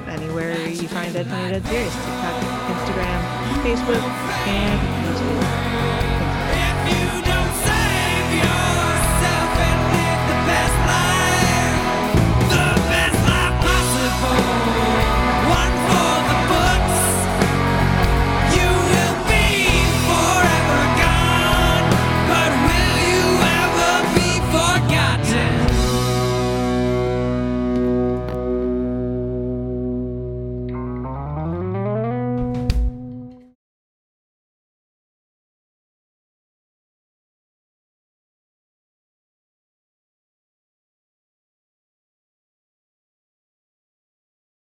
anywhere 0.06 0.56
you 0.68 0.86
find 0.88 1.12
Dead 1.14 1.26
Funny 1.26 1.50
Dead 1.52 1.64
Serious 1.66 1.94
TikTok, 1.94 2.42
Instagram, 2.68 3.20
Facebook, 3.62 4.02
and 4.46 4.93